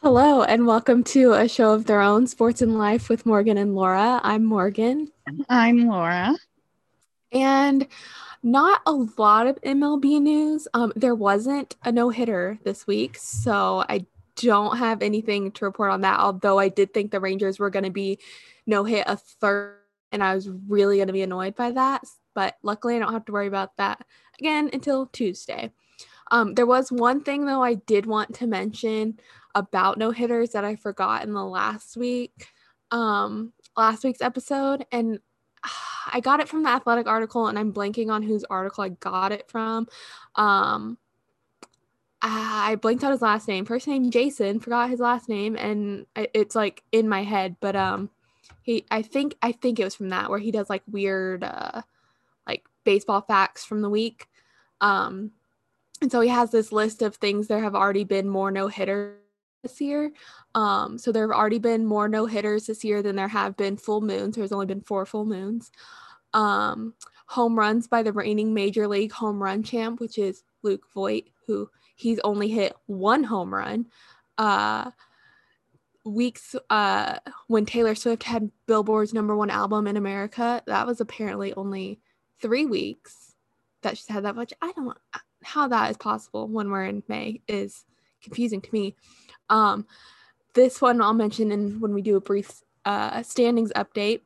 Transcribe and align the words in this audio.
Hello, 0.00 0.44
and 0.44 0.64
welcome 0.64 1.02
to 1.02 1.32
a 1.32 1.48
show 1.48 1.72
of 1.72 1.86
their 1.86 2.00
own, 2.00 2.28
Sports 2.28 2.62
and 2.62 2.78
Life 2.78 3.08
with 3.08 3.26
Morgan 3.26 3.58
and 3.58 3.74
Laura. 3.74 4.20
I'm 4.22 4.44
Morgan. 4.44 5.10
I'm 5.48 5.88
Laura. 5.88 6.36
And 7.32 7.84
not 8.44 8.80
a 8.86 8.92
lot 8.92 9.48
of 9.48 9.60
MLB 9.62 10.20
news. 10.22 10.68
Um, 10.72 10.92
there 10.94 11.16
wasn't 11.16 11.74
a 11.84 11.90
no 11.90 12.10
hitter 12.10 12.60
this 12.62 12.86
week, 12.86 13.18
so 13.18 13.84
I 13.88 14.06
don't 14.36 14.78
have 14.78 15.02
anything 15.02 15.50
to 15.50 15.64
report 15.64 15.90
on 15.90 16.02
that. 16.02 16.20
Although 16.20 16.60
I 16.60 16.68
did 16.68 16.94
think 16.94 17.10
the 17.10 17.18
Rangers 17.18 17.58
were 17.58 17.68
going 17.68 17.84
to 17.84 17.90
be 17.90 18.20
no 18.66 18.84
hit 18.84 19.02
a 19.08 19.16
third, 19.16 19.78
and 20.12 20.22
I 20.22 20.36
was 20.36 20.48
really 20.68 20.98
going 20.98 21.08
to 21.08 21.12
be 21.12 21.22
annoyed 21.22 21.56
by 21.56 21.72
that. 21.72 22.04
But 22.36 22.56
luckily, 22.62 22.94
I 22.94 23.00
don't 23.00 23.12
have 23.12 23.24
to 23.24 23.32
worry 23.32 23.48
about 23.48 23.76
that 23.78 24.06
again 24.38 24.70
until 24.72 25.06
Tuesday. 25.06 25.72
Um, 26.30 26.54
there 26.54 26.66
was 26.66 26.92
one 26.92 27.22
thing 27.22 27.46
though 27.46 27.62
I 27.62 27.74
did 27.74 28.06
want 28.06 28.34
to 28.36 28.46
mention 28.46 29.18
about 29.54 29.98
no 29.98 30.10
hitters 30.10 30.50
that 30.50 30.64
I 30.64 30.76
forgot 30.76 31.24
in 31.24 31.32
the 31.32 31.44
last 31.44 31.96
week, 31.96 32.48
um, 32.90 33.52
last 33.76 34.04
week's 34.04 34.20
episode, 34.20 34.86
and 34.92 35.20
I 36.12 36.20
got 36.20 36.40
it 36.40 36.48
from 36.48 36.62
the 36.62 36.70
athletic 36.70 37.06
article, 37.06 37.46
and 37.46 37.58
I'm 37.58 37.72
blanking 37.72 38.10
on 38.10 38.22
whose 38.22 38.44
article 38.44 38.84
I 38.84 38.90
got 38.90 39.32
it 39.32 39.50
from. 39.50 39.88
Um, 40.36 40.98
I 42.20 42.76
blanked 42.80 43.04
out 43.04 43.12
his 43.12 43.22
last 43.22 43.46
name. 43.46 43.64
First 43.64 43.86
name 43.86 44.10
Jason, 44.10 44.58
forgot 44.58 44.90
his 44.90 45.00
last 45.00 45.28
name, 45.28 45.56
and 45.56 46.06
it's 46.16 46.56
like 46.56 46.82
in 46.90 47.08
my 47.08 47.22
head. 47.22 47.56
But 47.60 47.76
um, 47.76 48.10
he, 48.62 48.84
I 48.90 49.02
think, 49.02 49.36
I 49.42 49.52
think 49.52 49.78
it 49.78 49.84
was 49.84 49.94
from 49.94 50.08
that 50.08 50.30
where 50.30 50.38
he 50.38 50.50
does 50.50 50.68
like 50.68 50.82
weird, 50.90 51.44
uh, 51.44 51.82
like 52.46 52.64
baseball 52.84 53.20
facts 53.20 53.64
from 53.64 53.82
the 53.82 53.90
week. 53.90 54.26
Um, 54.80 55.32
and 56.00 56.10
so 56.10 56.20
he 56.20 56.28
has 56.28 56.50
this 56.50 56.72
list 56.72 57.02
of 57.02 57.16
things. 57.16 57.46
There 57.46 57.60
have 57.60 57.74
already 57.74 58.04
been 58.04 58.28
more 58.28 58.50
no 58.50 58.68
hitters 58.68 59.18
this 59.62 59.80
year. 59.80 60.12
Um, 60.54 60.98
so 60.98 61.12
there 61.12 61.28
have 61.28 61.36
already 61.36 61.58
been 61.58 61.84
more 61.86 62.08
no 62.08 62.26
hitters 62.26 62.66
this 62.66 62.84
year 62.84 63.02
than 63.02 63.16
there 63.16 63.28
have 63.28 63.56
been 63.56 63.76
full 63.76 64.00
moons. 64.00 64.36
There's 64.36 64.52
only 64.52 64.66
been 64.66 64.82
four 64.82 65.06
full 65.06 65.24
moons. 65.24 65.70
Um, 66.34 66.94
home 67.26 67.58
runs 67.58 67.86
by 67.86 68.02
the 68.02 68.12
reigning 68.12 68.54
major 68.54 68.86
league 68.88 69.12
home 69.12 69.42
run 69.42 69.62
champ, 69.62 70.00
which 70.00 70.18
is 70.18 70.44
Luke 70.62 70.84
Voit, 70.94 71.24
who 71.46 71.70
he's 71.96 72.20
only 72.20 72.48
hit 72.48 72.74
one 72.86 73.24
home 73.24 73.52
run. 73.52 73.86
Uh, 74.36 74.90
weeks 76.04 76.54
uh, 76.70 77.18
when 77.48 77.66
Taylor 77.66 77.94
Swift 77.94 78.22
had 78.22 78.50
Billboard's 78.66 79.12
number 79.12 79.36
one 79.36 79.50
album 79.50 79.86
in 79.86 79.96
America, 79.96 80.62
that 80.66 80.86
was 80.86 81.00
apparently 81.00 81.52
only 81.54 82.00
three 82.40 82.66
weeks 82.66 83.34
that 83.82 83.96
she's 83.96 84.08
had 84.08 84.24
that 84.24 84.36
much. 84.36 84.52
I 84.60 84.72
don't 84.72 84.96
how 85.42 85.68
that 85.68 85.90
is 85.90 85.96
possible 85.96 86.48
when 86.48 86.70
we're 86.70 86.84
in 86.84 87.02
May 87.08 87.42
is 87.46 87.84
confusing 88.22 88.60
to 88.60 88.70
me. 88.72 88.96
Um, 89.50 89.86
this 90.54 90.80
one 90.80 91.00
I'll 91.00 91.14
mention 91.14 91.52
in 91.52 91.80
when 91.80 91.94
we 91.94 92.02
do 92.02 92.16
a 92.16 92.20
brief 92.20 92.62
uh, 92.84 93.22
standings 93.22 93.72
update. 93.76 94.22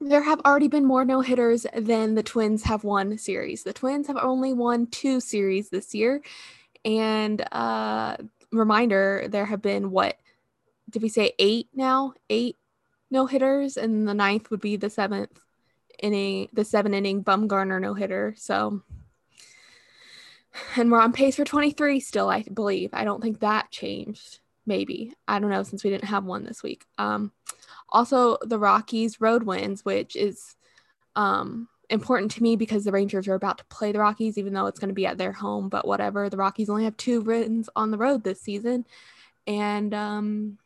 There 0.00 0.22
have 0.22 0.40
already 0.44 0.68
been 0.68 0.84
more 0.84 1.04
no 1.04 1.20
hitters 1.20 1.66
than 1.74 2.14
the 2.14 2.22
Twins 2.22 2.62
have 2.64 2.84
won 2.84 3.18
series. 3.18 3.64
The 3.64 3.72
Twins 3.72 4.06
have 4.06 4.16
only 4.16 4.52
won 4.52 4.86
two 4.86 5.20
series 5.20 5.70
this 5.70 5.94
year. 5.94 6.22
And 6.84 7.44
uh, 7.52 8.16
reminder, 8.52 9.26
there 9.28 9.46
have 9.46 9.62
been 9.62 9.90
what 9.90 10.16
did 10.90 11.02
we 11.02 11.08
say 11.08 11.32
eight 11.38 11.68
now? 11.74 12.14
Eight 12.30 12.56
no 13.10 13.26
hitters, 13.26 13.76
and 13.76 14.06
the 14.06 14.14
ninth 14.14 14.50
would 14.50 14.60
be 14.60 14.76
the 14.76 14.90
seventh 14.90 15.38
inning, 15.98 16.48
the 16.52 16.64
seven 16.64 16.94
inning 16.94 17.24
Bumgarner 17.24 17.80
no 17.80 17.94
hitter. 17.94 18.34
So 18.36 18.82
and 20.76 20.90
we're 20.90 21.00
on 21.00 21.12
pace 21.12 21.36
for 21.36 21.44
23 21.44 22.00
still, 22.00 22.28
I 22.28 22.42
believe. 22.42 22.90
I 22.92 23.04
don't 23.04 23.22
think 23.22 23.40
that 23.40 23.70
changed. 23.70 24.40
Maybe. 24.66 25.14
I 25.26 25.38
don't 25.38 25.50
know 25.50 25.62
since 25.62 25.82
we 25.82 25.90
didn't 25.90 26.04
have 26.04 26.24
one 26.24 26.44
this 26.44 26.62
week. 26.62 26.84
Um, 26.98 27.32
also, 27.88 28.36
the 28.42 28.58
Rockies 28.58 29.20
road 29.20 29.44
wins, 29.44 29.84
which 29.84 30.14
is 30.14 30.56
um, 31.16 31.68
important 31.88 32.32
to 32.32 32.42
me 32.42 32.54
because 32.56 32.84
the 32.84 32.92
Rangers 32.92 33.28
are 33.28 33.34
about 33.34 33.58
to 33.58 33.64
play 33.64 33.92
the 33.92 34.00
Rockies, 34.00 34.36
even 34.36 34.52
though 34.52 34.66
it's 34.66 34.78
going 34.78 34.90
to 34.90 34.94
be 34.94 35.06
at 35.06 35.16
their 35.16 35.32
home. 35.32 35.70
But 35.70 35.86
whatever. 35.86 36.28
The 36.28 36.36
Rockies 36.36 36.68
only 36.68 36.84
have 36.84 36.96
two 36.98 37.22
wins 37.22 37.70
on 37.74 37.90
the 37.90 37.98
road 37.98 38.24
this 38.24 38.42
season. 38.42 38.84
And 39.46 39.94
um, 39.94 40.58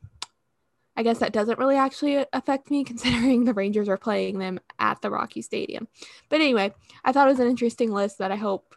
I 0.96 1.02
guess 1.04 1.18
that 1.18 1.32
doesn't 1.32 1.58
really 1.58 1.76
actually 1.76 2.24
affect 2.32 2.70
me 2.70 2.84
considering 2.92 3.44
the 3.44 3.54
Rangers 3.54 3.88
are 3.88 3.96
playing 3.96 4.38
them 4.38 4.58
at 4.78 5.00
the 5.00 5.10
Rocky 5.10 5.42
Stadium. 5.42 5.88
But 6.28 6.40
anyway, 6.40 6.74
I 7.04 7.12
thought 7.12 7.28
it 7.28 7.32
was 7.32 7.40
an 7.40 7.48
interesting 7.48 7.92
list 7.92 8.18
that 8.18 8.32
I 8.32 8.36
hope 8.36 8.74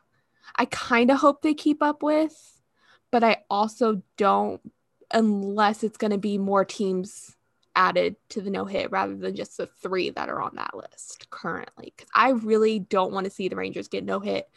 I 0.56 0.66
kind 0.66 1.11
of 1.11 1.17
hope 1.17 1.41
they 1.41 1.53
keep 1.53 1.81
up 1.81 2.03
with, 2.03 2.61
but 3.11 3.23
I 3.23 3.44
also 3.50 4.01
don't 4.17 4.61
unless 5.11 5.83
it's 5.83 5.97
going 5.97 6.11
to 6.11 6.17
be 6.17 6.38
more 6.38 6.66
teams 6.66 7.35
added 7.75 8.16
to 8.29 8.41
the 8.41 8.50
no 8.50 8.66
hit 8.66 8.91
rather 8.91 9.16
than 9.16 9.35
just 9.35 9.57
the 9.57 9.67
three 9.81 10.09
that 10.09 10.29
are 10.29 10.41
on 10.41 10.56
that 10.56 10.75
list 10.75 11.29
currently. 11.29 11.94
Because 11.95 12.09
I 12.13 12.29
really 12.31 12.79
don't 12.79 13.11
want 13.11 13.25
to 13.25 13.31
see 13.31 13.47
the 13.47 13.56
Rangers 13.56 13.88
get 13.88 14.03
no 14.03 14.19
hit 14.19 14.50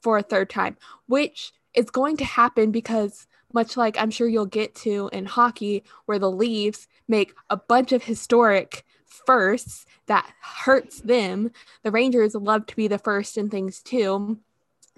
for 0.00 0.18
a 0.18 0.22
third 0.22 0.50
time, 0.50 0.76
which 1.06 1.52
is 1.74 1.90
going 1.90 2.16
to 2.18 2.24
happen 2.24 2.70
because, 2.70 3.26
much 3.52 3.76
like 3.76 3.98
I'm 3.98 4.10
sure 4.10 4.28
you'll 4.28 4.46
get 4.46 4.74
to 4.76 5.08
in 5.12 5.26
hockey, 5.26 5.84
where 6.06 6.18
the 6.18 6.30
Leafs 6.30 6.86
make 7.08 7.34
a 7.50 7.56
bunch 7.56 7.92
of 7.92 8.04
historic 8.04 8.84
firsts 9.06 9.86
that 10.06 10.30
hurts 10.40 11.00
them, 11.00 11.50
the 11.82 11.90
Rangers 11.90 12.34
love 12.34 12.66
to 12.66 12.76
be 12.76 12.88
the 12.88 12.98
first 12.98 13.38
in 13.38 13.48
things 13.48 13.82
too 13.82 14.38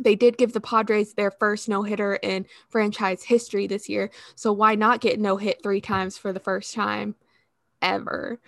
they 0.00 0.16
did 0.16 0.38
give 0.38 0.52
the 0.52 0.60
Padres 0.60 1.14
their 1.14 1.30
first 1.30 1.68
no 1.68 1.82
hitter 1.82 2.14
in 2.16 2.46
franchise 2.68 3.22
history 3.22 3.66
this 3.66 3.88
year. 3.88 4.10
So 4.34 4.52
why 4.52 4.74
not 4.74 5.00
get 5.00 5.20
no 5.20 5.36
hit 5.36 5.62
three 5.62 5.80
times 5.80 6.18
for 6.18 6.32
the 6.32 6.40
first 6.40 6.74
time 6.74 7.14
ever? 7.82 8.40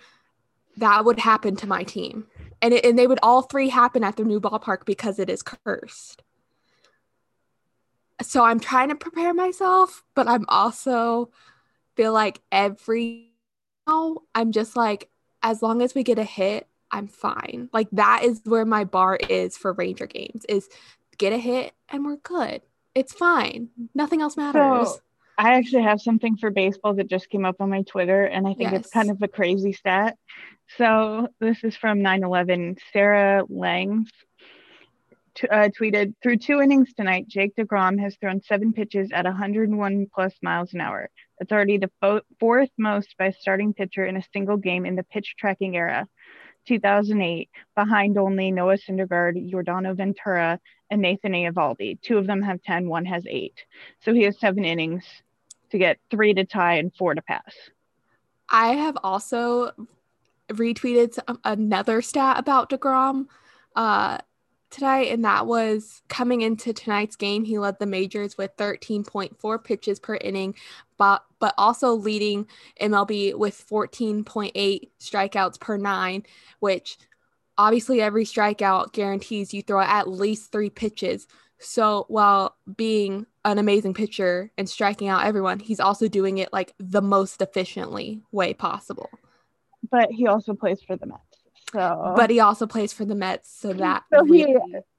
That 0.77 1.05
would 1.05 1.19
happen 1.19 1.55
to 1.57 1.67
my 1.67 1.83
team. 1.83 2.25
And, 2.61 2.73
it, 2.73 2.85
and 2.85 2.97
they 2.97 3.07
would 3.07 3.19
all 3.21 3.43
three 3.43 3.69
happen 3.69 4.03
at 4.03 4.15
the 4.15 4.23
new 4.23 4.41
ballpark 4.41 4.85
because 4.85 5.19
it 5.19 5.29
is 5.29 5.43
cursed. 5.43 6.23
So 8.21 8.43
I'm 8.43 8.59
trying 8.59 8.89
to 8.89 8.95
prepare 8.95 9.33
myself, 9.33 10.03
but 10.15 10.27
I'm 10.27 10.45
also 10.47 11.29
feel 11.95 12.13
like 12.13 12.39
every 12.51 13.31
now 13.87 14.19
I'm 14.33 14.51
just 14.51 14.75
like, 14.75 15.09
as 15.41 15.61
long 15.61 15.81
as 15.81 15.93
we 15.93 16.03
get 16.03 16.17
a 16.17 16.23
hit, 16.23 16.67
I'm 16.89 17.07
fine. 17.07 17.69
Like 17.73 17.89
that 17.91 18.23
is 18.23 18.41
where 18.45 18.65
my 18.65 18.83
bar 18.83 19.17
is 19.29 19.57
for 19.57 19.73
Ranger 19.73 20.05
games 20.05 20.45
is 20.47 20.69
get 21.17 21.33
a 21.33 21.37
hit 21.37 21.73
and 21.89 22.05
we're 22.05 22.17
good. 22.17 22.61
It's 22.95 23.13
fine. 23.13 23.69
Nothing 23.95 24.21
else 24.21 24.37
matters. 24.37 24.89
So, 24.89 24.99
I 25.37 25.55
actually 25.55 25.83
have 25.83 25.99
something 25.99 26.37
for 26.37 26.51
baseball 26.51 26.93
that 26.95 27.09
just 27.09 27.29
came 27.29 27.43
up 27.43 27.55
on 27.59 27.69
my 27.69 27.81
Twitter, 27.81 28.23
and 28.23 28.47
I 28.47 28.53
think 28.53 28.71
yes. 28.71 28.81
it's 28.81 28.89
kind 28.91 29.09
of 29.09 29.21
a 29.21 29.27
crazy 29.27 29.73
stat. 29.73 30.15
So 30.77 31.27
this 31.39 31.63
is 31.63 31.75
from 31.75 31.99
9/11. 31.99 32.77
Sarah 32.91 33.43
Langs 33.49 34.11
t- 35.35 35.47
uh, 35.47 35.69
tweeted 35.69 36.13
through 36.21 36.37
two 36.37 36.61
innings 36.61 36.93
tonight. 36.93 37.27
Jake 37.27 37.55
Degrom 37.55 37.99
has 37.99 38.15
thrown 38.17 38.41
seven 38.41 38.73
pitches 38.73 39.11
at 39.11 39.25
101 39.25 40.07
plus 40.13 40.33
miles 40.41 40.73
an 40.73 40.81
hour. 40.81 41.09
That's 41.39 41.51
already 41.51 41.77
the 41.77 41.91
fo- 41.99 42.21
fourth 42.39 42.69
most 42.77 43.15
by 43.17 43.31
starting 43.31 43.73
pitcher 43.73 44.05
in 44.05 44.17
a 44.17 44.23
single 44.33 44.57
game 44.57 44.85
in 44.85 44.95
the 44.95 45.03
pitch 45.03 45.35
tracking 45.37 45.75
era. 45.75 46.07
2008, 46.67 47.49
behind 47.75 48.17
only 48.17 48.51
Noah 48.51 48.77
Syndergaard, 48.77 49.35
Yordano 49.51 49.95
Ventura, 49.97 50.59
and 50.93 51.01
Nathan 51.01 51.33
Eovaldi. 51.33 51.99
Two 52.01 52.19
of 52.19 52.27
them 52.27 52.43
have 52.43 52.61
10, 52.61 52.87
one 52.87 53.05
has 53.05 53.25
eight. 53.27 53.65
So 54.01 54.13
he 54.13 54.21
has 54.23 54.39
seven 54.39 54.63
innings 54.63 55.03
to 55.71 55.79
get 55.79 55.97
three 56.11 56.35
to 56.35 56.45
tie 56.45 56.75
and 56.75 56.93
four 56.95 57.15
to 57.15 57.21
pass. 57.21 57.53
I 58.47 58.75
have 58.75 58.95
also 59.03 59.71
retweeted 60.51 61.17
another 61.43 62.03
stat 62.03 62.37
about 62.37 62.69
DeGrom. 62.69 63.25
Uh, 63.75 64.19
today, 64.69 65.11
and 65.11 65.23
that 65.23 65.45
was 65.45 66.01
coming 66.09 66.41
into 66.41 66.73
tonight's 66.73 67.15
game. 67.15 67.43
He 67.43 67.59
led 67.59 67.77
the 67.79 67.85
majors 67.85 68.37
with 68.37 68.55
13.4 68.57 69.63
pitches 69.63 69.99
per 69.99 70.15
inning, 70.15 70.55
but 70.97 71.23
but 71.39 71.53
also 71.57 71.93
leading 71.93 72.47
MLB 72.81 73.35
with 73.35 73.65
14.8 73.69 74.89
strikeouts 74.99 75.59
per 75.59 75.77
nine, 75.77 76.23
which 76.59 76.97
obviously 77.57 78.01
every 78.01 78.25
strikeout 78.25 78.93
guarantees 78.93 79.53
you 79.53 79.61
throw 79.61 79.81
at 79.81 80.09
least 80.09 80.51
three 80.51 80.69
pitches. 80.69 81.27
So 81.59 82.05
while 82.07 82.55
being 82.75 83.25
an 83.45 83.57
amazing 83.57 83.93
pitcher 83.93 84.51
and 84.57 84.69
striking 84.69 85.07
out 85.07 85.25
everyone, 85.25 85.59
he's 85.59 85.79
also 85.79 86.07
doing 86.07 86.37
it 86.37 86.51
like 86.51 86.73
the 86.79 87.01
most 87.01 87.41
efficiently 87.41 88.21
way 88.31 88.53
possible. 88.53 89.09
But 89.89 90.11
he 90.11 90.27
also 90.27 90.53
plays 90.53 90.81
for 90.81 90.95
the 90.95 91.07
Mets. 91.07 91.21
So, 91.71 92.13
but 92.15 92.29
he 92.29 92.39
also 92.39 92.67
plays 92.67 92.93
for 92.93 93.05
the 93.05 93.15
Mets, 93.15 93.49
so 93.51 93.73
that 93.73 94.03
so 94.13 94.23
he, 94.25 94.55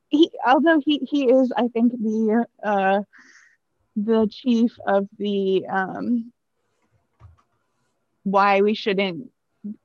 he 0.09 0.31
although 0.47 0.81
he 0.85 0.99
he 1.09 1.31
is 1.31 1.53
I 1.56 1.69
think 1.69 1.93
the 1.93 2.47
uh 2.62 3.03
the 3.97 4.29
chief 4.31 4.73
of 4.87 5.09
the 5.19 5.67
um 5.67 6.33
why 8.25 8.62
we 8.62 8.75
shouldn't 8.75 9.31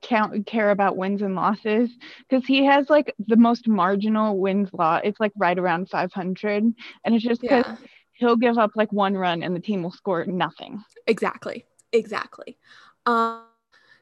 count 0.01 0.45
care 0.45 0.71
about 0.71 0.97
wins 0.97 1.21
and 1.21 1.35
losses 1.35 1.89
because 2.27 2.45
he 2.45 2.65
has 2.65 2.89
like 2.89 3.13
the 3.27 3.37
most 3.37 3.67
marginal 3.67 4.37
wins 4.37 4.69
law 4.73 4.99
it's 5.03 5.19
like 5.19 5.31
right 5.37 5.57
around 5.57 5.89
500 5.89 6.63
and 6.63 7.15
it's 7.15 7.23
just 7.23 7.41
because 7.41 7.65
yeah. 7.65 7.75
he'll 8.13 8.35
give 8.35 8.57
up 8.57 8.71
like 8.75 8.91
one 8.91 9.15
run 9.15 9.41
and 9.41 9.55
the 9.55 9.59
team 9.59 9.83
will 9.83 9.91
score 9.91 10.25
nothing 10.25 10.83
exactly 11.07 11.65
Exactly. 11.91 12.57
Um, 13.05 13.43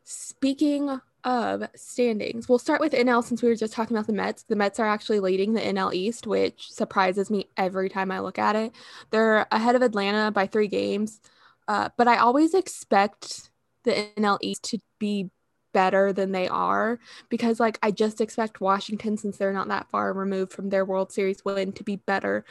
speaking 0.03 0.99
of 1.23 1.63
standings, 1.75 2.47
we'll 2.47 2.59
start 2.59 2.81
with 2.81 2.93
NL 2.93 3.23
since 3.23 3.41
we 3.41 3.49
were 3.49 3.55
just 3.55 3.73
talking 3.73 3.95
about 3.95 4.07
the 4.07 4.13
Mets. 4.13 4.43
The 4.43 4.55
Mets 4.55 4.79
are 4.79 4.87
actually 4.87 5.19
leading 5.19 5.53
the 5.53 5.61
NL 5.61 5.93
East, 5.93 6.27
which 6.27 6.71
surprises 6.71 7.29
me 7.29 7.47
every 7.57 7.89
time 7.89 8.11
I 8.11 8.19
look 8.19 8.39
at 8.39 8.55
it. 8.55 8.73
They're 9.11 9.47
ahead 9.51 9.75
of 9.75 9.81
Atlanta 9.81 10.31
by 10.31 10.47
three 10.47 10.67
games, 10.67 11.21
uh, 11.67 11.89
but 11.97 12.07
I 12.07 12.17
always 12.17 12.53
expect 12.53 13.51
the 13.83 14.09
NL 14.17 14.37
East 14.41 14.63
to 14.63 14.79
be 14.99 15.29
better 15.73 16.13
than 16.13 16.31
they 16.31 16.47
are 16.47 16.99
because 17.29 17.59
like 17.59 17.77
I 17.83 17.91
just 17.91 18.21
expect 18.21 18.61
Washington 18.61 19.17
since 19.17 19.37
they're 19.37 19.53
not 19.53 19.67
that 19.67 19.89
far 19.89 20.13
removed 20.13 20.51
from 20.51 20.69
their 20.69 20.85
World 20.85 21.11
Series 21.11 21.43
win 21.45 21.71
to 21.73 21.83
be 21.83 21.97
better. 21.97 22.45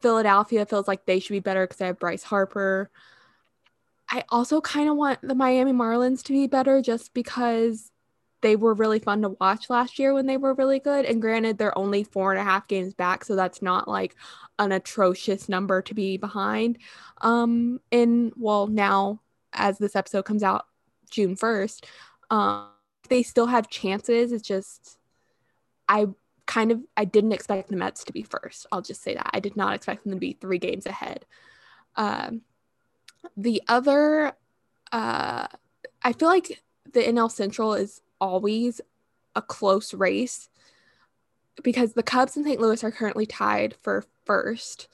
Philadelphia 0.00 0.66
feels 0.66 0.86
like 0.86 1.06
they 1.06 1.18
should 1.18 1.32
be 1.32 1.40
better 1.40 1.66
because 1.66 1.78
they 1.78 1.86
have 1.86 1.98
Bryce 1.98 2.22
Harper. 2.22 2.90
I 4.10 4.24
also 4.30 4.60
kind 4.60 4.88
of 4.88 4.96
want 4.96 5.20
the 5.22 5.34
Miami 5.34 5.72
Marlins 5.72 6.22
to 6.24 6.32
be 6.32 6.46
better 6.46 6.80
just 6.80 7.12
because 7.14 7.90
they 8.40 8.56
were 8.56 8.74
really 8.74 9.00
fun 9.00 9.22
to 9.22 9.30
watch 9.40 9.68
last 9.68 9.98
year 9.98 10.14
when 10.14 10.26
they 10.26 10.36
were 10.36 10.54
really 10.54 10.78
good. 10.78 11.04
And 11.04 11.20
granted, 11.20 11.58
they're 11.58 11.76
only 11.76 12.04
four 12.04 12.32
and 12.32 12.40
a 12.40 12.44
half 12.44 12.68
games 12.68 12.94
back, 12.94 13.24
so 13.24 13.34
that's 13.34 13.60
not 13.60 13.88
like 13.88 14.14
an 14.58 14.72
atrocious 14.72 15.48
number 15.48 15.82
to 15.82 15.94
be 15.94 16.16
behind. 16.16 16.78
Um, 17.20 17.80
in 17.90 18.32
well, 18.36 18.66
now 18.68 19.20
as 19.52 19.78
this 19.78 19.96
episode 19.96 20.24
comes 20.24 20.42
out 20.42 20.66
June 21.10 21.36
1st, 21.36 21.84
um, 22.30 22.68
they 23.08 23.22
still 23.22 23.46
have 23.46 23.68
chances. 23.68 24.32
It's 24.32 24.46
just 24.46 24.98
I 25.88 26.08
kind 26.46 26.72
of 26.72 26.80
I 26.96 27.04
didn't 27.04 27.32
expect 27.32 27.68
the 27.68 27.76
Mets 27.76 28.04
to 28.04 28.12
be 28.12 28.22
first. 28.22 28.66
I'll 28.72 28.82
just 28.82 29.02
say 29.02 29.14
that. 29.14 29.30
I 29.32 29.40
did 29.40 29.56
not 29.56 29.74
expect 29.74 30.04
them 30.04 30.12
to 30.12 30.18
be 30.18 30.32
three 30.32 30.58
games 30.58 30.86
ahead. 30.86 31.24
Um, 31.96 32.42
the 33.36 33.62
other 33.68 34.32
uh, 34.92 35.46
I 36.02 36.12
feel 36.12 36.28
like 36.28 36.62
the 36.92 37.00
NL 37.00 37.30
Central 37.30 37.74
is 37.74 38.00
always 38.20 38.80
a 39.34 39.42
close 39.42 39.94
race 39.94 40.48
because 41.62 41.92
the 41.92 42.02
Cubs 42.02 42.36
and 42.36 42.44
St. 42.44 42.60
Louis 42.60 42.82
are 42.84 42.90
currently 42.90 43.26
tied 43.26 43.74
for 43.82 44.04
first. 44.24 44.88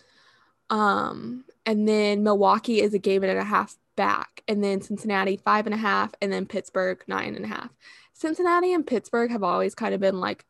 Um, 0.71 1.45
and 1.67 1.89
then 1.89 2.23
Milwaukee 2.23 2.81
is 2.81 2.95
a 2.95 2.99
game 2.99 3.23
and 3.23 3.39
a 3.39 3.45
half 3.45 3.77
back, 3.97 4.43
and 4.49 4.63
then 4.63 4.81
Cincinnati 4.81 5.37
five 5.37 5.67
and 5.67 5.75
a 5.75 5.79
half, 5.79 6.13
and 6.21 6.33
then 6.33 6.47
Pittsburgh 6.47 7.03
nine 7.07 7.35
and 7.35 7.45
a 7.45 7.49
half. 7.49 7.71
Cincinnati 8.13 8.73
and 8.73 8.87
Pittsburgh 8.87 9.31
have 9.31 9.43
always 9.43 9.75
kind 9.75 9.95
of 9.95 10.01
been 10.01 10.21
like 10.21 10.45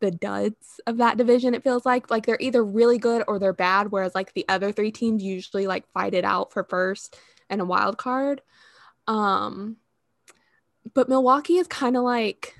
the 0.00 0.10
duds 0.10 0.80
of 0.86 0.98
that 0.98 1.16
division 1.16 1.54
it 1.54 1.64
feels 1.64 1.84
like 1.84 2.10
like 2.10 2.24
they're 2.24 2.36
either 2.40 2.64
really 2.64 2.98
good 2.98 3.24
or 3.26 3.38
they're 3.38 3.52
bad 3.52 3.90
whereas 3.90 4.14
like 4.14 4.32
the 4.32 4.44
other 4.48 4.72
three 4.72 4.92
teams 4.92 5.22
usually 5.22 5.66
like 5.66 5.90
fight 5.92 6.14
it 6.14 6.24
out 6.24 6.52
for 6.52 6.64
first 6.64 7.18
and 7.50 7.60
a 7.60 7.64
wild 7.64 7.98
card 7.98 8.40
um 9.08 9.76
but 10.94 11.08
Milwaukee 11.08 11.58
is 11.58 11.66
kind 11.66 11.96
of 11.96 12.02
like 12.02 12.54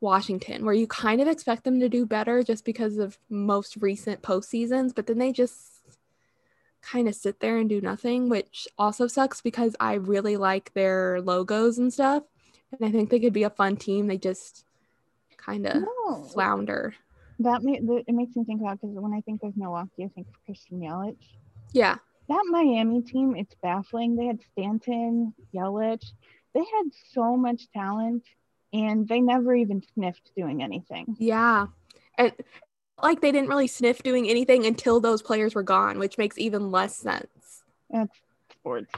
Washington 0.00 0.64
where 0.64 0.74
you 0.74 0.86
kind 0.86 1.20
of 1.20 1.28
expect 1.28 1.64
them 1.64 1.78
to 1.78 1.88
do 1.88 2.04
better 2.04 2.42
just 2.42 2.64
because 2.64 2.98
of 2.98 3.18
most 3.30 3.76
recent 3.76 4.20
postseasons 4.20 4.92
but 4.94 5.06
then 5.06 5.18
they 5.18 5.32
just 5.32 5.71
kind 6.82 7.08
of 7.08 7.14
sit 7.14 7.40
there 7.40 7.58
and 7.58 7.68
do 7.68 7.80
nothing 7.80 8.28
which 8.28 8.66
also 8.76 9.06
sucks 9.06 9.40
because 9.40 9.76
I 9.78 9.94
really 9.94 10.36
like 10.36 10.72
their 10.74 11.20
logos 11.20 11.78
and 11.78 11.92
stuff 11.92 12.24
and 12.72 12.86
I 12.86 12.90
think 12.90 13.10
they 13.10 13.20
could 13.20 13.32
be 13.32 13.44
a 13.44 13.50
fun 13.50 13.76
team 13.76 14.06
they 14.06 14.18
just 14.18 14.64
kind 15.44 15.66
of 15.66 15.82
no. 15.82 16.24
flounder. 16.32 16.94
That, 17.38 17.62
may, 17.62 17.80
that 17.80 18.04
it 18.06 18.14
makes 18.14 18.36
me 18.36 18.44
think 18.44 18.60
about 18.60 18.80
because 18.80 18.94
when 18.94 19.12
I 19.12 19.20
think 19.20 19.42
of 19.42 19.56
Milwaukee, 19.56 20.04
I 20.04 20.08
think 20.08 20.28
of 20.28 20.34
Christian 20.44 20.80
Yelich. 20.80 21.16
Yeah. 21.72 21.96
That 22.28 22.44
Miami 22.48 23.02
team, 23.02 23.34
it's 23.36 23.54
baffling. 23.62 24.16
They 24.16 24.26
had 24.26 24.40
Stanton, 24.52 25.34
Yelich. 25.54 26.04
They 26.54 26.60
had 26.60 26.90
so 27.12 27.36
much 27.36 27.70
talent, 27.72 28.24
and 28.72 29.08
they 29.08 29.20
never 29.20 29.54
even 29.54 29.82
sniffed 29.94 30.30
doing 30.36 30.62
anything. 30.62 31.16
Yeah, 31.18 31.66
and 32.16 32.32
like 33.02 33.20
they 33.20 33.32
didn't 33.32 33.48
really 33.48 33.66
sniff 33.66 34.02
doing 34.02 34.28
anything 34.28 34.64
until 34.66 35.00
those 35.00 35.22
players 35.22 35.54
were 35.54 35.62
gone, 35.62 35.98
which 35.98 36.18
makes 36.18 36.38
even 36.38 36.70
less 36.70 36.96
sense. 36.96 37.64
That's 37.90 38.16
sports. 38.50 38.92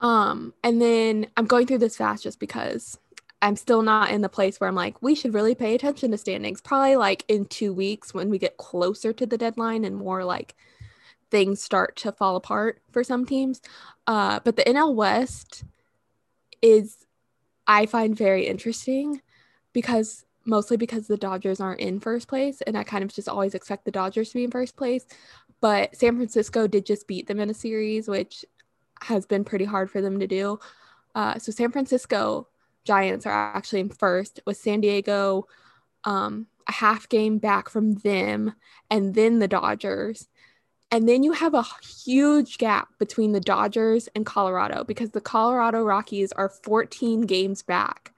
Um, 0.00 0.52
and 0.64 0.80
then 0.82 1.26
I'm 1.36 1.46
going 1.46 1.66
through 1.66 1.78
this 1.78 1.96
fast 1.96 2.24
just 2.24 2.40
because 2.40 2.98
I'm 3.40 3.56
still 3.56 3.82
not 3.82 4.10
in 4.10 4.20
the 4.20 4.28
place 4.28 4.58
where 4.58 4.68
I'm 4.68 4.74
like, 4.74 5.00
we 5.02 5.14
should 5.14 5.34
really 5.34 5.54
pay 5.54 5.74
attention 5.74 6.10
to 6.10 6.18
standings. 6.18 6.60
Probably 6.60 6.96
like 6.96 7.24
in 7.28 7.44
two 7.46 7.72
weeks 7.72 8.14
when 8.14 8.30
we 8.30 8.38
get 8.38 8.56
closer 8.56 9.12
to 9.12 9.26
the 9.26 9.38
deadline 9.38 9.84
and 9.84 9.96
more 9.96 10.24
like 10.24 10.54
things 11.30 11.62
start 11.62 11.96
to 11.96 12.12
fall 12.12 12.36
apart 12.36 12.80
for 12.90 13.02
some 13.02 13.26
teams. 13.26 13.60
Uh, 14.06 14.40
but 14.44 14.56
the 14.56 14.64
NL 14.64 14.94
West 14.94 15.64
is, 16.60 17.06
I 17.66 17.86
find 17.86 18.16
very 18.16 18.46
interesting 18.46 19.22
because 19.72 20.24
mostly 20.44 20.76
because 20.76 21.06
the 21.06 21.16
Dodgers 21.16 21.60
aren't 21.60 21.80
in 21.80 22.00
first 22.00 22.28
place. 22.28 22.60
And 22.62 22.76
I 22.76 22.84
kind 22.84 23.04
of 23.04 23.12
just 23.12 23.28
always 23.28 23.54
expect 23.54 23.84
the 23.84 23.90
Dodgers 23.90 24.30
to 24.30 24.34
be 24.34 24.44
in 24.44 24.50
first 24.50 24.76
place. 24.76 25.06
But 25.60 25.94
San 25.96 26.16
Francisco 26.16 26.66
did 26.66 26.86
just 26.86 27.06
beat 27.06 27.26
them 27.26 27.40
in 27.40 27.50
a 27.50 27.54
series, 27.54 28.08
which 28.08 28.44
has 29.02 29.26
been 29.26 29.44
pretty 29.44 29.64
hard 29.64 29.90
for 29.90 30.00
them 30.00 30.18
to 30.20 30.26
do. 30.26 30.58
Uh, 31.14 31.38
so 31.38 31.52
San 31.52 31.70
Francisco 31.70 32.48
Giants 32.84 33.26
are 33.26 33.32
actually 33.32 33.80
in 33.80 33.88
first, 33.88 34.40
with 34.46 34.56
San 34.56 34.80
Diego 34.80 35.46
um, 36.04 36.46
a 36.68 36.72
half 36.72 37.08
game 37.08 37.38
back 37.38 37.68
from 37.68 37.94
them, 37.94 38.54
and 38.90 39.14
then 39.14 39.38
the 39.38 39.48
Dodgers. 39.48 40.28
And 40.90 41.08
then 41.08 41.22
you 41.22 41.32
have 41.32 41.54
a 41.54 41.64
huge 42.04 42.58
gap 42.58 42.88
between 42.98 43.32
the 43.32 43.40
Dodgers 43.40 44.08
and 44.14 44.26
Colorado 44.26 44.84
because 44.84 45.10
the 45.10 45.20
Colorado 45.20 45.82
Rockies 45.82 46.32
are 46.32 46.50
14 46.50 47.22
games 47.22 47.62
back 47.62 48.11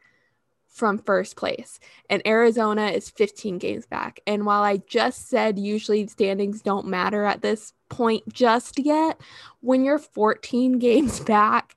from 0.74 0.98
first 0.98 1.36
place, 1.36 1.78
and 2.10 2.20
Arizona 2.26 2.88
is 2.88 3.08
15 3.08 3.58
games 3.58 3.86
back. 3.86 4.18
And 4.26 4.44
while 4.44 4.64
I 4.64 4.78
just 4.78 5.28
said 5.28 5.56
usually 5.56 6.06
standings 6.08 6.62
don't 6.62 6.88
matter 6.88 7.24
at 7.24 7.42
this 7.42 7.72
point 7.88 8.24
just 8.32 8.80
yet, 8.80 9.20
when 9.60 9.84
you're 9.84 10.00
14 10.00 10.78
games 10.80 11.20
back, 11.20 11.76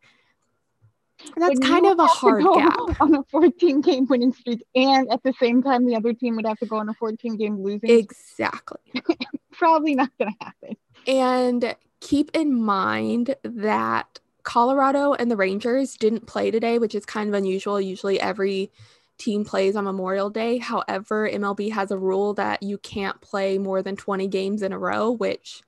that's 1.36 1.60
kind 1.60 1.86
of 1.86 2.00
a 2.00 2.08
hard 2.08 2.44
gap 2.44 2.80
on 3.02 3.16
a 3.16 3.24
14 3.30 3.82
game 3.82 4.08
winning 4.08 4.34
streak, 4.34 4.64
and 4.74 5.12
at 5.12 5.22
the 5.22 5.34
same 5.40 5.62
time, 5.62 5.86
the 5.86 5.96
other 5.96 6.14
team 6.14 6.36
would 6.36 6.48
have 6.48 6.58
to 6.60 6.66
go 6.66 6.78
on 6.78 6.90
a 6.90 6.94
14 6.96 7.38
game 7.38 7.62
losing. 7.62 7.90
Exactly. 7.92 8.80
Probably 9.52 9.94
not 9.94 10.10
going 10.18 10.32
to 10.32 10.46
happen. 10.46 10.78
And 11.06 11.76
keep 12.00 12.32
in 12.36 12.60
mind 12.60 13.36
that 13.44 14.20
Colorado 14.48 15.12
and 15.12 15.30
the 15.30 15.36
Rangers 15.36 15.96
didn't 15.98 16.26
play 16.26 16.52
today, 16.52 16.80
which 16.80 16.96
is 16.96 17.06
kind 17.06 17.28
of 17.28 17.34
unusual. 17.34 17.82
Usually, 17.82 18.18
every 18.18 18.72
team 19.18 19.44
plays 19.44 19.76
on 19.76 19.84
Memorial 19.84 20.30
Day. 20.30 20.58
However, 20.58 21.30
MLB 21.30 21.70
has 21.74 21.92
a 21.92 21.98
rule 21.98 22.34
that 22.36 22.64
you 22.64 22.78
can't 22.78 23.20
play 23.20 23.58
more 23.58 23.82
than 23.82 23.98
20 23.98 24.26
games 24.30 24.62
in 24.62 24.72
a 24.72 24.80
row, 24.80 25.12
which 25.12 25.64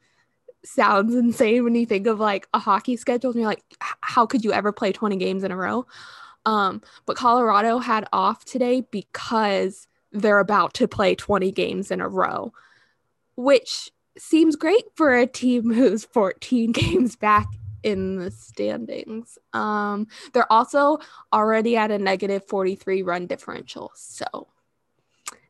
sounds 0.64 1.14
insane 1.14 1.66
when 1.66 1.76
you 1.76 1.86
think 1.86 2.08
of 2.08 2.22
like 2.22 2.48
a 2.54 2.60
hockey 2.60 2.96
schedule 2.96 3.32
and 3.32 3.42
you're 3.42 3.50
like 3.50 3.64
how 4.02 4.26
could 4.26 4.46
you 4.46 4.54
ever 4.54 4.72
play 4.72 4.92
20 4.92 5.16
games 5.18 5.44
in 5.44 5.52
a 5.52 5.56
row 5.56 5.86
um, 6.46 6.82
but 7.06 7.16
colorado 7.16 7.80
had 7.80 8.06
off 8.12 8.44
today 8.44 8.86
because 8.92 9.88
they're 10.12 10.40
about 10.40 10.74
to 10.74 10.86
play 10.86 11.16
20 11.16 11.50
games 11.54 11.92
in 11.92 12.02
a 12.02 12.10
row 12.10 12.52
which 13.38 13.90
seems 14.18 14.58
great 14.58 14.84
for 14.96 15.16
a 15.16 15.26
team 15.26 15.74
who's 15.74 16.04
14 16.04 16.72
games 16.74 17.16
back 17.16 17.48
in 17.84 18.18
the 18.18 18.32
standings. 18.32 19.38
Um, 19.54 20.08
they're 20.34 20.52
also 20.52 21.00
already 21.32 21.78
at 21.78 21.92
a 21.92 21.98
negative 21.98 22.46
43 22.48 23.04
run 23.04 23.28
differential 23.28 23.92
so 23.96 24.48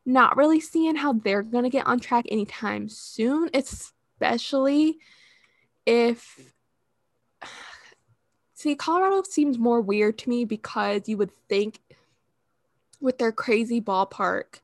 not 0.04 0.36
really 0.36 0.60
seeing 0.60 0.96
how 0.96 1.12
they're 1.12 1.42
going 1.42 1.64
to 1.64 1.70
get 1.70 1.86
on 1.86 2.00
track 2.00 2.24
anytime 2.28 2.88
soon 2.88 3.50
especially 3.54 4.98
if 5.86 6.52
see 8.54 8.74
Colorado 8.74 9.22
seems 9.22 9.58
more 9.58 9.80
weird 9.80 10.18
to 10.18 10.28
me 10.28 10.44
because 10.44 11.08
you 11.08 11.16
would 11.16 11.32
think 11.48 11.80
with 13.00 13.18
their 13.18 13.32
crazy 13.32 13.80
ballpark 13.80 14.60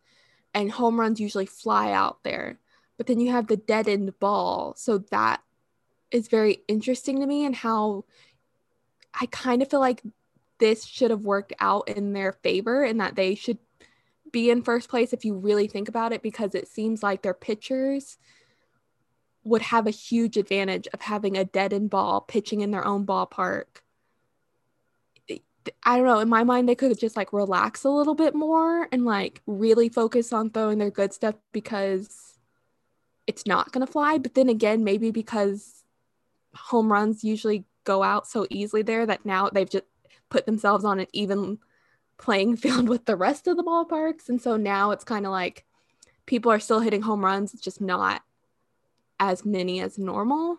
and 0.52 0.70
home 0.70 0.99
runs 0.99 1.20
usually 1.20 1.46
fly 1.46 1.92
out 1.92 2.23
there 2.23 2.58
but 2.96 3.06
then 3.06 3.20
you 3.20 3.30
have 3.30 3.46
the 3.46 3.56
dead 3.56 3.88
end 3.88 4.18
ball 4.18 4.75
so 4.76 4.99
that 4.99 5.42
is 6.10 6.28
very 6.28 6.58
interesting 6.68 7.20
to 7.20 7.26
me 7.26 7.44
and 7.44 7.54
how 7.54 8.04
I 9.18 9.26
kind 9.26 9.62
of 9.62 9.70
feel 9.70 9.80
like 9.80 10.02
this 10.58 10.84
should 10.84 11.10
have 11.10 11.20
worked 11.20 11.52
out 11.60 11.88
in 11.88 12.12
their 12.12 12.32
favor 12.32 12.82
and 12.82 13.00
that 13.00 13.14
they 13.14 13.34
should 13.34 13.58
be 14.32 14.50
in 14.50 14.62
first 14.62 14.88
place 14.88 15.12
if 15.12 15.25
you 15.25 15.34
really 15.34 15.66
think 15.66 15.88
about 15.88 16.12
it 16.12 16.22
because 16.22 16.54
it 16.54 16.68
seems 16.68 17.02
like 17.02 17.22
their 17.22 17.34
pitchers 17.34 18.18
would 19.44 19.62
have 19.62 19.86
a 19.86 19.90
huge 19.90 20.36
advantage 20.36 20.88
of 20.92 21.00
having 21.00 21.36
a 21.36 21.44
dead 21.44 21.72
end 21.72 21.88
ball 21.90 22.20
pitching 22.20 22.60
in 22.60 22.70
their 22.70 22.84
own 22.86 23.06
ballpark. 23.06 23.64
I 25.84 25.96
don't 25.96 26.06
know. 26.06 26.20
In 26.20 26.28
my 26.28 26.44
mind, 26.44 26.68
they 26.68 26.75
could 26.75 26.90
have 26.90 26.98
just 26.98 27.16
like 27.16 27.32
relax 27.32 27.84
a 27.84 27.88
little 27.88 28.14
bit 28.14 28.34
more 28.34 28.88
and 28.92 29.04
like 29.04 29.42
really 29.46 29.88
focus 29.88 30.32
on 30.32 30.50
throwing 30.50 30.78
their 30.78 30.90
good 30.90 31.12
stuff 31.12 31.34
because 31.52 32.38
it's 33.26 33.46
not 33.46 33.72
going 33.72 33.84
to 33.84 33.92
fly. 33.92 34.18
But 34.18 34.34
then 34.34 34.48
again, 34.48 34.84
maybe 34.84 35.10
because 35.10 35.75
home 36.56 36.92
runs 36.92 37.25
usually 37.25 37.64
go 37.84 38.02
out 38.02 38.26
so 38.26 38.46
easily 38.50 38.82
there 38.82 39.06
that 39.06 39.25
now 39.25 39.48
they've 39.48 39.70
just 39.70 39.84
put 40.28 40.46
themselves 40.46 40.84
on 40.84 41.00
an 41.00 41.06
even 41.12 41.58
playing 42.18 42.56
field 42.56 42.88
with 42.88 43.04
the 43.04 43.16
rest 43.16 43.46
of 43.46 43.56
the 43.56 43.64
ballparks. 43.64 44.28
And 44.28 44.40
so 44.40 44.56
now 44.56 44.90
it's 44.90 45.04
kind 45.04 45.26
of 45.26 45.32
like 45.32 45.64
people 46.26 46.50
are 46.50 46.60
still 46.60 46.80
hitting 46.80 47.02
home 47.02 47.25
runs, 47.25 47.54
it's 47.54 47.62
just 47.62 47.80
not 47.80 48.22
as 49.18 49.44
many 49.44 49.80
as 49.80 49.98
normal. 49.98 50.58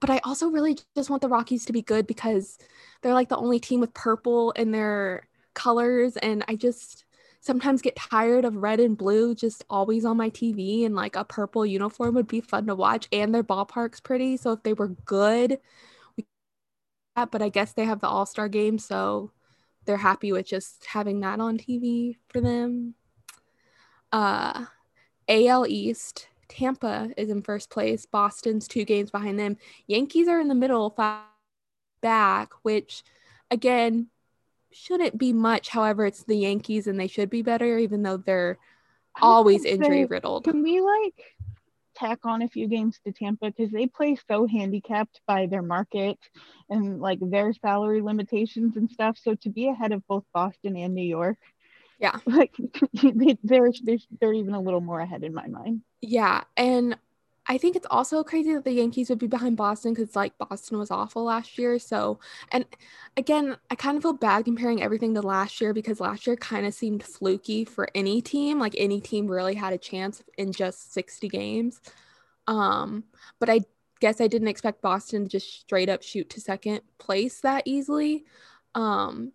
But 0.00 0.10
I 0.10 0.20
also 0.24 0.48
really 0.48 0.78
just 0.96 1.10
want 1.10 1.22
the 1.22 1.28
Rockies 1.28 1.64
to 1.66 1.72
be 1.72 1.82
good 1.82 2.06
because 2.06 2.58
they're 3.00 3.14
like 3.14 3.28
the 3.28 3.36
only 3.36 3.60
team 3.60 3.80
with 3.80 3.94
purple 3.94 4.50
in 4.52 4.72
their 4.72 5.28
colors. 5.54 6.16
And 6.16 6.44
I 6.48 6.56
just 6.56 7.04
sometimes 7.42 7.82
get 7.82 7.96
tired 7.96 8.44
of 8.44 8.56
red 8.56 8.78
and 8.78 8.96
blue 8.96 9.34
just 9.34 9.64
always 9.68 10.04
on 10.04 10.16
my 10.16 10.30
TV 10.30 10.86
and 10.86 10.94
like 10.94 11.16
a 11.16 11.24
purple 11.24 11.66
uniform 11.66 12.14
would 12.14 12.28
be 12.28 12.40
fun 12.40 12.66
to 12.68 12.74
watch 12.74 13.08
and 13.12 13.34
their 13.34 13.42
ballpark's 13.42 14.00
pretty. 14.00 14.36
So 14.36 14.52
if 14.52 14.62
they 14.62 14.72
were 14.72 14.88
good, 15.04 15.58
we 16.16 16.24
but 17.14 17.42
I 17.42 17.48
guess 17.48 17.72
they 17.72 17.84
have 17.84 18.00
the 18.00 18.06
All-Star 18.06 18.48
game, 18.48 18.78
so 18.78 19.32
they're 19.84 19.96
happy 19.96 20.30
with 20.30 20.46
just 20.46 20.86
having 20.86 21.20
that 21.20 21.40
on 21.40 21.58
TV 21.58 22.16
for 22.28 22.40
them. 22.40 22.94
Uh 24.12 24.66
AL 25.28 25.66
East, 25.66 26.28
Tampa 26.48 27.10
is 27.16 27.28
in 27.28 27.42
first 27.42 27.70
place. 27.70 28.06
Boston's 28.06 28.68
two 28.68 28.84
games 28.84 29.10
behind 29.10 29.38
them. 29.38 29.56
Yankees 29.88 30.28
are 30.28 30.40
in 30.40 30.48
the 30.48 30.54
middle, 30.54 30.90
five 30.90 31.24
back, 32.02 32.52
which 32.62 33.02
again, 33.50 34.08
shouldn't 34.74 35.18
be 35.18 35.32
much. 35.32 35.68
However, 35.68 36.06
it's 36.06 36.24
the 36.24 36.36
Yankees 36.36 36.86
and 36.86 36.98
they 36.98 37.06
should 37.06 37.30
be 37.30 37.42
better, 37.42 37.78
even 37.78 38.02
though 38.02 38.16
they're 38.16 38.58
always 39.20 39.64
injury 39.64 40.04
riddled. 40.04 40.44
Can 40.44 40.62
we 40.62 40.80
like 40.80 41.14
tack 41.94 42.20
on 42.24 42.42
a 42.42 42.48
few 42.48 42.68
games 42.68 42.98
to 43.04 43.12
Tampa 43.12 43.50
because 43.50 43.70
they 43.70 43.86
play 43.86 44.16
so 44.28 44.46
handicapped 44.46 45.20
by 45.26 45.46
their 45.46 45.62
market 45.62 46.18
and 46.70 47.00
like 47.00 47.18
their 47.20 47.52
salary 47.52 48.00
limitations 48.00 48.76
and 48.76 48.90
stuff. 48.90 49.18
So 49.20 49.34
to 49.36 49.50
be 49.50 49.68
ahead 49.68 49.92
of 49.92 50.06
both 50.06 50.24
Boston 50.32 50.76
and 50.76 50.94
New 50.94 51.02
York, 51.04 51.38
yeah, 51.98 52.18
like 52.26 52.54
they're, 52.92 53.36
they're 53.42 53.98
they're 54.20 54.32
even 54.32 54.54
a 54.54 54.60
little 54.60 54.80
more 54.80 55.00
ahead 55.00 55.22
in 55.22 55.34
my 55.34 55.46
mind. 55.46 55.82
Yeah, 56.00 56.44
and 56.56 56.96
I 57.46 57.58
think 57.58 57.74
it's 57.74 57.86
also 57.90 58.22
crazy 58.22 58.52
that 58.54 58.64
the 58.64 58.72
Yankees 58.72 59.10
would 59.10 59.18
be 59.18 59.26
behind 59.26 59.56
Boston 59.56 59.94
because 59.94 60.14
like 60.14 60.38
Boston 60.38 60.78
was 60.78 60.90
awful 60.90 61.24
last 61.24 61.58
year. 61.58 61.78
So, 61.78 62.20
and 62.52 62.64
again, 63.16 63.56
I 63.70 63.74
kind 63.74 63.96
of 63.96 64.02
feel 64.02 64.12
bad 64.12 64.44
comparing 64.44 64.82
everything 64.82 65.14
to 65.14 65.22
last 65.22 65.60
year 65.60 65.74
because 65.74 65.98
last 66.00 66.26
year 66.26 66.36
kind 66.36 66.66
of 66.66 66.74
seemed 66.74 67.02
fluky 67.02 67.64
for 67.64 67.88
any 67.94 68.22
team. 68.22 68.60
Like 68.60 68.74
any 68.78 69.00
team 69.00 69.26
really 69.26 69.54
had 69.54 69.72
a 69.72 69.78
chance 69.78 70.22
in 70.38 70.52
just 70.52 70.92
60 70.92 71.28
games. 71.28 71.80
Um, 72.46 73.04
but 73.40 73.50
I 73.50 73.60
guess 74.00 74.20
I 74.20 74.28
didn't 74.28 74.48
expect 74.48 74.82
Boston 74.82 75.24
to 75.24 75.28
just 75.28 75.60
straight 75.60 75.88
up 75.88 76.02
shoot 76.02 76.30
to 76.30 76.40
second 76.40 76.82
place 76.98 77.40
that 77.40 77.64
easily. 77.66 78.24
Um, 78.74 79.32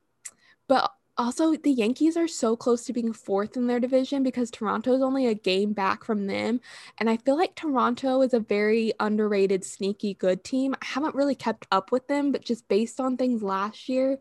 but 0.68 0.92
also 1.18 1.56
the 1.56 1.72
Yankees 1.72 2.16
are 2.16 2.28
so 2.28 2.56
close 2.56 2.86
to 2.86 2.94
being 2.94 3.14
fourth 3.14 3.58
in 3.58 3.68
their 3.68 3.80
division 3.80 4.24
because 4.24 4.52
Toronto 4.52 4.94
is 4.94 5.02
only 5.02 5.28
a 5.28 5.34
game 5.34 5.74
back 5.74 6.04
from 6.04 6.28
them. 6.28 6.62
And 6.98 7.10
I 7.10 7.18
feel 7.18 7.36
like 7.38 7.56
Toronto 7.56 8.22
is 8.22 8.34
a 8.34 8.40
very 8.40 8.94
underrated, 9.00 9.64
sneaky 9.66 10.14
good 10.14 10.44
team. 10.44 10.76
I 10.82 10.86
haven't 10.86 11.16
really 11.16 11.36
kept 11.36 11.68
up 11.72 11.92
with 11.92 12.08
them, 12.08 12.32
but 12.32 12.46
just 12.46 12.68
based 12.68 13.00
on 13.00 13.18
things 13.18 13.42
last 13.42 13.90
year, 13.90 14.20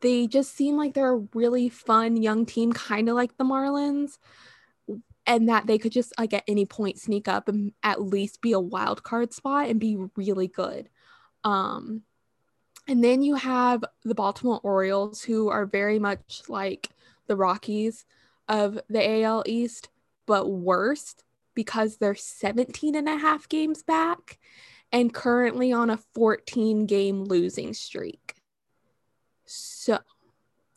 they 0.00 0.26
just 0.26 0.54
seem 0.54 0.76
like 0.76 0.94
they're 0.94 1.14
a 1.14 1.28
really 1.34 1.68
fun 1.68 2.16
young 2.16 2.46
team, 2.46 2.72
kind 2.72 3.08
of 3.08 3.14
like 3.14 3.36
the 3.36 3.44
Marlins. 3.44 4.18
And 5.26 5.48
that 5.48 5.66
they 5.66 5.78
could 5.78 5.92
just 5.92 6.12
like 6.18 6.34
at 6.34 6.44
any 6.46 6.66
point 6.66 6.98
sneak 6.98 7.28
up 7.28 7.48
and 7.48 7.72
at 7.82 8.02
least 8.02 8.42
be 8.42 8.52
a 8.52 8.60
wild 8.60 9.02
card 9.02 9.32
spot 9.32 9.70
and 9.70 9.80
be 9.80 9.96
really 10.16 10.48
good. 10.48 10.90
Um, 11.44 12.02
and 12.86 13.02
then 13.02 13.22
you 13.22 13.34
have 13.36 13.84
the 14.04 14.14
Baltimore 14.14 14.60
Orioles, 14.62 15.22
who 15.22 15.48
are 15.48 15.66
very 15.66 15.98
much 15.98 16.42
like 16.48 16.90
the 17.26 17.36
Rockies 17.36 18.04
of 18.48 18.78
the 18.88 19.22
AL 19.22 19.44
East, 19.46 19.88
but 20.26 20.48
worse 20.48 21.14
because 21.54 21.96
they're 21.96 22.14
17 22.14 22.94
and 22.94 23.08
a 23.08 23.16
half 23.16 23.48
games 23.48 23.82
back 23.82 24.38
and 24.92 25.14
currently 25.14 25.72
on 25.72 25.88
a 25.88 25.96
14 26.14 26.86
game 26.86 27.24
losing 27.24 27.72
streak. 27.72 28.34
So 29.46 29.98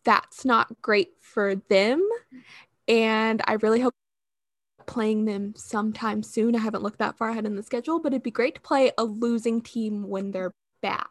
that's 0.03 0.45
not 0.45 0.81
great 0.81 1.09
for 1.19 1.55
them. 1.55 2.07
And 2.87 3.41
I 3.45 3.53
really 3.53 3.81
hope 3.81 3.93
playing 4.85 5.25
them 5.25 5.53
sometime 5.57 6.23
soon. 6.23 6.55
I 6.55 6.59
haven't 6.59 6.83
looked 6.83 6.99
that 6.99 7.17
far 7.17 7.29
ahead 7.29 7.45
in 7.45 7.55
the 7.55 7.63
schedule, 7.63 7.99
but 7.99 8.13
it'd 8.13 8.23
be 8.23 8.31
great 8.31 8.55
to 8.55 8.61
play 8.61 8.91
a 8.97 9.03
losing 9.03 9.61
team 9.61 10.07
when 10.07 10.31
they're 10.31 10.53
bad 10.81 11.05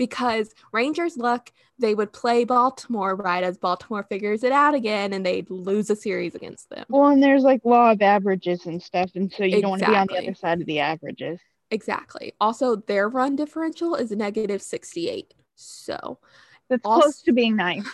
because 0.00 0.54
Rangers 0.72 1.18
luck 1.18 1.52
they 1.78 1.94
would 1.94 2.10
play 2.10 2.44
Baltimore 2.44 3.14
right 3.14 3.44
as 3.44 3.58
Baltimore 3.58 4.02
figures 4.02 4.42
it 4.42 4.50
out 4.50 4.74
again 4.74 5.12
and 5.12 5.26
they'd 5.26 5.50
lose 5.50 5.90
a 5.90 5.96
series 5.96 6.34
against 6.34 6.70
them. 6.70 6.86
Well, 6.88 7.10
and 7.10 7.22
there's 7.22 7.42
like 7.42 7.60
law 7.64 7.92
of 7.92 8.00
averages 8.00 8.64
and 8.64 8.82
stuff, 8.82 9.10
and 9.14 9.30
so 9.30 9.44
you 9.44 9.58
exactly. 9.58 9.60
don't 9.60 9.70
want 9.70 9.82
to 9.82 9.88
be 9.90 9.96
on 9.96 10.06
the 10.06 10.16
other 10.16 10.34
side 10.34 10.60
of 10.62 10.66
the 10.66 10.80
averages. 10.80 11.38
Exactly. 11.70 12.32
Also, 12.40 12.76
their 12.76 13.10
run 13.10 13.36
differential 13.36 13.94
is 13.94 14.10
negative 14.10 14.62
68. 14.62 15.34
So 15.54 16.18
that's 16.70 16.80
also, 16.82 17.02
close 17.02 17.22
to 17.22 17.32
being 17.34 17.56
nice. 17.56 17.86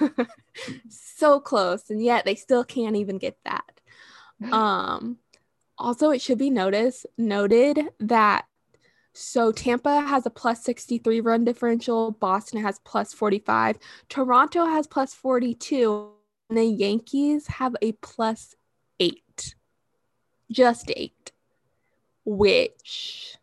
so 0.88 1.38
close, 1.38 1.90
and 1.90 2.02
yet 2.02 2.24
they 2.24 2.34
still 2.34 2.64
can't 2.64 2.96
even 2.96 3.18
get 3.18 3.36
that. 3.44 3.80
Um 4.52 5.18
also 5.76 6.10
it 6.10 6.22
should 6.22 6.38
be 6.38 6.50
noticed 6.50 7.06
noted 7.18 7.78
that 8.00 8.46
so 9.12 9.52
Tampa 9.52 10.00
has 10.02 10.26
a 10.26 10.30
plus 10.30 10.62
63 10.64 11.20
run 11.20 11.44
differential, 11.44 12.12
Boston 12.12 12.62
has 12.62 12.78
plus 12.84 13.12
45, 13.12 13.78
Toronto 14.08 14.66
has 14.66 14.86
plus 14.86 15.14
42, 15.14 16.10
and 16.48 16.58
the 16.58 16.64
Yankees 16.64 17.46
have 17.46 17.74
a 17.82 17.92
plus 17.92 18.54
8. 18.98 19.54
Just 20.50 20.90
8. 20.94 21.32
Which 22.24 23.36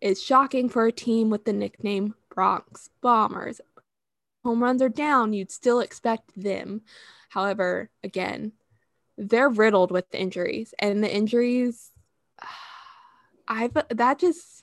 is 0.00 0.22
shocking 0.22 0.68
for 0.68 0.86
a 0.86 0.92
team 0.92 1.30
with 1.30 1.44
the 1.44 1.52
nickname 1.52 2.14
Bronx 2.34 2.90
Bombers. 3.00 3.60
Home 4.44 4.62
runs 4.62 4.80
are 4.82 4.88
down, 4.88 5.32
you'd 5.32 5.50
still 5.50 5.80
expect 5.80 6.30
them. 6.40 6.82
However, 7.28 7.90
again, 8.04 8.52
they're 9.16 9.48
riddled 9.48 9.90
with 9.90 10.14
injuries 10.14 10.72
and 10.78 11.02
the 11.02 11.12
injuries 11.12 11.90
I've 13.48 13.76
that 13.90 14.18
just 14.18 14.62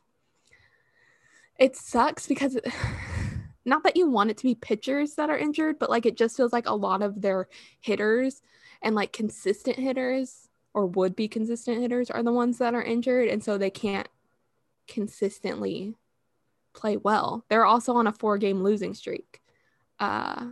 it 1.59 1.75
sucks 1.75 2.27
because 2.27 2.57
not 3.65 3.83
that 3.83 3.95
you 3.95 4.09
want 4.09 4.29
it 4.29 4.37
to 4.37 4.43
be 4.43 4.55
pitchers 4.55 5.15
that 5.15 5.29
are 5.29 5.37
injured, 5.37 5.79
but 5.79 5.89
like 5.89 6.05
it 6.05 6.17
just 6.17 6.37
feels 6.37 6.53
like 6.53 6.67
a 6.67 6.75
lot 6.75 7.01
of 7.01 7.21
their 7.21 7.47
hitters 7.81 8.41
and 8.81 8.95
like 8.95 9.11
consistent 9.11 9.77
hitters 9.77 10.49
or 10.73 10.85
would 10.87 11.15
be 11.15 11.27
consistent 11.27 11.81
hitters 11.81 12.11
are 12.11 12.21
the 12.21 12.31
ones 12.31 12.57
that 12.57 12.75
are 12.75 12.83
injured. 12.83 13.29
And 13.29 13.43
so 13.43 13.57
they 13.57 13.69
can't 13.69 14.07
consistently 14.87 15.95
play 16.73 16.97
well. 16.97 17.45
They're 17.49 17.65
also 17.65 17.93
on 17.93 18.07
a 18.07 18.13
four 18.13 18.37
game 18.37 18.61
losing 18.61 18.93
streak. 18.93 19.41
Uh, 19.99 20.49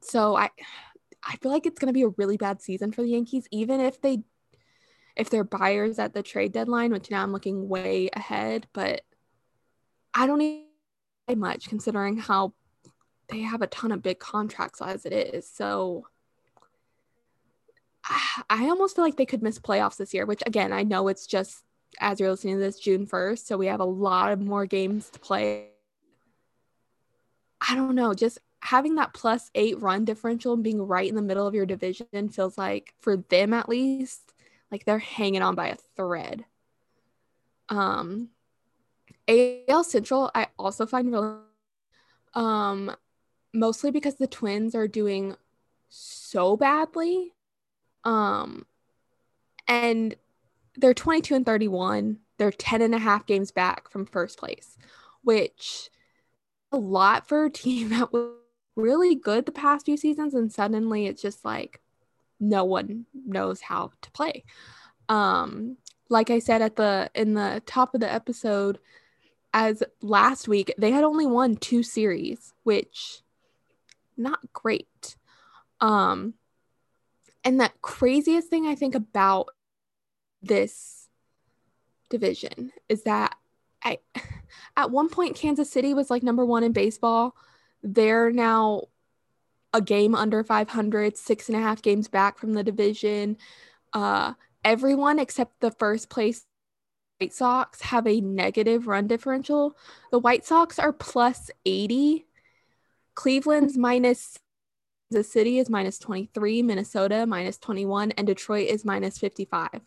so 0.00 0.36
I 0.36 0.50
I 1.24 1.36
feel 1.36 1.50
like 1.50 1.66
it's 1.66 1.78
going 1.78 1.88
to 1.88 1.92
be 1.92 2.04
a 2.04 2.14
really 2.16 2.36
bad 2.36 2.62
season 2.62 2.92
for 2.92 3.02
the 3.02 3.10
Yankees, 3.10 3.46
even 3.50 3.80
if 3.80 4.00
they 4.00 4.22
if 5.16 5.28
they're 5.30 5.44
buyers 5.44 5.98
at 5.98 6.14
the 6.14 6.22
trade 6.22 6.52
deadline, 6.52 6.92
which 6.92 7.10
now 7.10 7.22
I'm 7.22 7.32
looking 7.32 7.68
way 7.68 8.08
ahead, 8.14 8.68
but 8.72 9.02
I 10.18 10.26
don't 10.26 10.38
need 10.38 10.64
much 11.36 11.68
considering 11.68 12.16
how 12.16 12.52
they 13.28 13.42
have 13.42 13.62
a 13.62 13.68
ton 13.68 13.92
of 13.92 14.02
big 14.02 14.18
contracts 14.18 14.82
as 14.82 15.06
it 15.06 15.12
is. 15.12 15.48
So 15.48 16.06
I 18.50 18.64
almost 18.64 18.96
feel 18.96 19.04
like 19.04 19.16
they 19.16 19.26
could 19.26 19.44
miss 19.44 19.60
playoffs 19.60 19.96
this 19.96 20.12
year, 20.12 20.26
which 20.26 20.42
again, 20.44 20.72
I 20.72 20.82
know 20.82 21.06
it's 21.06 21.24
just 21.24 21.62
as 22.00 22.18
you're 22.18 22.30
listening 22.30 22.56
to 22.56 22.60
this 22.60 22.80
June 22.80 23.06
1st. 23.06 23.46
So 23.46 23.56
we 23.56 23.66
have 23.66 23.78
a 23.78 23.84
lot 23.84 24.32
of 24.32 24.40
more 24.40 24.66
games 24.66 25.08
to 25.10 25.20
play. 25.20 25.68
I 27.60 27.76
don't 27.76 27.94
know, 27.94 28.12
just 28.12 28.38
having 28.60 28.96
that 28.96 29.14
plus 29.14 29.52
eight 29.54 29.80
run 29.80 30.04
differential 30.04 30.52
and 30.52 30.64
being 30.64 30.82
right 30.82 31.08
in 31.08 31.14
the 31.14 31.22
middle 31.22 31.46
of 31.46 31.54
your 31.54 31.66
division 31.66 32.28
feels 32.28 32.58
like, 32.58 32.92
for 32.98 33.18
them 33.18 33.54
at 33.54 33.68
least, 33.68 34.34
like 34.72 34.84
they're 34.84 34.98
hanging 34.98 35.42
on 35.42 35.54
by 35.54 35.68
a 35.68 35.76
thread. 35.96 36.44
Um, 37.68 38.30
AL 39.28 39.84
Central, 39.84 40.30
I 40.34 40.48
also 40.58 40.86
find 40.86 41.12
really, 41.12 41.36
um, 42.34 42.94
mostly 43.52 43.90
because 43.90 44.16
the 44.16 44.26
Twins 44.26 44.74
are 44.74 44.88
doing 44.88 45.36
so 45.88 46.56
badly. 46.56 47.34
Um, 48.04 48.66
and 49.66 50.14
they're 50.76 50.94
22 50.94 51.34
and 51.34 51.46
31. 51.46 52.18
They're 52.38 52.50
10 52.50 52.82
and 52.82 52.94
a 52.94 52.98
half 52.98 53.26
games 53.26 53.50
back 53.50 53.90
from 53.90 54.06
first 54.06 54.38
place, 54.38 54.78
which 55.22 55.90
a 56.72 56.76
lot 56.76 57.28
for 57.28 57.44
a 57.44 57.50
team 57.50 57.88
that 57.90 58.12
was 58.12 58.32
really 58.76 59.14
good 59.14 59.44
the 59.44 59.52
past 59.52 59.86
few 59.86 59.96
seasons. 59.96 60.34
And 60.34 60.52
suddenly 60.52 61.06
it's 61.06 61.22
just 61.22 61.44
like 61.44 61.80
no 62.40 62.64
one 62.64 63.06
knows 63.26 63.60
how 63.60 63.90
to 64.00 64.10
play. 64.12 64.44
Um, 65.08 65.76
like 66.08 66.30
I 66.30 66.38
said 66.38 66.62
at 66.62 66.76
the 66.76 67.10
in 67.14 67.34
the 67.34 67.62
top 67.66 67.94
of 67.94 68.00
the 68.00 68.12
episode, 68.12 68.78
as 69.58 69.82
last 70.00 70.46
week 70.46 70.72
they 70.78 70.92
had 70.92 71.02
only 71.02 71.26
won 71.26 71.56
two 71.56 71.82
series, 71.82 72.54
which 72.62 73.22
not 74.16 74.38
great. 74.52 75.16
Um 75.80 76.34
and 77.42 77.60
the 77.60 77.72
craziest 77.82 78.48
thing 78.48 78.66
I 78.68 78.76
think 78.76 78.94
about 78.94 79.48
this 80.42 81.08
division 82.08 82.70
is 82.88 83.02
that 83.02 83.36
I 83.82 83.98
at 84.76 84.92
one 84.92 85.08
point 85.08 85.34
Kansas 85.34 85.68
City 85.68 85.92
was 85.92 86.08
like 86.08 86.22
number 86.22 86.46
1 86.46 86.62
in 86.62 86.72
baseball. 86.72 87.34
They're 87.82 88.30
now 88.30 88.82
a 89.74 89.80
game 89.80 90.14
under 90.14 90.44
500, 90.44 91.16
six 91.16 91.48
and 91.48 91.58
a 91.58 91.60
half 91.60 91.82
games 91.82 92.06
back 92.06 92.38
from 92.38 92.54
the 92.54 92.62
division. 92.62 93.36
Uh, 93.92 94.34
everyone 94.64 95.18
except 95.18 95.60
the 95.60 95.72
first 95.72 96.10
place 96.10 96.46
White 97.20 97.34
Sox 97.34 97.82
have 97.82 98.06
a 98.06 98.20
negative 98.20 98.86
run 98.86 99.08
differential. 99.08 99.76
The 100.12 100.20
White 100.20 100.44
Sox 100.44 100.78
are 100.78 100.92
plus 100.92 101.50
80. 101.66 102.26
Cleveland's 103.14 103.74
hmm. 103.74 103.80
minus 103.80 104.38
the 105.10 105.24
city 105.24 105.58
is 105.58 105.70
minus 105.70 105.98
23, 105.98 106.62
Minnesota 106.62 107.26
minus 107.26 107.56
21, 107.56 108.12
and 108.12 108.26
Detroit 108.26 108.68
is 108.68 108.84
minus 108.84 109.18
55. 109.18 109.80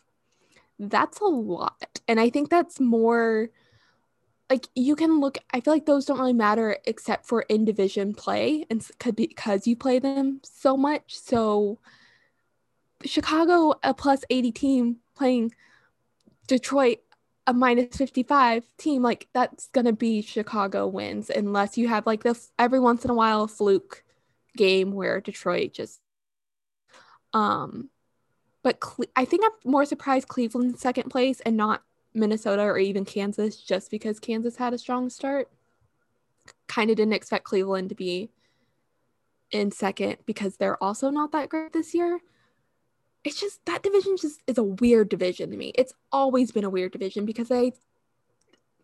That's 0.80 1.20
a 1.20 1.26
lot. 1.26 2.00
And 2.08 2.18
I 2.18 2.28
think 2.28 2.50
that's 2.50 2.80
more 2.80 3.50
like 4.50 4.68
you 4.74 4.94
can 4.94 5.18
look 5.18 5.38
i 5.52 5.60
feel 5.60 5.72
like 5.72 5.86
those 5.86 6.04
don't 6.04 6.18
really 6.18 6.34
matter 6.34 6.76
except 6.84 7.24
for 7.24 7.42
in 7.42 7.64
division 7.64 8.12
play 8.12 8.66
and 8.68 8.86
because 9.16 9.66
you 9.66 9.74
play 9.74 9.98
them 9.98 10.40
so 10.42 10.76
much 10.76 11.16
so 11.18 11.78
chicago 13.02 13.72
a 13.82 13.94
plus 13.94 14.24
80 14.28 14.52
team 14.52 14.96
playing 15.14 15.54
detroit 16.48 16.98
a 17.46 17.52
minus 17.52 17.96
55 17.96 18.64
team 18.78 19.02
like 19.02 19.28
that's 19.32 19.68
gonna 19.68 19.92
be 19.92 20.22
chicago 20.22 20.86
wins 20.86 21.28
unless 21.28 21.76
you 21.76 21.88
have 21.88 22.06
like 22.06 22.22
the 22.22 22.38
every 22.58 22.78
once 22.78 23.04
in 23.04 23.10
a 23.10 23.14
while 23.14 23.42
a 23.42 23.48
fluke 23.48 24.04
game 24.56 24.92
where 24.92 25.20
detroit 25.20 25.72
just 25.72 26.00
um 27.32 27.90
but 28.62 28.78
Cle- 28.78 29.06
i 29.16 29.24
think 29.24 29.44
i'm 29.44 29.70
more 29.70 29.84
surprised 29.84 30.28
cleveland 30.28 30.78
second 30.78 31.10
place 31.10 31.40
and 31.40 31.56
not 31.56 31.82
Minnesota 32.14 32.62
or 32.62 32.78
even 32.78 33.04
Kansas 33.04 33.56
just 33.56 33.90
because 33.90 34.20
Kansas 34.20 34.56
had 34.56 34.74
a 34.74 34.78
strong 34.78 35.08
start. 35.10 35.48
Kind 36.68 36.90
of 36.90 36.96
didn't 36.96 37.14
expect 37.14 37.44
Cleveland 37.44 37.88
to 37.88 37.94
be 37.94 38.30
in 39.50 39.70
second 39.70 40.16
because 40.26 40.56
they're 40.56 40.82
also 40.82 41.10
not 41.10 41.32
that 41.32 41.48
great 41.48 41.72
this 41.72 41.94
year. 41.94 42.20
It's 43.24 43.40
just 43.40 43.64
that 43.66 43.82
division 43.82 44.16
just 44.16 44.40
is 44.46 44.58
a 44.58 44.62
weird 44.62 45.08
division 45.08 45.50
to 45.50 45.56
me. 45.56 45.72
It's 45.76 45.94
always 46.10 46.50
been 46.50 46.64
a 46.64 46.70
weird 46.70 46.92
division 46.92 47.24
because 47.24 47.50
I 47.50 47.72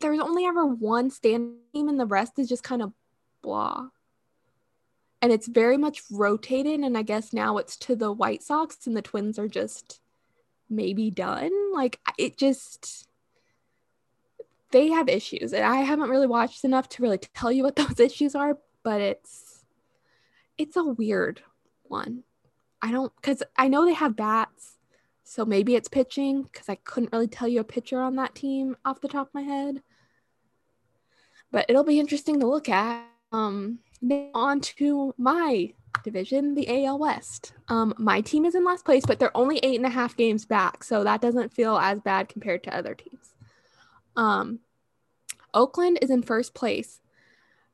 there's 0.01 0.21
only 0.21 0.45
ever 0.45 0.65
one 0.65 1.11
standing 1.11 1.57
team 1.73 1.89
and 1.89 1.99
the 1.99 2.07
rest 2.07 2.39
is 2.39 2.49
just 2.49 2.63
kind 2.63 2.83
of 2.83 2.93
blah. 3.43 3.89
And 5.21 5.33
it's 5.33 5.49
very 5.49 5.77
much 5.77 6.03
rotated 6.11 6.81
and 6.81 6.97
I 6.97 7.03
guess 7.03 7.33
now 7.33 7.59
it's 7.59 7.77
to 7.79 7.97
the 7.97 8.13
White 8.13 8.45
Sox 8.45 8.87
and 8.87 8.97
the 8.97 9.03
Twins 9.03 9.39
are 9.41 9.49
just 9.49 10.01
maybe 10.71 11.11
done. 11.11 11.51
Like 11.75 11.99
it 12.17 12.39
just 12.39 13.09
they 14.71 14.89
have 14.89 15.09
issues 15.09 15.53
and 15.53 15.65
i 15.65 15.77
haven't 15.77 16.11
really 16.11 16.27
watched 16.27 16.65
enough 16.65 16.89
to 16.89 17.03
really 17.03 17.19
tell 17.19 17.51
you 17.51 17.63
what 17.63 17.77
those 17.77 18.01
issues 18.01 18.35
are 18.35 18.59
but 18.83 19.01
it's 19.01 19.65
it's 20.57 20.77
a 20.77 20.85
weird 20.85 21.43
one 21.85 22.23
i 22.83 22.91
don't 22.91 23.13
because 23.17 23.43
i 23.57 23.69
know 23.69 23.85
they 23.85 23.95
have 23.95 24.17
bats 24.17 24.77
so 25.25 25.45
maybe 25.45 25.75
it's 25.75 25.89
pitching 25.89 26.43
because 26.45 26.69
i 26.69 26.75
couldn't 26.77 27.13
really 27.13 27.29
tell 27.29 27.49
you 27.49 27.61
a 27.61 27.65
pitcher 27.65 28.01
on 28.01 28.17
that 28.17 28.35
team 28.35 28.77
off 28.85 29.01
the 29.01 29.09
top 29.09 29.29
of 29.29 29.35
my 29.35 29.43
head. 29.43 29.83
But 31.51 31.67
it'll 31.69 31.85
be 31.85 31.99
interesting 31.99 32.41
to 32.41 32.47
look 32.47 32.69
at. 32.69 33.05
Um 33.33 33.81
on 34.35 34.61
to 34.61 35.15
my 35.19 35.73
division 36.05 36.55
the 36.55 36.85
al 36.87 36.99
west. 36.99 37.53
Um 37.69 37.95
my 37.99 38.21
team 38.21 38.45
is 38.45 38.55
in 38.55 38.65
last 38.65 38.85
place 38.85 39.05
but 39.07 39.19
they're 39.19 39.37
only 39.37 39.59
eight 39.59 39.77
and 39.77 39.87
a 39.87 39.91
half 39.91 40.17
games 40.17 40.45
back 40.45 40.85
so 40.85 41.05
that 41.05 41.21
doesn't 41.21 41.53
feel 41.53 41.77
as 41.77 42.01
bad 42.01 42.29
compared 42.29 42.63
to 42.65 42.77
other 42.77 42.95
teams. 42.95 43.35
Um, 44.17 44.59
Oakland 45.55 45.99
is 46.03 46.11
in 46.11 46.23
first 46.23 46.53
place. 46.53 47.01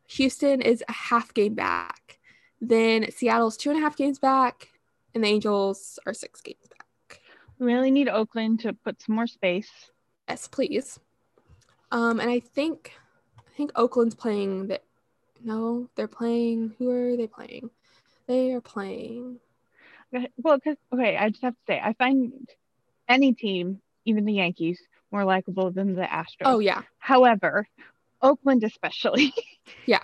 Houston 0.08 0.60
is 0.60 0.84
a 0.88 0.92
half 0.92 1.32
game 1.34 1.54
back. 1.54 2.18
Then 2.60 3.10
Seattle's 3.10 3.56
two 3.56 3.70
and 3.70 3.78
a 3.78 3.82
half 3.82 3.96
games 3.96 4.18
back, 4.18 4.68
and 5.14 5.24
the 5.24 5.28
Angels 5.28 5.98
are 6.06 6.14
six 6.14 6.40
games 6.40 6.66
back. 6.68 7.20
We 7.58 7.66
really 7.66 7.90
need 7.90 8.08
Oakland 8.08 8.60
to 8.60 8.72
put 8.72 9.00
some 9.00 9.14
more 9.14 9.26
space. 9.26 9.70
Yes, 10.28 10.48
please. 10.48 10.98
Um, 11.92 12.18
and 12.20 12.30
I 12.30 12.40
think 12.40 12.92
I 13.38 13.56
think 13.56 13.72
Oakland's 13.76 14.14
playing 14.14 14.68
the 14.68 14.80
no, 15.42 15.88
they're 15.94 16.08
playing 16.08 16.74
who 16.78 16.90
are 16.90 17.16
they 17.16 17.26
playing? 17.26 17.70
They 18.26 18.52
are 18.52 18.60
playing 18.60 19.38
well, 20.36 20.56
because 20.56 20.76
okay, 20.92 21.16
I 21.16 21.30
just 21.30 21.42
have 21.42 21.54
to 21.54 21.60
say 21.66 21.80
I 21.82 21.92
find 21.94 22.48
any 23.08 23.34
team, 23.34 23.80
even 24.04 24.24
the 24.24 24.34
Yankees, 24.34 24.80
more 25.10 25.24
likable 25.24 25.70
than 25.70 25.94
the 25.94 26.02
Astros. 26.02 26.44
Oh 26.44 26.58
yeah. 26.58 26.82
However, 26.98 27.68
Oakland 28.22 28.64
especially. 28.64 29.34
yeah. 29.86 30.02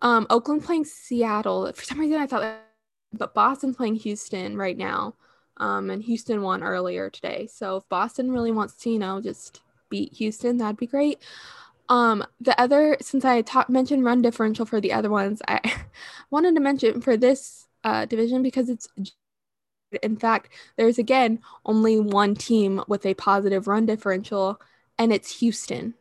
Um, 0.00 0.26
Oakland 0.30 0.64
playing 0.64 0.84
Seattle. 0.84 1.72
For 1.72 1.82
some 1.82 1.98
reason, 1.98 2.20
I 2.20 2.26
thought, 2.26 2.42
that, 2.42 2.67
but 3.12 3.34
Boston's 3.34 3.76
playing 3.76 3.96
Houston 3.96 4.56
right 4.56 4.76
now. 4.76 5.14
Um, 5.56 5.90
and 5.90 6.02
Houston 6.04 6.42
won 6.42 6.62
earlier 6.62 7.10
today. 7.10 7.48
So 7.50 7.78
if 7.78 7.88
Boston 7.88 8.30
really 8.30 8.52
wants 8.52 8.74
to, 8.74 8.90
you 8.90 8.98
know, 8.98 9.20
just 9.20 9.60
beat 9.90 10.12
Houston, 10.14 10.58
that'd 10.58 10.76
be 10.76 10.86
great. 10.86 11.18
Um, 11.88 12.24
the 12.40 12.58
other, 12.60 12.96
since 13.00 13.24
I 13.24 13.42
ta- 13.42 13.66
mentioned 13.68 14.04
run 14.04 14.22
differential 14.22 14.66
for 14.66 14.80
the 14.80 14.92
other 14.92 15.10
ones, 15.10 15.42
I 15.48 15.60
wanted 16.30 16.54
to 16.54 16.60
mention 16.60 17.00
for 17.00 17.16
this 17.16 17.66
uh, 17.82 18.04
division 18.04 18.42
because 18.42 18.68
it's 18.68 18.88
in 20.02 20.16
fact, 20.16 20.52
there's 20.76 20.98
again 20.98 21.40
only 21.64 21.98
one 21.98 22.34
team 22.34 22.82
with 22.88 23.06
a 23.06 23.14
positive 23.14 23.66
run 23.66 23.86
differential, 23.86 24.60
and 24.98 25.12
it's 25.12 25.40
Houston. 25.40 25.94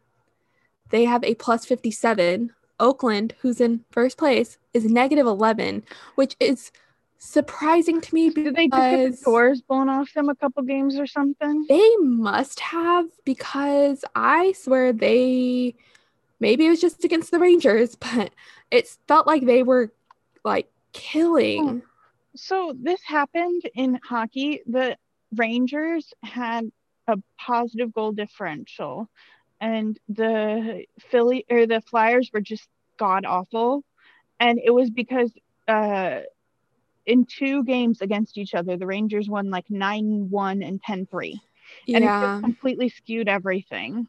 They 0.90 1.06
have 1.06 1.24
a 1.24 1.36
plus 1.36 1.66
57. 1.66 2.54
Oakland, 2.80 3.34
who's 3.42 3.60
in 3.60 3.86
first 3.92 4.18
place, 4.18 4.58
is 4.74 4.86
negative 4.86 5.26
11, 5.26 5.84
which 6.16 6.36
is 6.40 6.72
surprising 7.18 8.02
to 8.02 8.14
me 8.14 8.30
because 8.30 8.54
they 8.54 8.68
get 8.68 9.12
the 9.12 9.18
doors 9.24 9.62
blown 9.62 9.90
off 9.90 10.14
them 10.14 10.30
a 10.30 10.36
couple 10.36 10.64
games 10.64 10.98
or 10.98 11.08
something. 11.08 11.66
They 11.68 11.96
must 11.98 12.60
have 12.60 13.06
because 13.26 14.06
I 14.16 14.54
swear 14.54 14.94
they 14.94 15.76
maybe 16.40 16.68
it 16.68 16.70
was 16.70 16.82
just 16.82 17.04
against 17.04 17.32
the 17.32 17.40
Rangers, 17.40 17.96
but 18.14 18.32
it 18.72 18.88
felt 19.08 19.28
like 19.28 19.46
they 19.46 19.64
were 19.64 19.92
like 20.44 20.70
killing. 20.94 21.82
Oh 21.84 21.88
so 22.38 22.74
this 22.80 23.02
happened 23.04 23.64
in 23.76 24.00
hockey. 24.04 24.62
The 24.68 24.98
Rangers 25.36 26.14
had 26.24 26.72
a 27.08 27.18
positive 27.38 27.94
goal 27.94 28.12
differential, 28.12 29.10
and 29.60 30.00
the 30.08 30.86
Philly 31.10 31.46
or 31.50 31.66
the 31.66 31.82
Flyers 31.82 32.30
were 32.32 32.42
just 32.42 32.68
god 32.98 33.26
awful, 33.26 33.84
and 34.40 34.60
it 34.64 34.72
was 34.72 34.90
because 34.90 35.32
uh, 35.68 36.22
in 37.08 37.26
two 37.26 37.64
games 37.64 38.02
against 38.02 38.38
each 38.38 38.54
other, 38.54 38.78
the 38.78 38.86
Rangers 38.86 39.28
won 39.28 39.50
like 39.50 39.66
nine 39.70 40.30
one 40.30 40.62
and 40.62 40.82
10-3. 40.84 41.40
and 41.88 42.04
yeah. 42.04 42.38
it 42.38 42.42
completely 42.42 42.90
skewed 42.90 43.28
everything. 43.28 44.08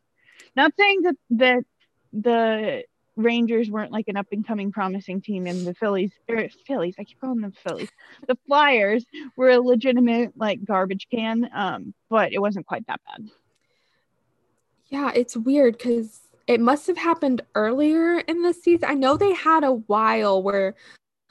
Not 0.54 0.72
saying 0.76 1.02
that 1.02 1.16
that 1.30 1.64
the 2.12 2.84
Rangers 3.16 3.70
weren't 3.70 3.92
like 3.92 4.08
an 4.08 4.16
up 4.16 4.26
and 4.32 4.46
coming 4.46 4.70
promising 4.70 5.20
team, 5.20 5.46
and 5.46 5.66
the 5.66 5.74
Phillies, 5.74 6.12
or 6.28 6.48
Phillies, 6.66 6.94
I 6.98 7.04
keep 7.04 7.20
calling 7.20 7.40
them 7.40 7.52
Phillies. 7.52 7.90
The 8.26 8.38
Flyers 8.46 9.04
were 9.36 9.50
a 9.50 9.60
legitimate 9.60 10.32
like 10.36 10.64
garbage 10.64 11.08
can, 11.10 11.48
um, 11.54 11.94
but 12.08 12.32
it 12.32 12.40
wasn't 12.40 12.66
quite 12.66 12.86
that 12.86 13.00
bad. 13.06 13.28
Yeah, 14.88 15.12
it's 15.14 15.36
weird 15.36 15.76
because 15.76 16.20
it 16.46 16.60
must 16.60 16.86
have 16.86 16.96
happened 16.96 17.42
earlier 17.54 18.20
in 18.20 18.42
the 18.42 18.54
season. 18.54 18.88
I 18.88 18.94
know 18.94 19.16
they 19.16 19.34
had 19.34 19.64
a 19.64 19.72
while 19.72 20.42
where, 20.42 20.74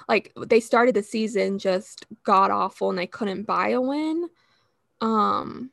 like, 0.07 0.33
they 0.47 0.59
started 0.59 0.95
the 0.95 1.03
season 1.03 1.59
just 1.59 2.05
god 2.23 2.51
awful 2.51 2.89
and 2.89 2.97
they 2.97 3.07
couldn't 3.07 3.43
buy 3.43 3.69
a 3.69 3.81
win. 3.81 4.29
Um, 5.01 5.71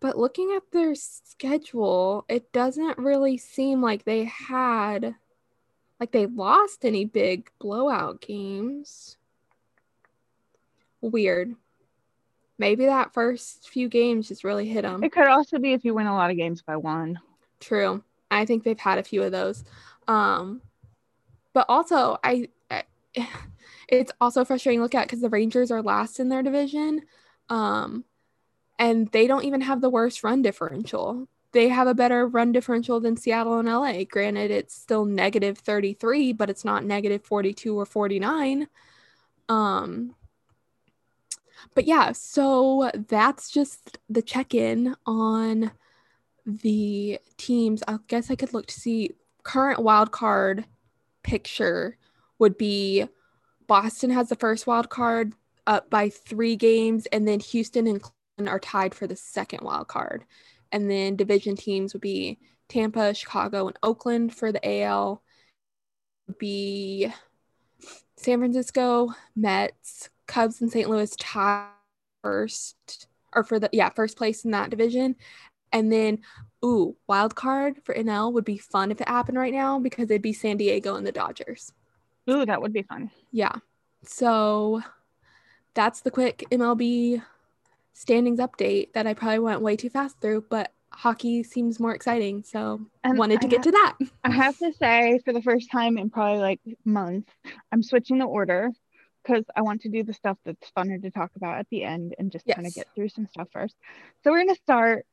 but 0.00 0.16
looking 0.16 0.52
at 0.56 0.70
their 0.70 0.94
schedule, 0.94 2.24
it 2.28 2.52
doesn't 2.52 2.98
really 2.98 3.36
seem 3.36 3.82
like 3.82 4.04
they 4.04 4.24
had 4.24 5.16
like 5.98 6.12
they 6.12 6.26
lost 6.26 6.84
any 6.84 7.04
big 7.04 7.50
blowout 7.58 8.20
games. 8.20 9.16
Weird. 11.00 11.54
Maybe 12.58 12.86
that 12.86 13.14
first 13.14 13.68
few 13.68 13.88
games 13.88 14.28
just 14.28 14.44
really 14.44 14.68
hit 14.68 14.82
them. 14.82 15.02
It 15.02 15.12
could 15.12 15.26
also 15.26 15.58
be 15.58 15.72
if 15.72 15.84
you 15.84 15.94
win 15.94 16.06
a 16.06 16.14
lot 16.14 16.30
of 16.30 16.36
games 16.36 16.62
by 16.62 16.76
one. 16.76 17.18
True. 17.60 18.02
I 18.30 18.44
think 18.44 18.62
they've 18.62 18.78
had 18.78 18.98
a 18.98 19.02
few 19.04 19.22
of 19.22 19.32
those. 19.32 19.64
Um 20.06 20.60
but 21.52 21.66
also 21.68 22.18
I, 22.22 22.30
I 22.30 22.48
it's 23.88 24.12
also 24.20 24.44
frustrating 24.44 24.80
to 24.80 24.82
look 24.82 24.94
at 24.94 25.06
because 25.06 25.20
the 25.20 25.30
Rangers 25.30 25.70
are 25.70 25.82
last 25.82 26.20
in 26.20 26.28
their 26.28 26.42
division. 26.42 27.02
Um 27.48 28.04
and 28.78 29.08
they 29.12 29.26
don't 29.26 29.44
even 29.44 29.60
have 29.62 29.80
the 29.80 29.90
worst 29.90 30.22
run 30.22 30.42
differential. 30.42 31.28
they 31.52 31.68
have 31.68 31.88
a 31.88 31.94
better 31.94 32.26
run 32.26 32.52
differential 32.52 33.00
than 33.00 33.16
Seattle 33.16 33.58
and 33.58 33.68
LA. 33.68 34.04
Granted, 34.04 34.50
it's 34.50 34.74
still 34.74 35.04
negative 35.04 35.58
33, 35.58 36.32
but 36.34 36.50
it's 36.50 36.64
not 36.64 36.84
negative 36.84 37.24
42 37.24 37.78
or 37.78 37.86
49. 37.86 38.68
Um, 39.48 40.14
but 41.74 41.86
yeah, 41.86 42.12
so 42.12 42.90
that's 43.08 43.50
just 43.50 43.98
the 44.08 44.22
check 44.22 44.54
in 44.54 44.94
on 45.06 45.70
the 46.46 47.18
teams. 47.36 47.82
I 47.88 47.98
guess 48.08 48.30
I 48.30 48.36
could 48.36 48.54
look 48.54 48.66
to 48.66 48.80
see 48.80 49.12
current 49.42 49.80
wild 49.82 50.10
card 50.12 50.64
picture 51.22 51.97
would 52.38 52.56
be 52.56 53.06
Boston 53.66 54.10
has 54.10 54.28
the 54.28 54.36
first 54.36 54.66
wild 54.66 54.88
card 54.88 55.34
up 55.66 55.90
by 55.90 56.08
three 56.08 56.56
games, 56.56 57.06
and 57.06 57.28
then 57.28 57.40
Houston 57.40 57.86
and 57.86 58.00
Cleveland 58.00 58.48
are 58.48 58.60
tied 58.60 58.94
for 58.94 59.06
the 59.06 59.16
second 59.16 59.60
wild 59.62 59.88
card. 59.88 60.24
And 60.72 60.90
then 60.90 61.16
division 61.16 61.56
teams 61.56 61.92
would 61.92 62.02
be 62.02 62.38
Tampa, 62.68 63.14
Chicago, 63.14 63.66
and 63.66 63.78
Oakland 63.82 64.34
for 64.34 64.52
the 64.52 64.82
AL. 64.82 65.22
Be 66.38 67.12
San 68.16 68.38
Francisco, 68.38 69.14
Mets, 69.36 70.10
Cubs, 70.26 70.60
and 70.60 70.70
St. 70.70 70.88
Louis 70.88 71.14
tied 71.16 71.68
first 72.22 73.06
or 73.34 73.44
for 73.44 73.58
the 73.58 73.68
yeah 73.72 73.90
first 73.90 74.16
place 74.16 74.44
in 74.44 74.50
that 74.52 74.70
division, 74.70 75.16
and 75.72 75.92
then 75.92 76.18
ooh 76.64 76.96
wild 77.06 77.34
card 77.34 77.76
for 77.84 77.94
NL 77.94 78.32
would 78.32 78.44
be 78.44 78.58
fun 78.58 78.90
if 78.90 79.00
it 79.00 79.08
happened 79.08 79.38
right 79.38 79.52
now 79.52 79.78
because 79.78 80.04
it'd 80.04 80.22
be 80.22 80.32
San 80.32 80.56
Diego 80.56 80.96
and 80.96 81.06
the 81.06 81.12
Dodgers. 81.12 81.72
Ooh, 82.28 82.44
that 82.44 82.60
would 82.60 82.72
be 82.72 82.82
fun. 82.82 83.10
Yeah, 83.32 83.52
so 84.04 84.82
that's 85.74 86.00
the 86.00 86.10
quick 86.10 86.44
MLB 86.50 87.22
standings 87.92 88.38
update 88.38 88.92
that 88.92 89.06
I 89.06 89.14
probably 89.14 89.40
went 89.40 89.60
way 89.60 89.76
too 89.76 89.90
fast 89.90 90.20
through, 90.20 90.44
but 90.48 90.72
hockey 90.92 91.42
seems 91.42 91.80
more 91.80 91.94
exciting. 91.94 92.42
So 92.42 92.80
and 93.04 93.18
wanted 93.18 93.40
to 93.42 93.46
I 93.46 93.50
get 93.50 93.62
to 93.64 93.70
that. 93.70 93.96
I 94.24 94.30
have 94.30 94.56
to 94.58 94.72
say, 94.72 95.20
for 95.24 95.32
the 95.32 95.42
first 95.42 95.70
time 95.70 95.98
in 95.98 96.10
probably 96.10 96.40
like 96.40 96.60
months, 96.84 97.32
I'm 97.72 97.82
switching 97.82 98.18
the 98.18 98.24
order 98.24 98.70
because 99.22 99.44
I 99.54 99.62
want 99.62 99.82
to 99.82 99.88
do 99.88 100.02
the 100.02 100.14
stuff 100.14 100.38
that's 100.44 100.70
funner 100.76 101.00
to 101.02 101.10
talk 101.10 101.32
about 101.36 101.58
at 101.58 101.66
the 101.70 101.84
end 101.84 102.14
and 102.18 102.32
just 102.32 102.46
yes. 102.46 102.56
kind 102.56 102.66
of 102.66 102.74
get 102.74 102.88
through 102.94 103.10
some 103.10 103.26
stuff 103.26 103.48
first. 103.52 103.74
So 104.22 104.30
we're 104.30 104.44
going 104.44 104.54
to 104.54 104.62
start. 104.62 105.06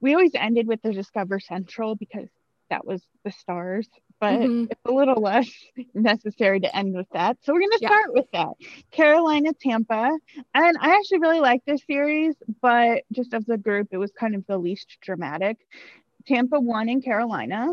We 0.00 0.12
always 0.14 0.32
ended 0.34 0.66
with 0.66 0.82
the 0.82 0.92
Discover 0.92 1.40
Central 1.40 1.94
because 1.94 2.28
that 2.74 2.86
was 2.86 3.02
the 3.24 3.30
stars 3.30 3.88
but 4.20 4.40
mm-hmm. 4.40 4.64
it's 4.70 4.80
a 4.86 4.92
little 4.92 5.20
less 5.20 5.50
necessary 5.94 6.60
to 6.60 6.74
end 6.74 6.94
with 6.94 7.08
that. 7.12 7.36
So 7.42 7.52
we're 7.52 7.60
going 7.60 7.72
to 7.72 7.78
yeah. 7.82 7.88
start 7.88 8.14
with 8.14 8.26
that. 8.32 8.48
Carolina, 8.90 9.52
Tampa. 9.60 10.16
And 10.54 10.76
I 10.80 10.96
actually 10.96 11.18
really 11.18 11.40
like 11.40 11.62
this 11.66 11.82
series, 11.86 12.34
but 12.62 13.02
just 13.12 13.34
as 13.34 13.48
a 13.48 13.58
group, 13.58 13.88
it 13.90 13.98
was 13.98 14.12
kind 14.18 14.34
of 14.34 14.46
the 14.46 14.56
least 14.56 14.96
dramatic. 15.02 15.58
Tampa 16.26 16.58
won 16.58 16.88
in 16.88 17.02
Carolina. 17.02 17.72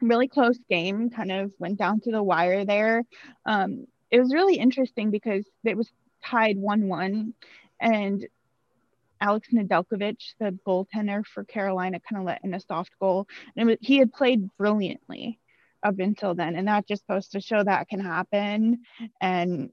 Really 0.00 0.28
close 0.28 0.58
game, 0.68 1.10
kind 1.10 1.30
of 1.30 1.52
went 1.58 1.78
down 1.78 2.00
to 2.00 2.10
the 2.10 2.22
wire 2.22 2.64
there. 2.64 3.04
Um, 3.46 3.86
it 4.10 4.20
was 4.20 4.34
really 4.34 4.56
interesting 4.56 5.10
because 5.10 5.46
it 5.62 5.76
was 5.76 5.90
tied 6.24 6.58
1 6.58 6.88
1. 6.88 7.34
And 7.80 8.26
Alex 9.20 9.48
Nedeljkovic, 9.52 10.16
the 10.38 10.58
goaltender 10.66 11.24
for 11.24 11.44
Carolina, 11.44 12.00
kind 12.00 12.20
of 12.20 12.26
let 12.26 12.44
in 12.44 12.54
a 12.54 12.60
soft 12.60 12.92
goal. 13.00 13.26
And 13.56 13.68
was, 13.68 13.78
he 13.80 13.98
had 13.98 14.12
played 14.12 14.48
brilliantly 14.56 15.38
up 15.82 15.98
until 15.98 16.34
then. 16.34 16.56
And 16.56 16.68
that 16.68 16.86
just 16.86 17.06
goes 17.06 17.28
to 17.28 17.40
show 17.40 17.62
that 17.62 17.88
can 17.88 18.00
happen. 18.00 18.80
And 19.20 19.70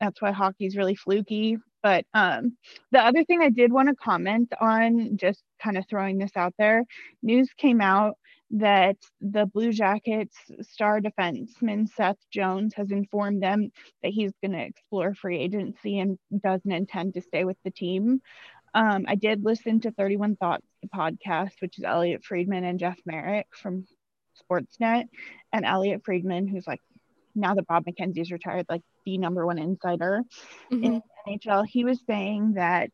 that's 0.00 0.20
why 0.20 0.32
hockey's 0.32 0.76
really 0.76 0.96
fluky. 0.96 1.58
But 1.82 2.04
um, 2.14 2.56
the 2.92 3.04
other 3.04 3.24
thing 3.24 3.42
I 3.42 3.50
did 3.50 3.72
want 3.72 3.88
to 3.88 3.94
comment 3.94 4.52
on, 4.60 5.16
just 5.16 5.42
kind 5.62 5.76
of 5.76 5.84
throwing 5.88 6.18
this 6.18 6.36
out 6.36 6.54
there, 6.58 6.84
news 7.22 7.50
came 7.56 7.80
out 7.80 8.16
that 8.52 8.96
the 9.20 9.46
Blue 9.46 9.72
Jackets 9.72 10.36
star 10.60 11.00
defenseman 11.00 11.88
Seth 11.88 12.18
Jones 12.30 12.74
has 12.76 12.90
informed 12.90 13.42
them 13.42 13.72
that 14.02 14.12
he's 14.12 14.32
going 14.42 14.52
to 14.52 14.62
explore 14.62 15.14
free 15.14 15.38
agency 15.38 15.98
and 15.98 16.18
doesn't 16.42 16.70
intend 16.70 17.14
to 17.14 17.22
stay 17.22 17.44
with 17.44 17.56
the 17.64 17.70
team. 17.70 18.20
Um, 18.74 19.04
I 19.06 19.16
did 19.16 19.44
listen 19.44 19.80
to 19.80 19.90
31 19.90 20.36
Thoughts, 20.36 20.66
the 20.80 20.88
podcast, 20.88 21.52
which 21.60 21.78
is 21.78 21.84
Elliotte 21.84 22.24
Friedman 22.24 22.64
and 22.64 22.78
Jeff 22.78 22.98
Marek 23.04 23.46
from 23.54 23.86
Sportsnet, 24.40 25.08
and 25.52 25.64
Elliotte 25.64 26.04
Friedman, 26.04 26.48
who's 26.48 26.66
like 26.66 26.80
now 27.34 27.54
that 27.54 27.66
Bob 27.66 27.84
McKenzie's 27.84 28.32
retired, 28.32 28.66
like 28.68 28.82
the 29.04 29.18
number 29.18 29.46
one 29.46 29.58
insider 29.58 30.22
mm-hmm. 30.70 30.84
in 30.84 31.02
NHL. 31.28 31.66
He 31.66 31.84
was 31.84 32.00
saying 32.06 32.54
that 32.54 32.90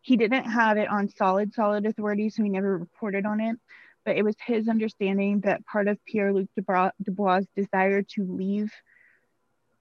he 0.00 0.16
didn't 0.16 0.44
have 0.44 0.78
it 0.78 0.88
on 0.88 1.08
solid, 1.08 1.52
solid 1.52 1.84
authority, 1.84 2.30
so 2.30 2.42
he 2.42 2.48
never 2.48 2.78
reported 2.78 3.26
on 3.26 3.40
it. 3.40 3.56
But 4.04 4.16
it 4.16 4.24
was 4.24 4.36
his 4.46 4.68
understanding 4.68 5.40
that 5.40 5.66
part 5.66 5.86
of 5.86 6.02
Pierre 6.06 6.32
Luc 6.32 6.48
Dubois' 6.56 7.42
desire 7.54 8.02
to 8.14 8.24
leave 8.24 8.72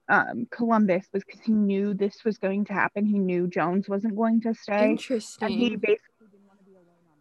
um, 0.10 0.48
Columbus 0.52 1.06
was 1.14 1.24
because 1.24 1.42
he 1.42 1.52
knew 1.52 1.94
this 1.94 2.24
was 2.24 2.38
going 2.38 2.66
to 2.66 2.74
happen. 2.74 3.06
He 3.06 3.20
knew 3.20 3.48
Jones 3.48 3.90
wasn't 3.90 4.16
going 4.16 4.42
to 4.42 4.54
stay. 4.54 4.92
Interesting. 4.92 5.46
And 5.46 5.54
he 5.54 5.76
basically 5.76 6.28
didn't 6.32 6.48
want 6.48 6.60
to 6.60 6.66
be 6.66 6.74
alone 6.74 6.86
on 7.10 7.18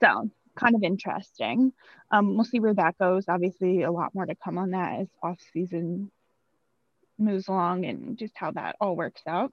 the 0.00 0.04
island. 0.10 0.30
So 0.30 0.30
kind 0.56 0.74
of 0.74 0.82
interesting. 0.82 1.72
Um, 2.10 2.34
we'll 2.34 2.44
see 2.44 2.60
where 2.60 2.74
that 2.74 2.98
goes. 2.98 3.24
Obviously, 3.28 3.82
a 3.82 3.90
lot 3.90 4.14
more 4.14 4.26
to 4.26 4.34
come 4.34 4.58
on 4.58 4.70
that 4.70 5.00
as 5.00 5.08
off 5.22 5.38
season 5.52 6.10
moves 7.18 7.48
along 7.48 7.84
and 7.84 8.16
just 8.16 8.32
how 8.34 8.50
that 8.52 8.76
all 8.80 8.96
works 8.96 9.22
out. 9.26 9.52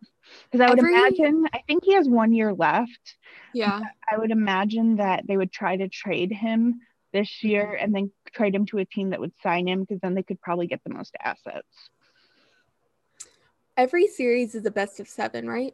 Because 0.49 0.65
I 0.65 0.69
would 0.69 0.79
Every... 0.79 0.93
imagine, 0.93 1.45
I 1.53 1.59
think 1.67 1.83
he 1.83 1.93
has 1.93 2.07
one 2.07 2.33
year 2.33 2.53
left. 2.53 3.17
Yeah. 3.53 3.81
I 4.09 4.17
would 4.17 4.31
imagine 4.31 4.97
that 4.97 5.27
they 5.27 5.37
would 5.37 5.51
try 5.51 5.75
to 5.75 5.89
trade 5.89 6.31
him 6.31 6.79
this 7.13 7.43
year 7.43 7.77
and 7.79 7.93
then 7.93 8.11
trade 8.33 8.53
him 8.53 8.65
to 8.67 8.79
a 8.79 8.85
team 8.85 9.11
that 9.11 9.19
would 9.19 9.33
sign 9.41 9.67
him 9.67 9.81
because 9.81 9.99
then 10.01 10.13
they 10.13 10.23
could 10.23 10.41
probably 10.41 10.67
get 10.67 10.81
the 10.83 10.93
most 10.93 11.15
assets. 11.21 11.89
Every 13.75 14.07
series 14.07 14.55
is 14.55 14.65
a 14.65 14.71
best 14.71 14.99
of 14.99 15.07
seven, 15.07 15.47
right? 15.47 15.73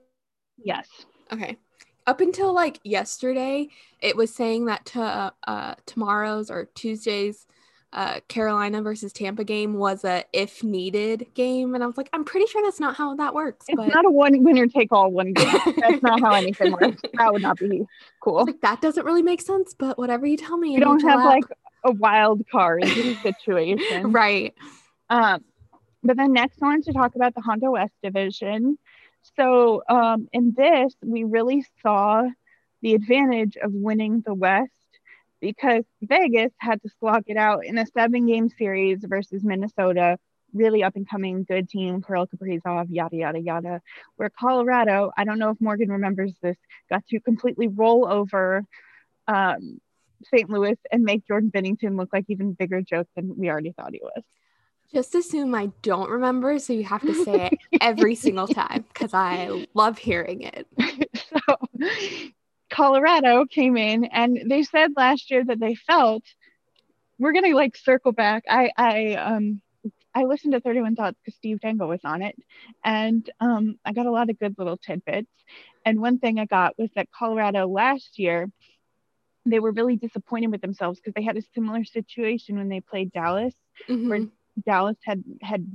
Yes. 0.57 0.87
Okay. 1.31 1.57
Up 2.05 2.19
until 2.19 2.53
like 2.53 2.79
yesterday, 2.83 3.69
it 4.01 4.17
was 4.17 4.33
saying 4.35 4.65
that 4.65 4.85
to 4.87 5.33
uh, 5.47 5.75
tomorrow's 5.85 6.51
or 6.51 6.65
Tuesday's 6.75 7.47
uh, 7.93 8.19
Carolina 8.27 8.81
versus 8.81 9.13
Tampa 9.13 9.43
game 9.43 9.75
was 9.75 10.03
a 10.03 10.25
if 10.33 10.63
needed 10.63 11.27
game, 11.35 11.75
and 11.75 11.83
I 11.83 11.87
was 11.87 11.95
like, 11.95 12.09
I'm 12.11 12.25
pretty 12.25 12.47
sure 12.47 12.63
that's 12.63 12.79
not 12.79 12.95
how 12.95 13.15
that 13.15 13.35
works. 13.35 13.67
It's 13.69 13.77
but... 13.77 13.93
not 13.93 14.05
a 14.05 14.09
one 14.09 14.43
winner 14.43 14.65
take 14.65 14.91
all 14.91 15.11
one 15.11 15.33
game. 15.33 15.55
that's 15.77 16.01
not 16.01 16.19
how 16.19 16.33
anything 16.33 16.71
works. 16.81 17.01
That 17.13 17.31
would 17.31 17.43
not 17.43 17.59
be 17.59 17.85
cool. 18.19 18.45
Like 18.45 18.61
that 18.61 18.81
doesn't 18.81 19.05
really 19.05 19.21
make 19.21 19.41
sense, 19.41 19.75
but 19.77 19.99
whatever 19.99 20.25
you 20.25 20.37
tell 20.37 20.57
me. 20.57 20.73
You 20.73 20.79
don't 20.79 21.01
have 21.01 21.23
like 21.23 21.43
a 21.83 21.91
wild 21.91 22.41
card 22.51 22.83
situation, 23.21 24.11
right? 24.11 24.55
Um, 25.09 25.43
but 26.01 26.17
then 26.17 26.33
next, 26.33 26.61
I 26.63 26.65
wanted 26.65 26.85
to 26.85 26.93
talk 26.93 27.15
about 27.15 27.35
the 27.35 27.41
Honda 27.41 27.69
West 27.69 27.93
division. 28.01 28.79
So 29.37 29.83
um, 29.87 30.27
in 30.33 30.53
this, 30.57 30.95
we 31.03 31.25
really 31.25 31.65
saw 31.83 32.23
the 32.81 32.95
advantage 32.95 33.55
of 33.55 33.71
winning 33.71 34.23
the 34.25 34.33
West 34.33 34.71
because 35.43 35.83
Vegas 36.01 36.53
had 36.57 36.81
to 36.81 36.89
slog 36.99 37.23
it 37.27 37.35
out 37.35 37.65
in 37.65 37.77
a 37.77 37.85
seven 37.85 38.25
game 38.25 38.47
series 38.47 39.03
versus 39.03 39.43
Minnesota, 39.43 40.17
really 40.53 40.83
up 40.83 40.95
and 40.95 41.07
coming 41.07 41.43
good 41.43 41.67
team, 41.67 42.01
Kirill 42.01 42.27
Kaprizov, 42.27 42.85
yada, 42.89 43.17
yada, 43.17 43.39
yada. 43.39 43.81
Where 44.15 44.29
Colorado, 44.29 45.11
I 45.17 45.25
don't 45.25 45.39
know 45.39 45.49
if 45.49 45.59
Morgan 45.59 45.91
remembers 45.91 46.33
this, 46.41 46.55
got 46.89 47.05
to 47.07 47.19
completely 47.19 47.67
roll 47.67 48.07
over 48.07 48.63
um, 49.27 49.81
St. 50.33 50.49
Louis 50.49 50.77
and 50.93 51.03
make 51.03 51.27
Jordan 51.27 51.51
Binnington 51.53 51.97
look 51.97 52.13
like 52.13 52.23
even 52.29 52.53
bigger 52.53 52.81
joke 52.81 53.09
than 53.13 53.37
we 53.37 53.49
already 53.49 53.73
thought 53.73 53.91
he 53.91 53.99
was. 54.01 54.23
Just 54.93 55.13
assume 55.13 55.53
I 55.55 55.71
don't 55.81 56.09
remember, 56.09 56.57
so 56.57 56.71
you 56.71 56.85
have 56.85 57.01
to 57.01 57.25
say 57.25 57.49
it 57.51 57.59
every 57.81 58.15
single 58.15 58.47
time 58.47 58.85
because 58.93 59.13
I 59.13 59.67
love 59.73 59.97
hearing 59.97 60.43
it. 60.43 60.67
so 61.15 61.57
Colorado 62.73 63.45
came 63.45 63.77
in 63.77 64.05
and 64.05 64.49
they 64.49 64.63
said 64.63 64.91
last 64.97 65.29
year 65.29 65.45
that 65.45 65.59
they 65.59 65.75
felt 65.75 66.23
we're 67.19 67.31
gonna 67.31 67.55
like 67.55 67.77
circle 67.77 68.11
back. 68.11 68.43
I 68.49 68.71
I 68.75 69.13
um 69.13 69.61
I 70.15 70.23
listened 70.23 70.53
to 70.53 70.59
31 70.59 70.95
Thoughts 70.95 71.17
because 71.23 71.37
Steve 71.37 71.59
Dangle 71.59 71.87
was 71.87 72.01
on 72.03 72.21
it, 72.21 72.35
and 72.83 73.27
um, 73.39 73.79
I 73.83 73.93
got 73.93 74.05
a 74.05 74.11
lot 74.11 74.29
of 74.29 74.39
good 74.39 74.55
little 74.57 74.77
tidbits. 74.77 75.31
And 75.85 76.01
one 76.01 76.19
thing 76.19 76.39
I 76.39 76.45
got 76.45 76.77
was 76.77 76.89
that 76.95 77.11
Colorado 77.11 77.67
last 77.67 78.19
year, 78.19 78.49
they 79.45 79.59
were 79.59 79.71
really 79.71 79.95
disappointed 79.95 80.51
with 80.51 80.61
themselves 80.61 80.99
because 80.99 81.13
they 81.15 81.23
had 81.23 81.37
a 81.37 81.43
similar 81.55 81.83
situation 81.83 82.57
when 82.57 82.69
they 82.69 82.79
played 82.79 83.11
Dallas, 83.11 83.55
mm-hmm. 83.89 84.09
where 84.09 84.21
Dallas 84.65 84.97
had 85.03 85.23
had 85.41 85.65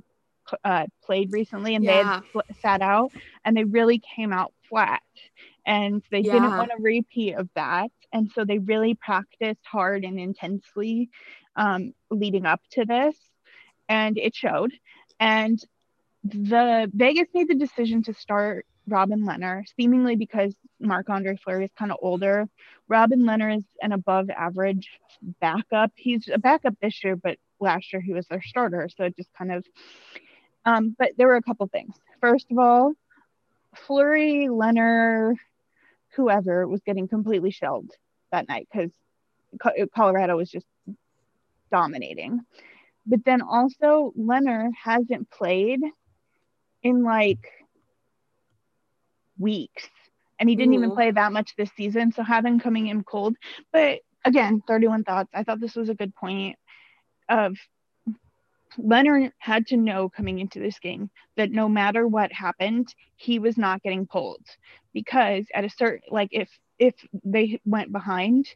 uh, 0.65 0.87
played 1.05 1.33
recently 1.33 1.75
and 1.75 1.85
yeah. 1.85 2.21
they 2.37 2.43
had 2.45 2.57
sat 2.61 2.83
out, 2.83 3.13
and 3.45 3.57
they 3.57 3.65
really 3.65 4.01
came 4.17 4.33
out 4.33 4.53
flat 4.69 5.03
and 5.67 6.03
they 6.11 6.21
yeah. 6.21 6.33
didn't 6.33 6.57
want 6.57 6.71
a 6.77 6.81
repeat 6.81 7.35
of 7.35 7.49
that 7.55 7.91
and 8.13 8.31
so 8.35 8.45
they 8.45 8.59
really 8.59 8.95
practiced 8.95 9.65
hard 9.65 10.05
and 10.05 10.19
intensely 10.19 11.11
um, 11.57 11.93
leading 12.11 12.47
up 12.47 12.61
to 12.71 12.85
this 12.85 13.17
and 13.89 14.19
it 14.19 14.35
showed 14.35 14.73
and 15.21 15.63
the 16.25 16.91
vegas 16.95 17.29
made 17.35 17.49
the 17.49 17.55
decision 17.55 18.03
to 18.03 18.13
start 18.13 18.67
Robin 18.89 19.23
Lehner, 19.23 19.65
seemingly 19.77 20.17
because 20.17 20.55
Marc 20.81 21.09
Andre 21.11 21.37
Fleury 21.37 21.67
is 21.67 21.71
kind 21.79 21.93
of 21.93 21.99
older. 22.01 22.49
Robin 22.89 23.21
Lehner 23.21 23.57
is 23.57 23.65
an 23.83 23.93
above 23.93 24.31
average 24.31 24.89
backup. 25.41 25.93
He's 25.95 26.29
a 26.33 26.39
backup 26.39 26.75
this 26.81 27.05
year, 27.05 27.17
but 27.17 27.39
last 27.61 27.93
year 27.93 28.01
he 28.01 28.15
was 28.15 28.27
their 28.29 28.43
starter. 28.43 28.89
So 28.97 29.05
it 29.05 29.17
just 29.17 29.31
kind 29.37 29.53
of, 29.53 29.67
um, 30.65 30.97
but 30.99 31.13
there 31.17 31.29
were 31.29 31.37
a 31.37 31.43
couple 31.43 31.67
things. 31.67 31.95
First 32.21 32.47
of 32.51 32.59
all, 32.59 32.95
Fleury, 33.75 34.49
Lehner, 34.51 35.35
whoever 36.15 36.67
was 36.67 36.81
getting 36.85 37.09
completely 37.09 37.51
shelled 37.51 37.91
that 38.33 38.49
night 38.49 38.69
because 38.73 38.91
Colorado 39.95 40.37
was 40.37 40.51
just 40.51 40.67
dominating. 41.71 42.41
But 43.07 43.25
then 43.25 43.41
also, 43.43 44.13
Lehner 44.19 44.71
hasn't 44.83 45.31
played 45.31 45.81
in 46.83 47.03
like 47.03 47.39
weeks. 49.39 49.89
And 50.39 50.49
he 50.49 50.57
didn't 50.57 50.75
Ooh. 50.75 50.79
even 50.79 50.91
play 50.93 51.11
that 51.11 51.33
much 51.33 51.55
this 51.57 51.71
season. 51.77 52.13
So 52.13 52.23
having 52.23 52.61
coming 52.61 52.89
in 52.89 53.03
cold. 53.03 53.37
But 53.73 54.01
again, 54.25 54.63
31 54.67 55.05
thoughts. 55.05 55.31
I 55.35 55.43
thought 55.43 55.61
this 55.61 55.75
was 55.75 55.89
a 55.89 55.95
good 55.95 56.15
point 56.15 56.57
of 57.29 57.57
Lehner 58.77 59.33
had 59.39 59.67
to 59.69 59.77
know 59.77 60.09
coming 60.09 60.39
into 60.39 60.59
this 60.59 60.79
game 60.79 61.11
that 61.37 61.51
no 61.51 61.69
matter 61.69 62.07
what 62.07 62.33
happened, 62.33 62.95
he 63.17 63.39
was 63.39 63.57
not 63.57 63.83
getting 63.83 64.07
pulled 64.07 64.45
because 64.93 65.47
at 65.55 65.65
a 65.65 65.71
certain 65.71 66.03
like 66.11 66.29
if 66.33 66.49
if 66.79 66.95
they 67.25 67.61
went 67.65 67.93
behind, 67.93 68.49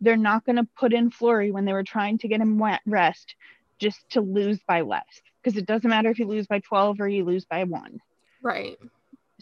they're 0.00 0.16
not 0.16 0.44
going 0.44 0.56
to 0.56 0.68
put 0.76 0.92
in 0.92 1.10
Fleury 1.10 1.50
when 1.50 1.64
they 1.64 1.72
were 1.72 1.84
trying 1.84 2.18
to 2.18 2.28
get 2.28 2.40
him 2.40 2.62
rest 2.86 3.34
just 3.78 4.08
to 4.10 4.20
lose 4.20 4.58
by 4.66 4.80
less 4.80 5.20
because 5.42 5.58
it 5.58 5.66
doesn't 5.66 5.90
matter 5.90 6.10
if 6.10 6.18
you 6.18 6.26
lose 6.26 6.46
by 6.46 6.58
12 6.60 7.00
or 7.00 7.08
you 7.08 7.24
lose 7.24 7.44
by 7.44 7.64
one. 7.64 8.00
Right. 8.42 8.78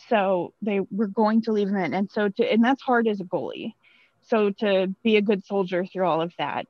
So 0.08 0.54
they 0.62 0.80
were 0.90 1.08
going 1.08 1.42
to 1.42 1.52
leave 1.52 1.68
him 1.68 1.76
in. 1.76 1.94
And 1.94 2.10
so 2.10 2.28
to, 2.28 2.52
and 2.52 2.62
that's 2.62 2.82
hard 2.82 3.08
as 3.08 3.20
a 3.20 3.24
goalie. 3.24 3.74
So 4.22 4.50
to 4.50 4.94
be 5.02 5.16
a 5.16 5.22
good 5.22 5.44
soldier 5.44 5.84
through 5.86 6.06
all 6.06 6.20
of 6.20 6.32
that 6.38 6.66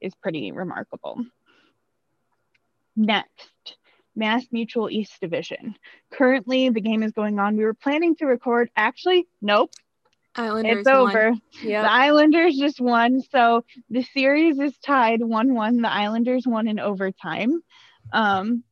is 0.00 0.14
pretty 0.14 0.52
remarkable. 0.52 1.24
Next, 2.96 3.76
Mass 4.14 4.44
Mutual 4.52 4.90
East 4.90 5.20
Division. 5.20 5.76
Currently, 6.12 6.70
the 6.70 6.80
game 6.80 7.02
is 7.02 7.12
going 7.12 7.38
on. 7.38 7.56
We 7.56 7.64
were 7.64 7.74
planning 7.74 8.14
to 8.16 8.26
record. 8.26 8.70
Actually, 8.76 9.26
nope. 9.42 9.70
Islanders 10.36 10.78
it's 10.80 10.88
over. 10.88 11.32
Yep. 11.62 11.84
The 11.84 11.92
Islanders 11.92 12.56
just 12.56 12.80
won. 12.80 13.20
So 13.30 13.64
the 13.90 14.02
series 14.02 14.58
is 14.58 14.76
tied 14.78 15.22
1 15.22 15.54
1. 15.54 15.80
The 15.80 15.92
Islanders 15.92 16.44
won 16.46 16.66
in 16.66 16.80
overtime. 16.80 17.62
Um, 18.12 18.64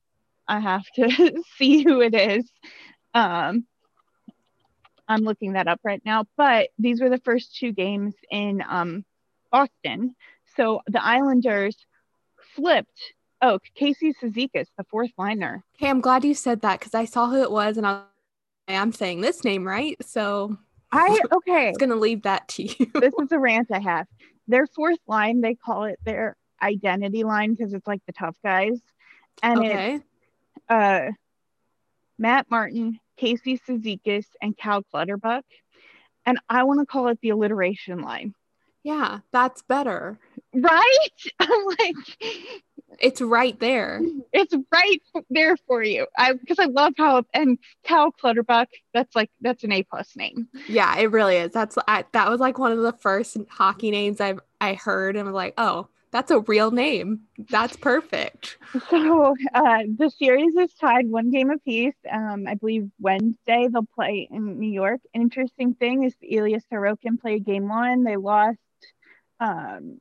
I 0.48 0.60
have 0.60 0.84
to 0.96 1.42
see 1.56 1.82
who 1.82 2.00
it 2.00 2.14
is. 2.14 2.50
Um, 3.14 3.66
I'm 5.08 5.22
looking 5.22 5.52
that 5.52 5.68
up 5.68 5.80
right 5.84 6.02
now. 6.04 6.24
But 6.36 6.70
these 6.78 7.00
were 7.00 7.10
the 7.10 7.18
first 7.18 7.56
two 7.56 7.72
games 7.72 8.14
in 8.30 8.62
um, 8.68 9.04
Boston. 9.50 10.16
So 10.56 10.80
the 10.86 11.04
Islanders 11.04 11.76
flipped. 12.54 13.14
Oh, 13.44 13.58
Casey 13.74 14.14
Cizikas, 14.14 14.68
the 14.78 14.84
fourth 14.84 15.10
liner. 15.18 15.64
Hey, 15.76 15.90
I'm 15.90 16.00
glad 16.00 16.24
you 16.24 16.32
said 16.32 16.62
that 16.62 16.78
because 16.78 16.94
I 16.94 17.04
saw 17.04 17.28
who 17.28 17.42
it 17.42 17.50
was 17.50 17.76
and 17.76 17.84
I 17.84 18.02
am 18.68 18.92
saying 18.92 19.20
this 19.20 19.42
name 19.42 19.66
right. 19.66 19.96
So 20.06 20.56
I 20.92 21.18
okay. 21.32 21.68
I'm 21.68 21.74
gonna 21.74 21.96
leave 21.96 22.22
that 22.22 22.46
to 22.48 22.62
you. 22.62 22.86
this 22.94 23.12
is 23.20 23.32
a 23.32 23.38
rant 23.38 23.72
I 23.72 23.80
have. 23.80 24.06
Their 24.46 24.68
fourth 24.68 25.00
line, 25.08 25.40
they 25.40 25.56
call 25.56 25.84
it 25.84 25.98
their 26.04 26.36
identity 26.62 27.24
line 27.24 27.54
because 27.54 27.74
it's 27.74 27.86
like 27.86 28.02
the 28.06 28.12
tough 28.12 28.36
guys. 28.44 28.80
And 29.42 29.58
okay. 29.58 29.94
it's 29.94 30.04
uh 30.68 31.10
Matt 32.18 32.48
Martin, 32.48 33.00
Casey 33.16 33.58
Cizikas, 33.58 34.26
and 34.40 34.56
Cal 34.56 34.84
Clutterbuck. 34.84 35.44
And 36.24 36.38
I 36.48 36.62
want 36.62 36.78
to 36.78 36.86
call 36.86 37.08
it 37.08 37.18
the 37.20 37.30
alliteration 37.30 38.02
line. 38.02 38.34
Yeah, 38.84 39.20
that's 39.32 39.62
better. 39.62 40.18
Right? 40.54 41.08
I'm 41.40 41.64
like, 41.66 41.96
it's 42.98 43.20
right 43.20 43.58
there. 43.60 44.00
It's 44.32 44.54
right 44.72 45.02
there 45.30 45.56
for 45.56 45.82
you. 45.82 46.06
I 46.16 46.32
because 46.32 46.58
I 46.58 46.66
love 46.66 46.94
how 46.96 47.24
and 47.34 47.58
Cal 47.84 48.12
Clutterbuck. 48.12 48.68
That's 48.92 49.14
like 49.14 49.30
that's 49.40 49.64
an 49.64 49.72
A 49.72 49.82
plus 49.82 50.16
name. 50.16 50.48
Yeah, 50.68 50.96
it 50.98 51.10
really 51.10 51.36
is. 51.36 51.52
That's 51.52 51.76
I, 51.88 52.04
that 52.12 52.30
was 52.30 52.40
like 52.40 52.58
one 52.58 52.72
of 52.72 52.78
the 52.78 52.92
first 52.92 53.36
hockey 53.48 53.90
names 53.90 54.20
I've 54.20 54.40
I 54.60 54.74
heard 54.74 55.16
and 55.16 55.26
was 55.26 55.34
like, 55.34 55.54
oh, 55.58 55.88
that's 56.12 56.30
a 56.30 56.40
real 56.40 56.70
name. 56.70 57.22
That's 57.50 57.76
perfect. 57.76 58.58
So 58.90 59.34
uh, 59.54 59.82
the 59.96 60.10
series 60.10 60.54
is 60.56 60.72
tied 60.74 61.10
one 61.10 61.30
game 61.30 61.50
apiece. 61.50 61.94
Um, 62.10 62.46
I 62.46 62.54
believe 62.54 62.90
Wednesday 63.00 63.68
they'll 63.72 63.86
play 63.94 64.28
in 64.30 64.60
New 64.60 64.70
York. 64.70 65.00
Interesting 65.14 65.74
thing 65.74 66.04
is 66.04 66.14
Elias 66.22 66.64
Sorokin 66.70 67.20
played 67.20 67.44
game 67.44 67.68
one. 67.68 68.04
They 68.04 68.16
lost. 68.16 68.58
Um, 69.40 69.98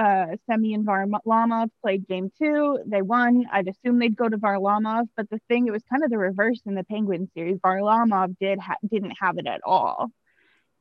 uh, 0.00 0.36
Semyon 0.48 0.84
Varlamov 0.84 1.68
played 1.82 2.08
game 2.08 2.32
two. 2.38 2.78
They 2.86 3.02
won. 3.02 3.44
I'd 3.52 3.68
assume 3.68 3.98
they'd 3.98 4.16
go 4.16 4.30
to 4.30 4.38
Varlamov, 4.38 5.08
but 5.14 5.28
the 5.28 5.40
thing 5.46 5.66
it 5.66 5.72
was 5.72 5.82
kind 5.90 6.02
of 6.02 6.10
the 6.10 6.16
reverse 6.16 6.62
in 6.64 6.74
the 6.74 6.84
Penguin 6.84 7.28
series. 7.34 7.58
Varlamov 7.58 8.34
did 8.40 8.58
ha- 8.58 8.78
didn't 8.90 9.12
have 9.20 9.36
it 9.36 9.46
at 9.46 9.60
all, 9.62 10.10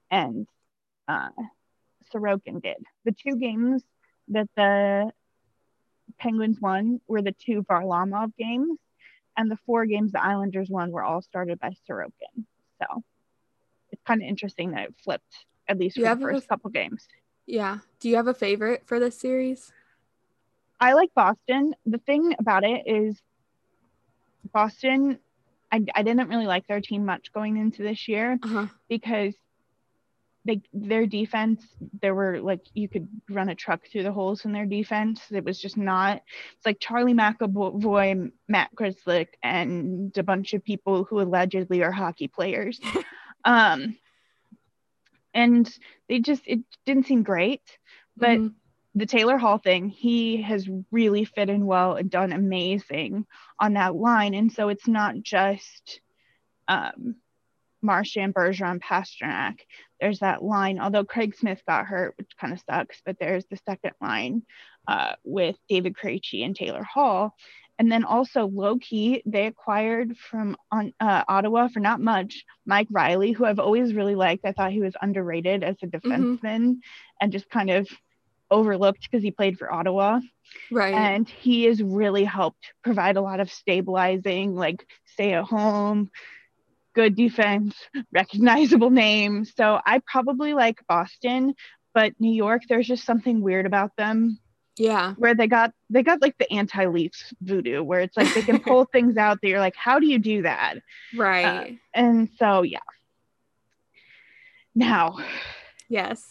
and 0.10 0.48
uh, 1.10 1.32
Sorokin 2.14 2.62
did. 2.62 2.78
The 3.04 3.12
two 3.12 3.36
games 3.36 3.84
that 4.30 4.48
the 4.56 5.12
Penguins 6.18 6.62
won 6.62 7.02
were 7.06 7.22
the 7.22 7.36
two 7.46 7.64
Varlamov 7.64 8.32
games, 8.38 8.80
and 9.36 9.52
the 9.52 9.58
four 9.66 9.86
games 9.86 10.14
the 10.14 10.24
Islanders 10.24 10.70
won 10.70 10.92
were 10.92 11.04
all 11.04 11.22
started 11.22 11.60
by 11.60 11.74
Sorokin. 11.90 12.46
So 12.82 13.04
it's 13.92 14.02
kind 14.08 14.22
of 14.22 14.30
interesting 14.30 14.72
that 14.72 14.86
it 14.86 14.96
flipped 15.04 15.46
at 15.68 15.78
least 15.78 15.98
for 15.98 16.04
the 16.16 16.22
first 16.22 16.48
couple 16.48 16.70
games. 16.70 17.06
Yeah. 17.50 17.80
Do 18.00 18.10
you 18.10 18.16
have 18.18 18.28
a 18.28 18.34
favorite 18.34 18.84
for 18.86 19.00
this 19.00 19.20
series? 19.20 19.74
I 20.80 20.94
like 20.94 21.10
Boston. 21.16 21.74
The 21.86 21.98
thing 21.98 22.36
about 22.38 22.64
it 22.64 22.84
is 22.86 23.20
Boston. 24.54 25.18
I, 25.72 25.84
I 25.96 26.04
didn't 26.04 26.30
really 26.30 26.46
like 26.46 26.68
their 26.68 26.80
team 26.80 27.06
much 27.06 27.34
going 27.34 27.58
into 27.58 27.82
this 27.82 28.08
year 28.08 28.38
uh-huh. 28.44 28.68
because 28.88 29.34
they 30.46 30.62
their 30.74 31.08
defense 31.08 31.66
there 32.02 32.16
were 32.16 32.40
like 32.40 32.62
you 32.74 32.88
could 32.88 33.08
run 33.30 33.50
a 33.50 33.56
truck 33.56 33.82
through 33.92 34.04
the 34.04 34.12
holes 34.12 34.46
in 34.46 34.54
their 34.54 34.66
defense 34.66 35.22
it 35.32 35.44
was 35.44 35.60
just 35.60 35.76
not 35.76 36.22
it's 36.56 36.66
like 36.66 36.80
charlie 36.80 37.14
mcavoy 37.14 38.32
matt 38.48 38.74
grzelcyk 38.74 39.28
and 39.44 40.18
a 40.18 40.24
bunch 40.24 40.54
of 40.54 40.64
people 40.64 41.04
who 41.04 41.20
allegedly 41.20 41.84
are 41.84 41.92
hockey 41.92 42.30
players 42.30 42.80
um 43.44 43.98
and 45.34 45.72
they 46.08 46.20
just 46.20 46.42
it 46.46 46.60
didn't 46.86 47.06
seem 47.06 47.24
great 47.24 47.62
but 48.18 48.38
mm-hmm. 48.38 48.48
the 48.96 49.06
taylor 49.06 49.38
hall 49.38 49.58
thing 49.58 49.90
he 49.90 50.42
has 50.42 50.68
really 50.92 51.26
fit 51.26 51.50
in 51.50 51.66
well 51.66 51.96
and 51.96 52.10
done 52.10 52.32
amazing 52.32 53.26
on 53.60 53.74
that 53.74 53.96
line 53.96 54.34
and 54.34 54.52
so 54.52 54.70
it's 54.70 54.88
not 54.88 55.16
just 55.22 56.02
um 56.68 57.16
Marchand, 57.82 58.34
Bergeron, 58.34 58.80
Pastrnak. 58.80 59.60
There's 60.00 60.20
that 60.20 60.44
line, 60.44 60.80
although 60.80 61.06
Craig 61.06 61.36
Smith 61.36 61.62
got 61.68 61.86
hurt, 61.86 62.16
which 62.18 62.32
kind 62.40 62.54
of 62.54 62.62
sucks, 62.70 63.02
but 63.06 63.18
there's 63.20 63.46
the 63.46 63.60
second 63.66 63.94
line 64.02 64.44
uh, 64.88 65.14
with 65.24 65.56
David 65.68 65.94
Krejci 65.94 66.44
and 66.44 66.56
Taylor 66.56 66.84
Hall. 66.84 67.36
And 67.80 67.90
then 67.90 68.04
also 68.04 68.46
low 68.46 68.78
key, 68.78 69.24
they 69.26 69.48
acquired 69.48 70.18
from 70.18 70.58
on, 70.70 70.94
uh, 71.00 71.24
Ottawa 71.28 71.70
for 71.70 71.80
not 71.80 72.02
much 72.02 72.44
Mike 72.66 72.90
Reilly, 72.92 73.32
who 73.32 73.46
I've 73.46 73.60
always 73.60 73.94
really 73.94 74.16
liked. 74.16 74.46
I 74.46 74.52
thought 74.52 74.74
he 74.74 74.82
was 74.82 74.96
underrated 75.02 75.64
as 75.64 75.78
a 75.82 75.88
mm-hmm. 75.88 76.12
defenseman 76.12 76.40
mm-hmm. 76.42 76.74
and 77.22 77.32
just 77.32 77.50
kind 77.50 77.70
of 77.70 77.88
overlooked 78.52 79.08
because 79.10 79.24
he 79.24 79.32
played 79.32 79.58
for 79.58 79.72
Ottawa. 79.72 80.20
Right. 80.72 80.94
And 80.94 81.28
he 81.30 81.66
has 81.66 81.82
really 81.82 82.26
helped 82.26 82.74
provide 82.84 83.16
a 83.16 83.22
lot 83.22 83.40
of 83.40 83.52
stabilizing, 83.52 84.56
like 84.56 84.86
stay 85.06 85.34
at 85.34 85.46
home, 85.46 86.10
good 86.94 87.16
defense, 87.16 87.76
recognizable 88.12 88.90
name. 88.90 89.46
So 89.46 89.80
I 89.86 90.02
probably 90.06 90.54
like 90.54 90.86
Boston, 90.88 91.54
but 91.94 92.14
New 92.20 92.34
York, 92.34 92.64
there's 92.68 92.88
just 92.88 93.06
something 93.06 93.42
weird 93.42 93.66
about 93.66 93.96
them. 93.96 94.38
Yeah. 94.78 95.14
Where 95.18 95.36
they 95.36 95.48
got 95.48 95.74
they 95.90 96.04
got 96.04 96.22
like 96.22 96.38
the 96.38 96.52
anti-Leafs 96.52 97.34
voodoo 97.42 97.84
where 97.84 98.00
it's 98.02 98.16
like 98.16 98.34
they 98.34 98.42
can 98.42 98.60
pull 98.60 98.86
things 98.92 99.18
out 99.18 99.40
that 99.42 99.48
you're 99.48 99.60
like, 99.60 99.76
how 99.76 100.00
do 100.00 100.08
you 100.08 100.20
do 100.20 100.44
that? 100.44 100.76
Right. 101.16 101.46
Uh, 101.46 101.66
and 101.94 102.30
so 102.38 102.62
yeah. 102.62 102.80
Now. 104.76 105.18
Yes. 105.90 106.26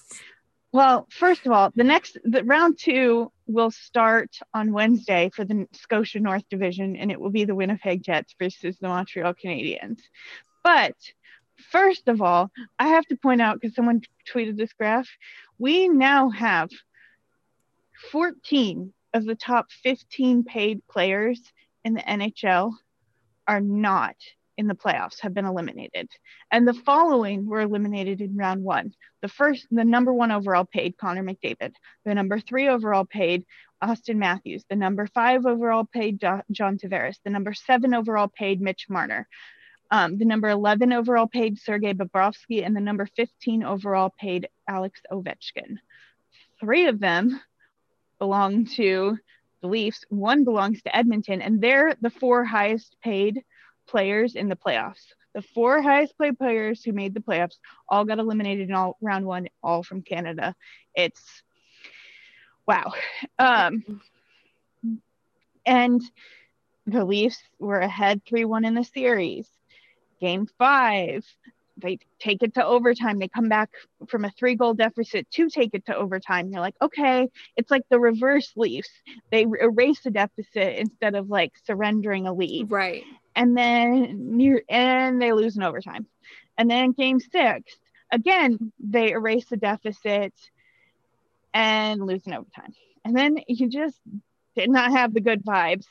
Well, 0.72 1.06
first 1.10 1.46
of 1.46 1.52
all, 1.52 1.72
the 1.74 1.84
next 1.84 2.18
the 2.24 2.44
round 2.44 2.78
two 2.78 3.32
will 3.46 3.70
start 3.70 4.36
on 4.52 4.72
Wednesday 4.72 5.30
for 5.34 5.44
the 5.44 5.66
Scotia 5.72 6.20
North 6.20 6.44
Division, 6.50 6.96
and 6.96 7.10
it 7.10 7.18
will 7.18 7.30
be 7.30 7.44
the 7.44 7.54
Winnipeg 7.54 8.02
Jets 8.02 8.34
versus 8.38 8.76
the 8.78 8.88
Montreal 8.88 9.34
Canadiens. 9.34 10.00
But 10.62 10.94
first 11.70 12.08
of 12.08 12.20
all, 12.20 12.50
I 12.78 12.88
have 12.88 13.06
to 13.06 13.16
point 13.16 13.40
out 13.40 13.60
because 13.60 13.74
someone 13.74 14.02
tweeted 14.30 14.56
this 14.56 14.72
graph, 14.74 15.08
we 15.58 15.88
now 15.88 16.28
have 16.30 16.68
14 18.12 18.92
of 19.14 19.24
the 19.24 19.34
top 19.34 19.70
15 19.82 20.44
paid 20.44 20.86
players 20.88 21.40
in 21.84 21.94
the 21.94 22.00
NHL 22.00 22.72
are 23.46 23.60
not 23.60 24.16
in 24.58 24.66
the 24.66 24.74
playoffs 24.74 25.20
have 25.20 25.32
been 25.32 25.46
eliminated. 25.46 26.10
And 26.50 26.66
the 26.66 26.74
following 26.74 27.46
were 27.46 27.60
eliminated 27.60 28.20
in 28.20 28.36
round 28.36 28.64
one. 28.64 28.92
The 29.22 29.28
first, 29.28 29.68
the 29.70 29.84
number 29.84 30.12
one 30.12 30.32
overall 30.32 30.64
paid 30.64 30.98
Connor 30.98 31.22
McDavid. 31.22 31.72
The 32.04 32.14
number 32.14 32.40
three 32.40 32.68
overall 32.68 33.04
paid 33.04 33.46
Austin 33.80 34.18
Matthews. 34.18 34.64
The 34.68 34.74
number 34.74 35.06
five 35.06 35.46
overall 35.46 35.84
paid 35.84 36.20
John 36.20 36.42
Tavares. 36.52 37.18
The 37.24 37.30
number 37.30 37.54
seven 37.54 37.94
overall 37.94 38.26
paid 38.26 38.60
Mitch 38.60 38.86
Marner. 38.88 39.28
Um, 39.92 40.18
the 40.18 40.24
number 40.24 40.48
11 40.48 40.92
overall 40.92 41.28
paid 41.28 41.58
Sergei 41.58 41.94
Bobrovsky. 41.94 42.66
And 42.66 42.74
the 42.74 42.80
number 42.80 43.06
15 43.06 43.62
overall 43.62 44.12
paid 44.18 44.48
Alex 44.68 45.00
Ovechkin. 45.10 45.78
Three 46.60 46.88
of 46.88 46.98
them 46.98 47.40
belong 48.18 48.66
to 48.76 49.18
the 49.60 49.68
Leafs. 49.68 50.04
One 50.08 50.44
belongs 50.44 50.82
to 50.82 50.96
Edmonton. 50.96 51.42
And 51.42 51.60
they're 51.60 51.94
the 52.00 52.10
four 52.10 52.44
highest 52.44 52.96
paid 53.02 53.42
players 53.86 54.34
in 54.34 54.48
the 54.48 54.56
playoffs. 54.56 55.02
The 55.34 55.42
four 55.42 55.82
highest 55.82 56.18
paid 56.18 56.38
players 56.38 56.82
who 56.82 56.92
made 56.92 57.14
the 57.14 57.20
playoffs 57.20 57.56
all 57.88 58.04
got 58.04 58.18
eliminated 58.18 58.68
in 58.68 58.74
all 58.74 58.96
round 59.00 59.26
one, 59.26 59.48
all 59.62 59.82
from 59.82 60.02
Canada. 60.02 60.54
It's 60.94 61.42
wow. 62.66 62.92
Um, 63.38 64.00
and 65.64 66.02
the 66.86 67.04
Leafs 67.04 67.38
were 67.58 67.80
ahead 67.80 68.22
3 68.26 68.44
1 68.46 68.64
in 68.64 68.74
the 68.74 68.84
series. 68.84 69.48
Game 70.20 70.48
five, 70.58 71.24
they 71.78 71.98
take 72.18 72.42
it 72.42 72.54
to 72.54 72.64
overtime. 72.64 73.18
They 73.18 73.28
come 73.28 73.48
back 73.48 73.70
from 74.08 74.24
a 74.24 74.30
three 74.30 74.54
goal 74.54 74.74
deficit 74.74 75.30
to 75.32 75.48
take 75.48 75.70
it 75.74 75.86
to 75.86 75.96
overtime. 75.96 76.50
You're 76.50 76.60
like, 76.60 76.76
okay, 76.82 77.28
it's 77.56 77.70
like 77.70 77.82
the 77.88 78.00
reverse 78.00 78.52
Leafs. 78.56 78.90
They 79.30 79.42
erase 79.42 80.00
the 80.00 80.10
deficit 80.10 80.78
instead 80.78 81.14
of 81.14 81.30
like 81.30 81.52
surrendering 81.64 82.26
a 82.26 82.34
lead. 82.34 82.70
Right 82.70 83.04
and 83.38 83.56
then 83.56 84.36
near 84.36 84.62
and 84.68 85.22
they 85.22 85.32
lose 85.32 85.56
in 85.56 85.62
overtime. 85.62 86.06
And 86.58 86.68
then 86.68 86.90
game 86.90 87.20
six, 87.20 87.72
again, 88.10 88.72
they 88.80 89.12
erase 89.12 89.46
the 89.46 89.56
deficit 89.56 90.34
and 91.54 92.04
lose 92.04 92.26
in 92.26 92.34
overtime. 92.34 92.74
And 93.04 93.16
then 93.16 93.38
you 93.46 93.68
just 93.68 93.96
did 94.56 94.70
not 94.70 94.90
have 94.90 95.14
the 95.14 95.20
good 95.20 95.44
vibes 95.44 95.86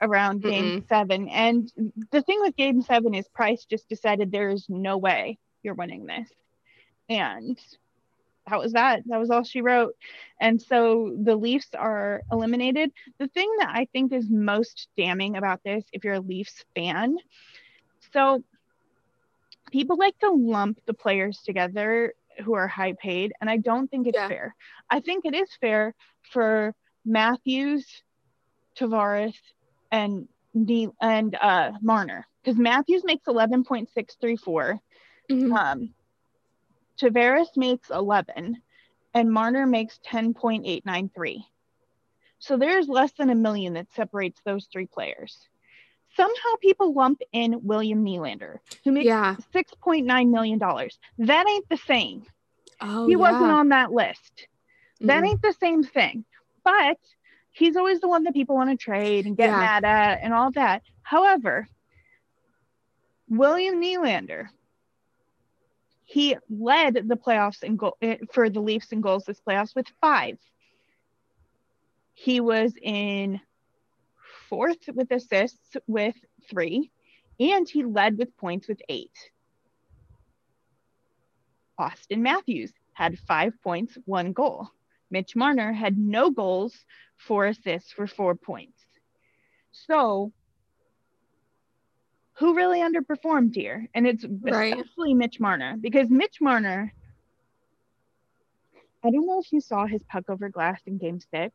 around 0.00 0.42
game 0.42 0.80
Mm-mm. 0.80 0.88
seven. 0.88 1.28
And 1.28 1.70
the 2.10 2.22
thing 2.22 2.40
with 2.40 2.56
game 2.56 2.82
seven 2.82 3.14
is 3.14 3.28
Price 3.28 3.64
just 3.64 3.88
decided 3.88 4.30
there 4.30 4.50
is 4.50 4.66
no 4.68 4.96
way 4.96 5.38
you're 5.62 5.74
winning 5.74 6.06
this. 6.06 6.28
And 7.08 7.58
that 8.48 8.58
was 8.58 8.72
that. 8.72 9.02
That 9.06 9.18
was 9.18 9.30
all 9.30 9.44
she 9.44 9.60
wrote. 9.60 9.94
And 10.40 10.60
so 10.60 11.16
the 11.22 11.36
Leafs 11.36 11.70
are 11.74 12.22
eliminated. 12.30 12.92
The 13.18 13.28
thing 13.28 13.50
that 13.58 13.70
I 13.74 13.86
think 13.92 14.12
is 14.12 14.30
most 14.30 14.88
damning 14.96 15.36
about 15.36 15.60
this, 15.64 15.84
if 15.92 16.04
you're 16.04 16.14
a 16.14 16.20
Leafs 16.20 16.64
fan, 16.74 17.16
so 18.12 18.42
people 19.70 19.96
like 19.96 20.18
to 20.20 20.30
lump 20.30 20.80
the 20.86 20.94
players 20.94 21.40
together 21.44 22.14
who 22.44 22.54
are 22.54 22.68
high 22.68 22.94
paid, 22.94 23.32
and 23.40 23.50
I 23.50 23.56
don't 23.56 23.90
think 23.90 24.06
it's 24.06 24.16
yeah. 24.16 24.28
fair. 24.28 24.54
I 24.88 25.00
think 25.00 25.24
it 25.24 25.34
is 25.34 25.48
fair 25.60 25.94
for 26.30 26.74
Matthews, 27.04 28.02
Tavares, 28.78 29.34
and 29.90 30.28
D- 30.64 30.88
and 31.00 31.34
uh, 31.40 31.72
Marner 31.82 32.26
because 32.42 32.58
Matthews 32.58 33.04
makes 33.04 33.26
eleven 33.26 33.64
point 33.64 33.90
six 33.94 34.16
three 34.20 34.36
four. 34.36 34.80
Mm-hmm. 35.30 35.52
Um, 35.52 35.94
Tavares 36.98 37.56
makes 37.56 37.90
11 37.90 38.60
and 39.14 39.32
Marner 39.32 39.66
makes 39.66 39.98
10.893. 40.06 41.44
So 42.40 42.56
there's 42.56 42.88
less 42.88 43.12
than 43.12 43.30
a 43.30 43.34
million 43.34 43.74
that 43.74 43.92
separates 43.94 44.40
those 44.44 44.66
three 44.66 44.86
players. 44.86 45.36
Somehow 46.16 46.56
people 46.60 46.94
lump 46.94 47.20
in 47.32 47.60
William 47.62 48.04
Nylander, 48.04 48.58
who 48.84 48.92
makes 48.92 49.06
yeah. 49.06 49.36
$6.9 49.54 50.30
million. 50.30 50.58
That 51.18 51.48
ain't 51.48 51.68
the 51.68 51.76
same. 51.76 52.24
Oh, 52.80 53.06
he 53.06 53.12
yeah. 53.12 53.18
wasn't 53.18 53.50
on 53.50 53.68
that 53.70 53.92
list. 53.92 54.46
That 55.00 55.22
mm 55.22 55.28
ain't 55.28 55.42
the 55.42 55.54
same 55.60 55.84
thing. 55.84 56.24
But 56.64 56.98
he's 57.58 57.76
always 57.76 58.00
the 58.00 58.08
one 58.08 58.24
that 58.24 58.34
people 58.34 58.56
want 58.56 58.70
to 58.70 58.76
trade 58.76 59.26
and 59.26 59.36
get 59.36 59.50
yeah. 59.50 59.56
mad 59.56 59.84
at 59.84 60.20
and 60.22 60.32
all 60.32 60.50
that. 60.52 60.82
However, 61.02 61.68
William 63.28 63.80
Nylander 63.80 64.48
he 66.08 66.34
led 66.48 66.94
the 66.94 67.16
playoffs 67.16 67.62
in 67.62 67.76
goal 67.76 67.98
eh, 68.00 68.16
for 68.32 68.48
the 68.48 68.60
Leafs 68.60 68.92
in 68.92 69.02
goals 69.02 69.26
this 69.26 69.42
playoffs 69.46 69.74
with 69.74 69.86
five. 70.00 70.38
He 72.14 72.40
was 72.40 72.72
in 72.80 73.42
fourth 74.48 74.88
with 74.94 75.10
assists 75.10 75.76
with 75.86 76.16
three, 76.48 76.90
and 77.38 77.68
he 77.68 77.84
led 77.84 78.16
with 78.16 78.34
points 78.38 78.68
with 78.68 78.80
eight. 78.88 79.12
Austin 81.76 82.22
Matthews 82.22 82.72
had 82.94 83.18
five 83.18 83.52
points, 83.62 83.98
one 84.06 84.32
goal. 84.32 84.70
Mitch 85.10 85.36
Marner 85.36 85.74
had 85.74 85.98
no 85.98 86.30
goals, 86.30 86.74
four 87.18 87.46
assists 87.46 87.92
for 87.92 88.06
four 88.06 88.34
points. 88.34 88.78
So 89.72 90.32
who 92.34 92.54
really 92.54 92.80
underperformed 92.80 93.54
here? 93.54 93.88
And 93.94 94.06
it's 94.06 94.24
right. 94.24 94.72
especially 94.72 95.14
Mitch 95.14 95.40
Marner 95.40 95.76
because 95.78 96.08
Mitch 96.08 96.40
Marner, 96.40 96.92
I 99.04 99.10
don't 99.10 99.26
know 99.26 99.40
if 99.40 99.52
you 99.52 99.60
saw 99.60 99.86
his 99.86 100.02
puck 100.04 100.24
over 100.28 100.48
glass 100.48 100.80
in 100.86 100.98
game 100.98 101.20
six. 101.20 101.54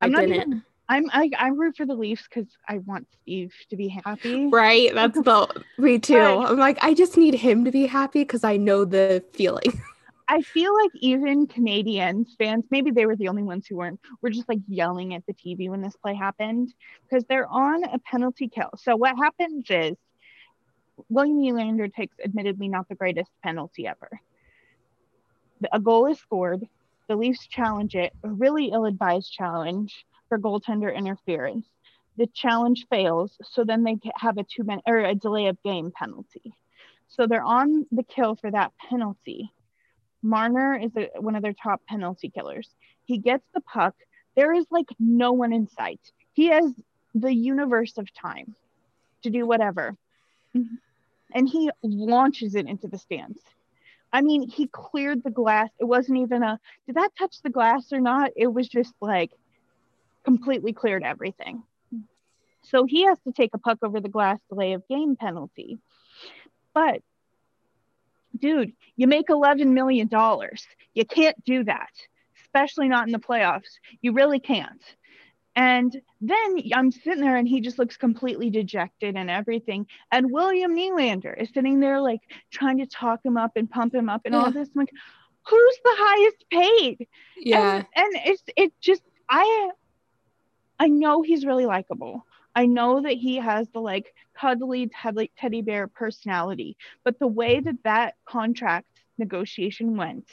I'm 0.00 0.14
I 0.14 0.20
didn't. 0.20 0.34
Even, 0.34 0.62
I'm 0.88 1.10
I, 1.10 1.30
I 1.38 1.48
root 1.48 1.76
for 1.76 1.86
the 1.86 1.94
Leafs 1.94 2.24
because 2.28 2.48
I 2.68 2.78
want 2.78 3.06
Steve 3.22 3.54
to 3.70 3.76
be 3.76 3.88
happy. 3.88 4.48
Right. 4.48 4.92
That's 4.94 5.18
the 5.18 5.62
me 5.78 5.98
too. 5.98 6.14
But, 6.14 6.50
I'm 6.50 6.58
like, 6.58 6.78
I 6.82 6.92
just 6.92 7.16
need 7.16 7.34
him 7.34 7.64
to 7.64 7.70
be 7.70 7.86
happy 7.86 8.20
because 8.20 8.44
I 8.44 8.56
know 8.56 8.84
the 8.84 9.24
feeling. 9.32 9.80
I 10.28 10.42
feel 10.42 10.74
like 10.74 10.90
even 10.94 11.46
Canadiens 11.46 12.36
fans, 12.38 12.64
maybe 12.70 12.90
they 12.90 13.06
were 13.06 13.16
the 13.16 13.28
only 13.28 13.42
ones 13.42 13.66
who 13.66 13.76
weren't, 13.76 14.00
were 14.20 14.30
just 14.30 14.48
like 14.48 14.60
yelling 14.68 15.14
at 15.14 15.26
the 15.26 15.34
TV 15.34 15.68
when 15.68 15.82
this 15.82 15.96
play 15.96 16.14
happened 16.14 16.72
because 17.02 17.24
they're 17.24 17.48
on 17.48 17.84
a 17.84 17.98
penalty 17.98 18.48
kill. 18.48 18.70
So 18.76 18.96
what 18.96 19.16
happens 19.16 19.66
is 19.68 19.96
William 21.08 21.38
Nylander 21.38 21.92
takes 21.92 22.16
admittedly 22.24 22.68
not 22.68 22.88
the 22.88 22.94
greatest 22.94 23.30
penalty 23.42 23.86
ever. 23.86 24.20
A 25.72 25.80
goal 25.80 26.06
is 26.06 26.18
scored. 26.18 26.66
The 27.08 27.16
Leafs 27.16 27.46
challenge 27.46 27.94
it, 27.94 28.12
a 28.22 28.28
really 28.28 28.66
ill-advised 28.66 29.32
challenge 29.32 30.06
for 30.28 30.38
goaltender 30.38 30.94
interference. 30.94 31.66
The 32.16 32.26
challenge 32.28 32.86
fails, 32.88 33.36
so 33.42 33.64
then 33.64 33.82
they 33.82 33.98
have 34.16 34.38
a 34.38 34.44
two-minute 34.44 34.84
or 34.86 34.98
a 34.98 35.14
delay 35.14 35.46
of 35.46 35.62
game 35.62 35.92
penalty. 35.94 36.54
So 37.08 37.26
they're 37.26 37.42
on 37.42 37.86
the 37.90 38.02
kill 38.02 38.36
for 38.36 38.50
that 38.50 38.72
penalty 38.88 39.52
Marner 40.22 40.76
is 40.76 40.90
a, 40.96 41.10
one 41.20 41.34
of 41.34 41.42
their 41.42 41.52
top 41.52 41.82
penalty 41.86 42.30
killers. 42.30 42.68
He 43.04 43.18
gets 43.18 43.44
the 43.54 43.60
puck. 43.60 43.94
There 44.36 44.52
is 44.54 44.64
like 44.70 44.88
no 44.98 45.32
one 45.32 45.52
in 45.52 45.68
sight. 45.68 46.00
He 46.32 46.46
has 46.46 46.72
the 47.14 47.34
universe 47.34 47.98
of 47.98 48.12
time 48.14 48.54
to 49.22 49.30
do 49.30 49.46
whatever. 49.46 49.96
And 51.34 51.48
he 51.48 51.70
launches 51.82 52.54
it 52.54 52.66
into 52.66 52.88
the 52.88 52.98
stands. 52.98 53.40
I 54.12 54.20
mean, 54.20 54.48
he 54.48 54.66
cleared 54.66 55.22
the 55.24 55.30
glass. 55.30 55.70
It 55.80 55.84
wasn't 55.84 56.18
even 56.18 56.42
a, 56.42 56.60
did 56.86 56.96
that 56.96 57.10
touch 57.18 57.40
the 57.42 57.50
glass 57.50 57.92
or 57.92 58.00
not? 58.00 58.30
It 58.36 58.48
was 58.48 58.68
just 58.68 58.92
like 59.00 59.30
completely 60.24 60.72
cleared 60.72 61.02
everything. 61.02 61.62
So 62.64 62.84
he 62.84 63.04
has 63.06 63.18
to 63.26 63.32
take 63.32 63.54
a 63.54 63.58
puck 63.58 63.78
over 63.82 64.00
the 64.00 64.08
glass 64.08 64.38
delay 64.48 64.74
of 64.74 64.86
game 64.88 65.16
penalty. 65.16 65.78
But 66.74 67.02
dude, 68.38 68.72
you 68.96 69.06
make 69.06 69.28
$11 69.28 69.68
million. 69.68 70.08
You 70.94 71.04
can't 71.04 71.44
do 71.44 71.64
that, 71.64 71.90
especially 72.44 72.88
not 72.88 73.06
in 73.06 73.12
the 73.12 73.18
playoffs. 73.18 73.78
You 74.00 74.12
really 74.12 74.40
can't. 74.40 74.82
And 75.54 75.94
then 76.20 76.56
I'm 76.74 76.90
sitting 76.90 77.20
there 77.20 77.36
and 77.36 77.46
he 77.46 77.60
just 77.60 77.78
looks 77.78 77.96
completely 77.96 78.48
dejected 78.48 79.16
and 79.16 79.30
everything. 79.30 79.86
And 80.10 80.32
William 80.32 80.74
Nylander 80.74 81.38
is 81.38 81.50
sitting 81.52 81.78
there 81.78 82.00
like 82.00 82.20
trying 82.50 82.78
to 82.78 82.86
talk 82.86 83.20
him 83.24 83.36
up 83.36 83.52
and 83.56 83.70
pump 83.70 83.94
him 83.94 84.08
up 84.08 84.22
and 84.24 84.34
yeah. 84.34 84.40
all 84.40 84.50
this. 84.50 84.68
I'm 84.74 84.80
like, 84.80 84.92
who's 85.46 85.78
the 85.84 85.94
highest 85.94 86.44
paid? 86.50 87.08
Yeah. 87.36 87.76
And, 87.76 87.86
and 87.94 88.22
it's 88.24 88.42
it 88.56 88.72
just 88.80 89.02
I 89.28 89.70
I 90.78 90.88
know 90.88 91.22
he's 91.22 91.44
really 91.44 91.66
likable. 91.66 92.24
I 92.54 92.66
know 92.66 93.00
that 93.00 93.12
he 93.12 93.36
has 93.36 93.68
the 93.68 93.80
like 93.80 94.14
cuddly 94.34 94.88
teddy, 94.88 95.30
teddy 95.38 95.62
bear 95.62 95.86
personality, 95.86 96.76
but 97.04 97.18
the 97.18 97.26
way 97.26 97.60
that 97.60 97.82
that 97.84 98.14
contract 98.24 98.86
negotiation 99.18 99.96
went 99.96 100.26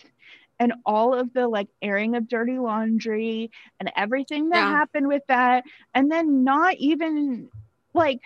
and 0.60 0.74
all 0.86 1.14
of 1.14 1.32
the 1.34 1.48
like 1.48 1.70
airing 1.82 2.16
of 2.16 2.28
dirty 2.28 2.60
laundry 2.60 3.50
and 3.80 3.92
everything 3.96 4.50
that 4.50 4.58
yeah. 4.58 4.70
happened 4.70 5.08
with 5.08 5.24
that, 5.28 5.64
and 5.94 6.12
then 6.12 6.44
not 6.44 6.76
even 6.76 7.50
like 7.94 8.20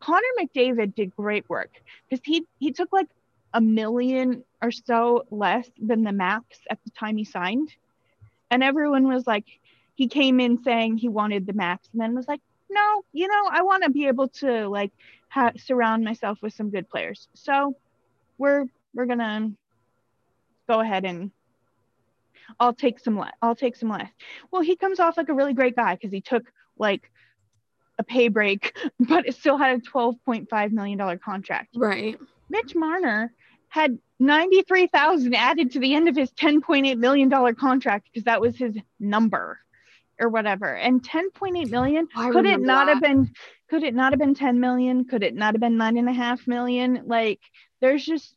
Connor 0.00 0.22
McDavid 0.40 0.94
did 0.94 1.14
great 1.14 1.48
work 1.48 1.70
because 2.08 2.22
he 2.24 2.44
he 2.58 2.72
took 2.72 2.92
like 2.92 3.08
a 3.54 3.60
million 3.60 4.42
or 4.60 4.70
so 4.72 5.24
less 5.30 5.68
than 5.80 6.02
the 6.02 6.12
max 6.12 6.58
at 6.70 6.78
the 6.84 6.90
time 6.90 7.16
he 7.16 7.24
signed. 7.24 7.72
And 8.50 8.62
everyone 8.62 9.08
was 9.08 9.26
like, 9.26 9.44
he 9.94 10.08
came 10.08 10.40
in 10.40 10.62
saying 10.62 10.96
he 10.96 11.08
wanted 11.08 11.46
the 11.46 11.52
max 11.52 11.88
and 11.92 12.00
then 12.00 12.14
was 12.14 12.28
like, 12.28 12.40
no, 12.72 13.04
you 13.12 13.28
know, 13.28 13.48
I 13.50 13.62
want 13.62 13.84
to 13.84 13.90
be 13.90 14.06
able 14.06 14.28
to 14.28 14.68
like 14.68 14.92
ha- 15.28 15.52
surround 15.56 16.04
myself 16.04 16.38
with 16.42 16.54
some 16.54 16.70
good 16.70 16.88
players. 16.88 17.28
So 17.34 17.76
we're 18.38 18.66
we're 18.94 19.06
gonna 19.06 19.52
go 20.68 20.80
ahead 20.80 21.04
and 21.04 21.30
I'll 22.58 22.74
take 22.74 22.98
some 22.98 23.18
less. 23.18 23.32
I'll 23.40 23.54
take 23.54 23.76
some 23.76 23.88
less. 23.88 24.10
Well, 24.50 24.62
he 24.62 24.76
comes 24.76 25.00
off 25.00 25.16
like 25.16 25.28
a 25.28 25.34
really 25.34 25.54
great 25.54 25.76
guy 25.76 25.94
because 25.94 26.12
he 26.12 26.20
took 26.20 26.44
like 26.78 27.10
a 27.98 28.02
pay 28.02 28.28
break, 28.28 28.76
but 29.00 29.26
it 29.26 29.34
still 29.34 29.56
had 29.56 29.78
a 29.78 29.80
$12.5 29.80 30.72
million 30.72 31.18
contract. 31.18 31.76
Right. 31.76 32.18
Mitch 32.50 32.74
Marner 32.74 33.32
had 33.68 33.98
93,000 34.20 35.34
added 35.34 35.72
to 35.72 35.78
the 35.78 35.94
end 35.94 36.08
of 36.08 36.16
his 36.16 36.30
$10.8 36.32 36.98
million 36.98 37.54
contract 37.54 38.08
because 38.12 38.24
that 38.24 38.40
was 38.40 38.56
his 38.56 38.76
number 39.00 39.58
or 40.22 40.28
whatever. 40.28 40.74
And 40.74 41.02
10.8 41.02 41.70
million, 41.70 42.06
could 42.06 42.46
it 42.46 42.60
not 42.60 42.86
that. 42.86 42.94
have 42.94 43.02
been, 43.02 43.32
could 43.68 43.82
it 43.82 43.94
not 43.94 44.12
have 44.12 44.20
been 44.20 44.34
10 44.34 44.60
million? 44.60 45.04
Could 45.04 45.24
it 45.24 45.34
not 45.34 45.54
have 45.54 45.60
been 45.60 45.76
nine 45.76 45.98
and 45.98 46.08
a 46.08 46.12
half 46.12 46.46
million? 46.46 47.02
Like 47.06 47.40
there's 47.80 48.04
just, 48.04 48.34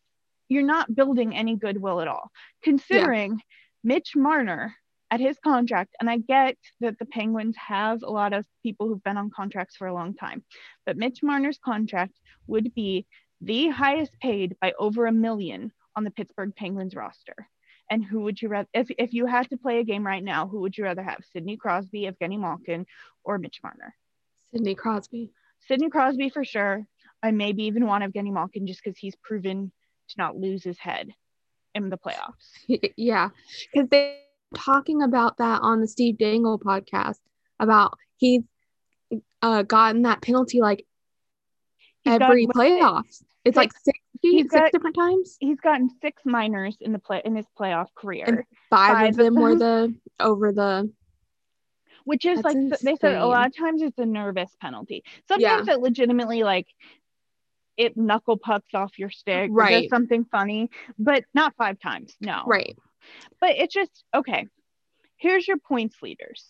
you're 0.49 0.63
not 0.63 0.93
building 0.93 1.35
any 1.35 1.55
goodwill 1.55 2.01
at 2.01 2.07
all. 2.07 2.31
Considering 2.63 3.33
yeah. 3.33 3.37
Mitch 3.83 4.15
Marner 4.15 4.75
at 5.11 5.19
his 5.19 5.37
contract, 5.37 5.95
and 5.99 6.09
I 6.09 6.17
get 6.17 6.57
that 6.81 6.97
the 6.97 7.05
Penguins 7.05 7.55
have 7.57 8.01
a 8.01 8.09
lot 8.09 8.33
of 8.33 8.45
people 8.63 8.87
who've 8.87 9.03
been 9.03 9.17
on 9.17 9.29
contracts 9.29 9.75
for 9.75 9.85
a 9.85 9.93
long 9.93 10.15
time, 10.15 10.43
but 10.85 10.97
Mitch 10.97 11.19
Marner's 11.21 11.59
contract 11.63 12.19
would 12.47 12.73
be 12.73 13.05
the 13.41 13.69
highest 13.69 14.19
paid 14.19 14.55
by 14.59 14.73
over 14.79 15.05
a 15.05 15.11
million 15.11 15.71
on 15.95 16.03
the 16.03 16.11
Pittsburgh 16.11 16.55
Penguins 16.55 16.95
roster. 16.95 17.47
And 17.89 18.03
who 18.03 18.21
would 18.21 18.41
you 18.41 18.49
rather, 18.49 18.67
if, 18.73 18.87
if 18.97 19.13
you 19.13 19.25
had 19.27 19.49
to 19.49 19.57
play 19.57 19.79
a 19.79 19.83
game 19.83 20.05
right 20.05 20.23
now, 20.23 20.47
who 20.47 20.61
would 20.61 20.77
you 20.77 20.83
rather 20.83 21.03
have? 21.03 21.23
Sidney 21.31 21.57
Crosby, 21.57 22.09
Evgeny 22.09 22.39
Malkin, 22.39 22.85
or 23.23 23.37
Mitch 23.37 23.59
Marner? 23.63 23.95
Sidney 24.51 24.75
Crosby. 24.75 25.31
Sidney 25.67 25.89
Crosby 25.89 26.29
for 26.29 26.43
sure. 26.43 26.85
I 27.21 27.31
maybe 27.31 27.63
even 27.63 27.85
want 27.85 28.03
Evgeny 28.03 28.31
Malkin 28.31 28.67
just 28.67 28.83
because 28.83 28.97
he's 28.97 29.15
proven 29.15 29.71
to 30.09 30.15
not 30.17 30.35
lose 30.35 30.63
his 30.63 30.79
head 30.79 31.09
in 31.73 31.89
the 31.89 31.97
playoffs. 31.97 32.51
Yeah, 32.97 33.29
because 33.71 33.89
they 33.89 34.19
talking 34.55 35.01
about 35.01 35.37
that 35.37 35.61
on 35.61 35.81
the 35.81 35.87
Steve 35.87 36.17
Dangle 36.17 36.57
podcast 36.57 37.19
about 37.59 37.97
he's 38.17 38.41
uh, 39.41 39.63
gotten 39.63 40.03
that 40.03 40.21
penalty 40.21 40.61
like 40.61 40.85
he's 42.03 42.13
every 42.13 42.47
playoffs. 42.47 43.23
It's 43.43 43.57
six, 43.57 43.99
like 44.23 44.33
six, 44.33 44.51
six 44.51 44.61
got, 44.61 44.71
different 44.71 44.95
times. 44.95 45.37
He's 45.39 45.59
gotten 45.59 45.89
six 46.01 46.21
minors 46.25 46.77
in 46.81 46.91
the 46.91 46.99
play 46.99 47.21
in 47.23 47.35
his 47.35 47.45
playoff 47.59 47.87
career. 47.95 48.25
And 48.27 48.43
five, 48.69 48.93
five 48.93 49.09
of 49.09 49.15
them, 49.17 49.33
them 49.35 49.43
were 49.43 49.55
the 49.55 49.95
over 50.19 50.51
the 50.51 50.91
which 52.03 52.23
is 52.23 52.43
like 52.43 52.55
insane. 52.55 52.79
they 52.83 52.95
said 52.95 53.15
a 53.15 53.25
lot 53.25 53.47
of 53.47 53.57
times 53.57 53.81
it's 53.81 53.97
a 53.97 54.05
nervous 54.05 54.55
penalty. 54.61 55.03
Sometimes 55.27 55.67
yeah. 55.67 55.73
it 55.73 55.79
legitimately 55.79 56.43
like 56.43 56.67
it 57.77 57.97
knuckle 57.97 58.37
pucks 58.37 58.73
off 58.73 58.97
your 58.97 59.09
stick 59.09 59.49
right 59.51 59.83
does 59.83 59.89
something 59.89 60.25
funny 60.25 60.69
but 60.97 61.23
not 61.33 61.55
five 61.55 61.79
times 61.79 62.15
no 62.21 62.43
right 62.45 62.77
but 63.39 63.51
it's 63.51 63.73
just 63.73 64.03
okay 64.13 64.47
here's 65.17 65.47
your 65.47 65.57
points 65.57 65.95
leaders 66.01 66.45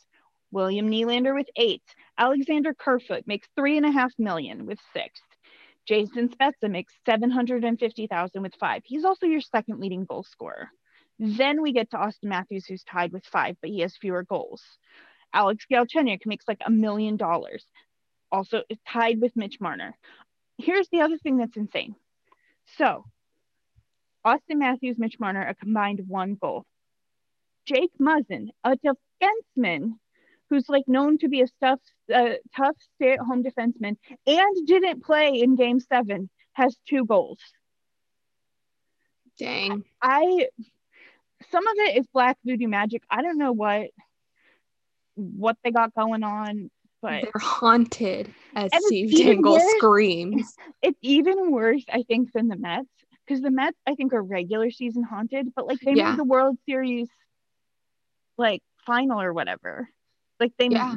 william 0.51 0.89
Nylander 0.89 1.33
with 1.33 1.47
eight 1.55 1.83
alexander 2.17 2.73
kerfoot 2.73 3.23
makes 3.25 3.47
three 3.55 3.77
and 3.77 3.85
a 3.85 3.91
half 3.91 4.11
million 4.17 4.65
with 4.65 4.79
six 4.93 5.19
jason 5.87 6.29
spezza 6.29 6.69
makes 6.69 6.93
750000 7.05 8.41
with 8.41 8.55
five 8.55 8.81
he's 8.85 9.05
also 9.05 9.25
your 9.25 9.41
second 9.41 9.79
leading 9.79 10.05
goal 10.05 10.23
scorer 10.23 10.69
then 11.17 11.61
we 11.61 11.71
get 11.71 11.89
to 11.91 11.97
Austin 11.97 12.29
matthews 12.29 12.65
who's 12.65 12.83
tied 12.83 13.11
with 13.13 13.25
five 13.25 13.55
but 13.61 13.69
he 13.69 13.79
has 13.81 13.95
fewer 13.95 14.23
goals 14.23 14.61
alex 15.33 15.65
galchenyuk 15.71 16.25
makes 16.25 16.47
like 16.47 16.61
a 16.65 16.71
million 16.71 17.17
dollars 17.17 17.65
also 18.31 18.63
tied 18.87 19.21
with 19.21 19.35
mitch 19.35 19.61
marner 19.61 19.95
here's 20.57 20.87
the 20.89 21.01
other 21.01 21.17
thing 21.17 21.37
that's 21.37 21.57
insane. 21.57 21.95
So, 22.77 23.05
Austin 24.23 24.59
Matthews, 24.59 24.97
Mitch 24.97 25.19
Marner, 25.19 25.45
a 25.45 25.55
combined 25.55 26.01
one 26.07 26.35
goal. 26.35 26.65
Jake 27.65 27.91
Muzzin, 27.99 28.49
a 28.63 28.75
defenseman 28.75 29.93
who's 30.49 30.69
like 30.69 30.87
known 30.87 31.17
to 31.19 31.27
be 31.27 31.41
a 31.41 31.47
tough, 31.61 31.79
uh, 32.13 32.33
tough 32.55 32.75
stay-at-home 32.95 33.43
defenseman 33.43 33.97
and 34.27 34.67
didn't 34.67 35.03
play 35.03 35.41
in 35.41 35.55
Game 35.55 35.79
Seven, 35.79 36.29
has 36.53 36.75
two 36.87 37.05
goals. 37.05 37.39
Dang. 39.37 39.83
I 40.01 40.47
some 41.51 41.67
of 41.67 41.73
it 41.77 41.97
is 41.97 42.07
black 42.13 42.37
voodoo 42.45 42.67
magic. 42.67 43.03
I 43.09 43.21
don't 43.21 43.37
know 43.37 43.51
what 43.51 43.89
what 45.15 45.57
they 45.63 45.71
got 45.71 45.93
going 45.93 46.23
on 46.23 46.69
but 47.05 47.21
they're 47.21 47.31
haunted 47.41 48.33
as 48.55 48.71
Steve 48.87 49.15
Dangle 49.15 49.53
worse, 49.53 49.73
screams. 49.77 50.55
It's 50.81 50.97
even 51.01 51.51
worse, 51.51 51.83
I 51.91 52.01
think, 52.01 52.31
than 52.33 52.47
the 52.47 52.55
Mets 52.55 52.87
because 53.25 53.41
the 53.41 53.51
Mets, 53.51 53.77
I 53.87 53.93
think, 53.93 54.13
are 54.13 54.23
regular 54.23 54.71
season 54.71 55.03
haunted, 55.03 55.53
but 55.55 55.67
like 55.67 55.79
they 55.81 55.93
yeah. 55.93 56.11
made 56.11 56.19
the 56.19 56.23
World 56.23 56.57
Series 56.65 57.07
like 58.39 58.61
final 58.87 59.21
or 59.21 59.33
whatever. 59.33 59.87
Like 60.39 60.53
they 60.57 60.67
yeah. 60.67 60.95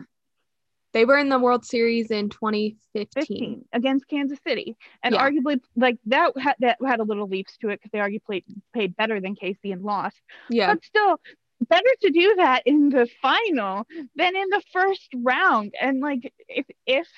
They 0.95 1.05
were 1.05 1.19
in 1.19 1.29
the 1.29 1.39
World 1.39 1.67
Series 1.67 2.11
in 2.11 2.31
2015 2.31 3.67
against 3.75 4.09
Kansas 4.09 4.39
City, 4.47 4.77
and 5.03 5.15
yeah. 5.15 5.29
arguably, 5.29 5.61
like 5.77 5.99
that 6.07 6.33
had 6.39 6.55
that 6.61 6.79
had 6.85 7.01
a 7.01 7.05
little 7.05 7.29
leaps 7.29 7.59
to 7.59 7.69
it 7.69 7.79
because 7.81 7.91
they 7.93 7.99
arguably 7.99 8.25
played, 8.25 8.45
played 8.73 8.97
better 8.97 9.21
than 9.21 9.37
KC 9.37 9.73
and 9.73 9.83
lost. 9.83 10.17
Yeah, 10.49 10.73
but 10.73 10.85
still, 10.85 11.21
better 11.69 11.91
to 12.03 12.11
do 12.11 12.37
that 12.37 12.63
in 12.67 12.89
the 12.89 13.07
final 13.21 13.87
than 14.17 14.35
in 14.35 14.49
the 14.49 14.63
first 14.73 15.09
round. 15.15 15.75
And 15.81 16.01
like 16.01 16.33
if 16.49 16.67
if 16.87 17.09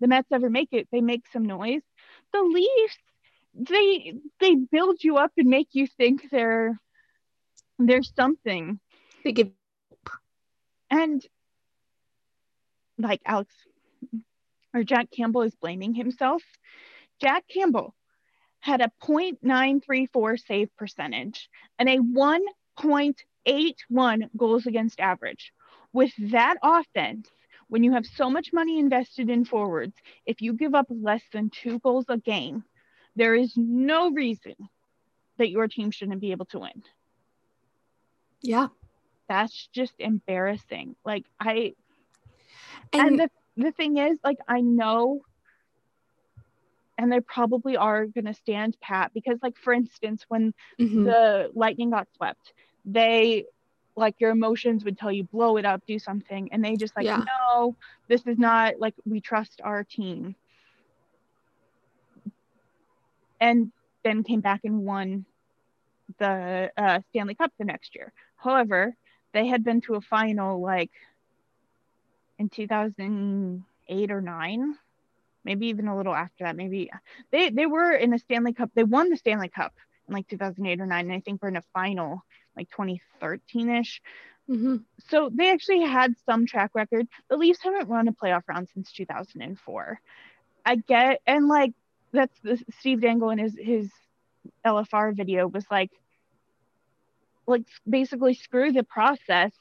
the 0.00 0.06
Mets 0.06 0.30
ever 0.30 0.50
make 0.50 0.68
it, 0.72 0.88
they 0.92 1.00
make 1.00 1.26
some 1.32 1.44
noise. 1.44 1.82
The 2.32 2.42
Leafs, 2.42 2.98
they 3.54 4.14
they 4.40 4.54
build 4.54 5.02
you 5.02 5.16
up 5.16 5.32
and 5.36 5.48
make 5.48 5.68
you 5.72 5.86
think 5.86 6.28
they're 6.30 6.78
there's 7.78 8.12
something. 8.14 8.78
They 9.24 9.32
give 9.32 9.50
and 10.90 11.24
like 12.98 13.22
Alex 13.24 13.54
or 14.72 14.84
Jack 14.84 15.10
Campbell 15.10 15.42
is 15.42 15.54
blaming 15.54 15.94
himself. 15.94 16.42
Jack 17.20 17.44
Campbell 17.48 17.94
had 18.60 18.80
a 18.80 18.90
0.934 19.02 20.46
save 20.46 20.74
percentage 20.76 21.50
and 21.78 21.88
a 21.88 21.98
1.81 21.98 24.30
goals 24.36 24.66
against 24.66 25.00
average. 25.00 25.52
With 25.92 26.12
that 26.30 26.56
offense, 26.62 27.28
when 27.68 27.84
you 27.84 27.92
have 27.92 28.06
so 28.06 28.30
much 28.30 28.52
money 28.52 28.78
invested 28.78 29.30
in 29.30 29.44
forwards, 29.44 29.96
if 30.26 30.40
you 30.40 30.54
give 30.54 30.74
up 30.74 30.86
less 30.88 31.22
than 31.32 31.50
two 31.50 31.78
goals 31.78 32.06
a 32.08 32.16
game, 32.16 32.64
there 33.16 33.34
is 33.34 33.52
no 33.56 34.10
reason 34.10 34.54
that 35.38 35.50
your 35.50 35.68
team 35.68 35.90
shouldn't 35.90 36.20
be 36.20 36.32
able 36.32 36.46
to 36.46 36.60
win. 36.60 36.82
Yeah. 38.40 38.68
That's 39.28 39.68
just 39.72 39.94
embarrassing. 39.98 40.96
Like 41.04 41.24
I 41.40 41.74
and, 42.92 43.08
and 43.08 43.20
the 43.20 43.30
the 43.56 43.72
thing 43.72 43.98
is 43.98 44.18
like 44.24 44.38
I 44.48 44.60
know 44.60 45.22
and 46.98 47.10
they 47.10 47.20
probably 47.20 47.76
are 47.76 48.06
going 48.06 48.26
to 48.26 48.34
stand 48.34 48.76
pat 48.80 49.12
because 49.14 49.38
like 49.42 49.56
for 49.56 49.72
instance 49.72 50.24
when 50.28 50.54
mm-hmm. 50.80 51.04
the 51.04 51.50
lightning 51.54 51.90
got 51.90 52.08
swept 52.16 52.52
they 52.84 53.44
like 53.96 54.16
your 54.18 54.30
emotions 54.30 54.84
would 54.84 54.98
tell 54.98 55.12
you 55.12 55.24
blow 55.24 55.56
it 55.56 55.64
up 55.64 55.82
do 55.86 55.98
something 55.98 56.48
and 56.52 56.64
they 56.64 56.76
just 56.76 56.96
like 56.96 57.06
yeah. 57.06 57.22
no 57.48 57.76
this 58.08 58.22
is 58.26 58.38
not 58.38 58.74
like 58.78 58.94
we 59.04 59.20
trust 59.20 59.60
our 59.62 59.84
team 59.84 60.34
and 63.40 63.70
then 64.02 64.22
came 64.22 64.40
back 64.40 64.60
and 64.64 64.84
won 64.84 65.24
the 66.18 66.70
uh, 66.76 67.00
stanley 67.10 67.34
cup 67.34 67.52
the 67.58 67.64
next 67.64 67.94
year 67.94 68.12
however 68.36 68.94
they 69.32 69.46
had 69.46 69.64
been 69.64 69.80
to 69.80 69.94
a 69.94 70.00
final 70.00 70.60
like 70.60 70.90
in 72.38 72.48
2008 72.48 74.10
or 74.10 74.20
9 74.20 74.74
maybe 75.44 75.66
even 75.66 75.88
a 75.88 75.96
little 75.96 76.14
after 76.14 76.44
that 76.44 76.56
maybe 76.56 76.90
they 77.30 77.50
they 77.50 77.66
were 77.66 77.92
in 77.92 78.10
the 78.10 78.18
stanley 78.18 78.52
cup 78.52 78.70
they 78.74 78.84
won 78.84 79.10
the 79.10 79.16
stanley 79.16 79.48
cup 79.48 79.74
in 80.08 80.14
like 80.14 80.26
2008 80.28 80.80
or 80.80 80.86
9 80.86 81.04
and 81.04 81.12
i 81.12 81.20
think 81.20 81.42
we're 81.42 81.48
in 81.48 81.56
a 81.56 81.64
final 81.72 82.24
like 82.56 82.68
2013ish. 82.70 84.00
Mm-hmm. 84.48 84.76
So 85.08 85.30
they 85.32 85.50
actually 85.50 85.82
had 85.82 86.14
some 86.26 86.46
track 86.46 86.72
record. 86.74 87.08
The 87.28 87.36
Leafs 87.36 87.62
haven't 87.62 87.88
run 87.88 88.08
a 88.08 88.12
playoff 88.12 88.42
round 88.48 88.68
since 88.74 88.92
2004. 88.92 90.00
I 90.66 90.76
get, 90.76 91.20
and 91.26 91.48
like 91.48 91.72
that's 92.12 92.38
the 92.42 92.62
Steve 92.78 93.00
Dangle 93.00 93.30
in 93.30 93.38
his 93.38 93.56
his 93.58 93.90
LFR 94.64 95.16
video 95.16 95.46
was 95.46 95.64
like, 95.70 95.90
like 97.46 97.64
basically 97.88 98.34
screw 98.34 98.72
the 98.72 98.84
process 98.84 99.52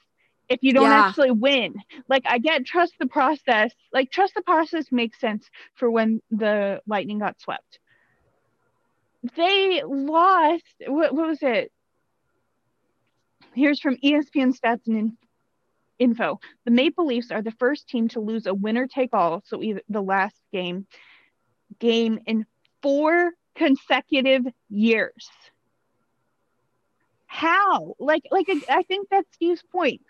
if 0.50 0.60
you 0.62 0.74
don't 0.74 0.90
yeah. 0.90 1.08
actually 1.08 1.32
win. 1.32 1.76
Like 2.08 2.24
I 2.26 2.38
get 2.38 2.66
trust 2.66 2.94
the 3.00 3.08
process. 3.08 3.72
Like 3.92 4.12
trust 4.12 4.34
the 4.36 4.42
process 4.42 4.86
makes 4.92 5.20
sense 5.20 5.50
for 5.76 5.90
when 5.90 6.22
the 6.32 6.82
Lightning 6.88 7.20
got 7.20 7.40
swept. 7.40 7.80
They 9.36 9.82
lost. 9.86 10.64
What, 10.86 11.14
what 11.16 11.28
was 11.28 11.40
it? 11.42 11.72
Here's 13.54 13.80
from 13.80 13.98
ESPN 13.98 14.58
Stats 14.58 14.88
and 14.88 15.14
Info. 16.00 16.40
The 16.66 16.72
Maple 16.72 17.06
Leafs 17.06 17.32
are 17.32 17.42
the 17.42 17.52
first 17.52 17.88
team 17.88 18.10
to 18.10 18.20
lose 18.20 18.46
a 18.48 18.54
winner 18.54 18.88
take 18.88 19.14
all, 19.14 19.44
so 19.46 19.62
either 19.62 19.82
the 19.90 20.02
last 20.02 20.36
game 20.52 20.88
game 21.80 22.20
in 22.26 22.46
four 22.82 23.32
consecutive 23.56 24.44
years. 24.70 25.30
How? 27.26 27.96
Like, 28.00 28.24
like 28.32 28.48
I 28.70 28.84
think 28.84 29.08
that's 29.10 29.28
Steve's 29.34 29.64
point. 29.72 30.02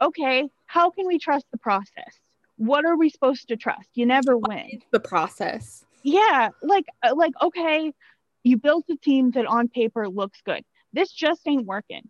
Okay, 0.00 0.48
how 0.66 0.90
can 0.90 1.06
we 1.06 1.18
trust 1.18 1.46
the 1.50 1.58
process? 1.58 2.20
What 2.56 2.84
are 2.84 2.96
we 2.96 3.10
supposed 3.10 3.48
to 3.48 3.56
trust? 3.56 3.88
You 3.94 4.06
never 4.06 4.36
win. 4.36 4.82
the 4.90 5.00
process. 5.00 5.84
Yeah, 6.02 6.50
like, 6.62 6.86
uh, 7.02 7.14
like 7.16 7.32
okay, 7.42 7.92
you 8.44 8.56
built 8.56 8.84
a 8.90 8.96
team 8.96 9.32
that 9.32 9.46
on 9.46 9.68
paper 9.68 10.08
looks 10.08 10.40
good. 10.44 10.64
This 10.92 11.10
just 11.12 11.40
ain't 11.46 11.66
working. 11.66 12.08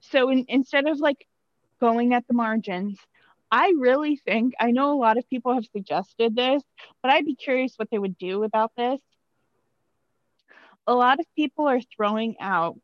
So 0.00 0.28
in, 0.30 0.44
instead 0.48 0.86
of 0.86 0.98
like 0.98 1.26
going 1.80 2.14
at 2.14 2.26
the 2.28 2.34
margins, 2.34 2.98
I 3.50 3.72
really 3.78 4.16
think 4.16 4.54
I 4.60 4.70
know 4.70 4.92
a 4.92 5.00
lot 5.00 5.16
of 5.16 5.28
people 5.30 5.54
have 5.54 5.64
suggested 5.72 6.36
this, 6.36 6.62
but 7.02 7.10
I'd 7.10 7.24
be 7.24 7.34
curious 7.34 7.74
what 7.76 7.88
they 7.90 7.98
would 7.98 8.18
do 8.18 8.44
about 8.44 8.72
this. 8.76 9.00
A 10.86 10.94
lot 10.94 11.20
of 11.20 11.26
people 11.34 11.66
are 11.66 11.80
throwing 11.80 12.36
out 12.40 12.82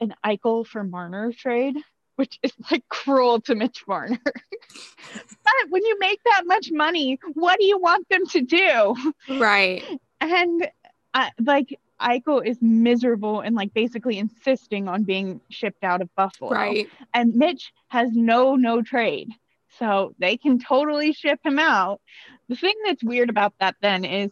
an 0.00 0.14
Eichel 0.24 0.66
for 0.66 0.84
Marner 0.84 1.32
trade, 1.32 1.76
which 2.20 2.38
is 2.42 2.52
like 2.70 2.86
cruel 2.90 3.40
to 3.40 3.54
Mitch 3.54 3.82
Marner. 3.88 4.20
but 4.24 5.54
when 5.70 5.82
you 5.86 5.98
make 5.98 6.20
that 6.24 6.42
much 6.44 6.68
money, 6.70 7.18
what 7.32 7.58
do 7.58 7.64
you 7.64 7.78
want 7.78 8.06
them 8.10 8.26
to 8.26 8.42
do? 8.42 8.94
Right. 9.38 9.82
And 10.20 10.68
uh, 11.14 11.30
like 11.42 11.78
Eichel 11.98 12.46
is 12.46 12.58
miserable 12.60 13.40
and 13.40 13.56
like 13.56 13.72
basically 13.72 14.18
insisting 14.18 14.86
on 14.86 15.04
being 15.04 15.40
shipped 15.48 15.82
out 15.82 16.02
of 16.02 16.14
Buffalo. 16.14 16.50
Right. 16.50 16.90
And 17.14 17.34
Mitch 17.36 17.72
has 17.88 18.10
no 18.12 18.54
no 18.54 18.82
trade. 18.82 19.30
So 19.78 20.14
they 20.18 20.36
can 20.36 20.58
totally 20.58 21.14
ship 21.14 21.40
him 21.42 21.58
out. 21.58 22.02
The 22.50 22.56
thing 22.56 22.74
that's 22.84 23.02
weird 23.02 23.30
about 23.30 23.54
that 23.60 23.76
then 23.80 24.04
is 24.04 24.30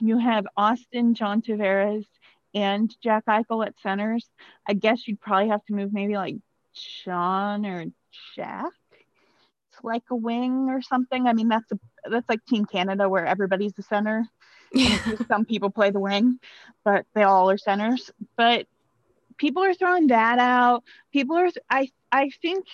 you 0.00 0.16
have 0.16 0.46
Austin, 0.56 1.12
John 1.12 1.42
Tavares, 1.42 2.06
and 2.54 2.90
Jack 3.02 3.26
Eichel 3.26 3.66
at 3.66 3.78
centers. 3.82 4.26
I 4.66 4.72
guess 4.72 5.06
you'd 5.06 5.20
probably 5.20 5.50
have 5.50 5.62
to 5.66 5.74
move 5.74 5.92
maybe 5.92 6.14
like 6.14 6.36
Sean 6.78 7.66
or 7.66 7.86
Jack 8.34 8.72
It's 9.72 9.84
like 9.84 10.04
a 10.10 10.16
wing 10.16 10.68
or 10.68 10.82
something. 10.82 11.26
I 11.26 11.32
mean, 11.32 11.48
that's 11.48 11.70
a 11.72 11.78
that's 12.08 12.28
like 12.28 12.44
Team 12.46 12.64
Canada 12.64 13.08
where 13.08 13.26
everybody's 13.26 13.72
the 13.74 13.82
center. 13.82 14.26
Some 15.28 15.44
people 15.44 15.70
play 15.70 15.90
the 15.90 16.00
wing, 16.00 16.38
but 16.84 17.06
they 17.14 17.22
all 17.22 17.50
are 17.50 17.58
centers. 17.58 18.10
But 18.36 18.66
people 19.36 19.62
are 19.62 19.74
throwing 19.74 20.08
that 20.08 20.38
out. 20.38 20.84
People 21.12 21.36
are 21.36 21.48
I 21.70 21.90
I 22.12 22.30
think 22.42 22.66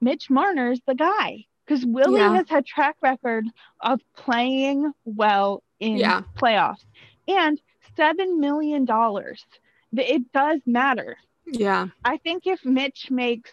Mitch 0.00 0.30
Marner's 0.30 0.80
the 0.86 0.94
guy 0.94 1.46
because 1.66 1.84
Willie 1.84 2.20
yeah. 2.20 2.34
has 2.34 2.48
had 2.48 2.64
track 2.64 2.96
record 3.02 3.46
of 3.80 4.00
playing 4.16 4.92
well 5.04 5.62
in 5.80 5.96
yeah. 5.96 6.22
playoffs 6.36 6.84
and 7.26 7.60
seven 7.96 8.40
million 8.40 8.84
dollars. 8.84 9.44
It 9.92 10.32
does 10.32 10.60
matter. 10.66 11.16
Yeah. 11.52 11.88
I 12.04 12.16
think 12.18 12.46
if 12.46 12.64
Mitch 12.64 13.10
makes 13.10 13.50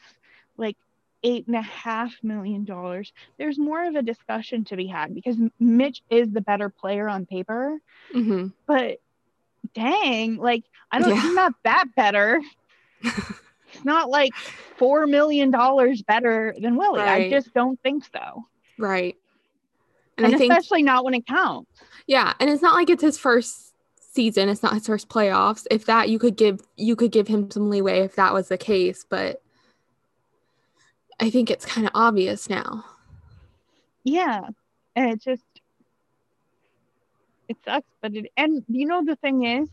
like 0.58 0.78
eight 1.24 1.48
and 1.48 1.56
a 1.56 1.62
half 1.62 2.14
million 2.22 2.66
dollars, 2.66 3.12
there's 3.38 3.58
more 3.58 3.86
of 3.86 3.96
a 3.96 4.02
discussion 4.02 4.64
to 4.66 4.76
be 4.76 4.88
had 4.88 5.14
because 5.14 5.36
Mitch 5.60 6.02
is 6.10 6.32
the 6.32 6.42
better 6.42 6.70
player 6.70 7.08
on 7.08 7.26
paper. 7.26 7.80
Mm-hmm. 8.14 8.48
But 8.68 9.00
dang, 9.74 10.38
like 10.38 10.64
I 10.92 11.00
don't, 11.00 11.10
yeah. 11.10 11.22
he's 11.22 11.36
not 11.36 11.54
that 11.64 11.86
better. 11.96 12.42
it's 13.02 13.84
not 13.84 14.10
like 14.10 14.34
four 14.78 15.08
million 15.08 15.52
dollars 15.52 16.02
better 16.02 16.56
than 16.60 16.76
Willie. 16.76 17.00
Right. 17.00 17.28
I 17.28 17.30
just 17.30 17.54
don't 17.54 17.82
think 17.82 18.04
so. 18.14 18.46
Right. 18.78 19.16
And, 20.18 20.28
and 20.28 20.36
especially 20.36 20.80
think, 20.80 20.86
not 20.86 21.04
when 21.04 21.14
it 21.14 21.26
counts. 21.26 21.70
Yeah, 22.08 22.34
and 22.40 22.50
it's 22.50 22.62
not 22.62 22.76
like 22.76 22.90
it's 22.90 23.02
his 23.02 23.18
first 23.18 23.65
season. 24.16 24.50
It's 24.50 24.64
not 24.64 24.74
his 24.74 24.88
first 24.88 25.10
playoffs. 25.10 25.68
If 25.70 25.86
that 25.86 26.10
you 26.10 26.18
could 26.18 26.38
give 26.38 26.62
you 26.78 26.96
could 26.96 27.12
give 27.12 27.28
him 27.28 27.52
some 27.52 27.70
leeway 27.70 28.00
if 28.00 28.16
that 28.16 28.34
was 28.34 28.48
the 28.48 28.58
case, 28.58 29.06
but 29.08 29.42
I 31.20 31.30
think 31.30 31.52
it's 31.52 31.66
kind 31.66 31.86
of 31.86 31.92
obvious 31.94 32.50
now. 32.50 32.86
Yeah. 34.04 34.50
And 34.96 35.12
it 35.12 35.22
just 35.22 35.44
it 37.48 37.58
sucks, 37.64 37.88
but 38.02 38.16
it 38.16 38.32
and 38.38 38.64
you 38.68 38.88
know 38.88 39.04
the 39.06 39.18
thing 39.18 39.46
is, 39.46 39.70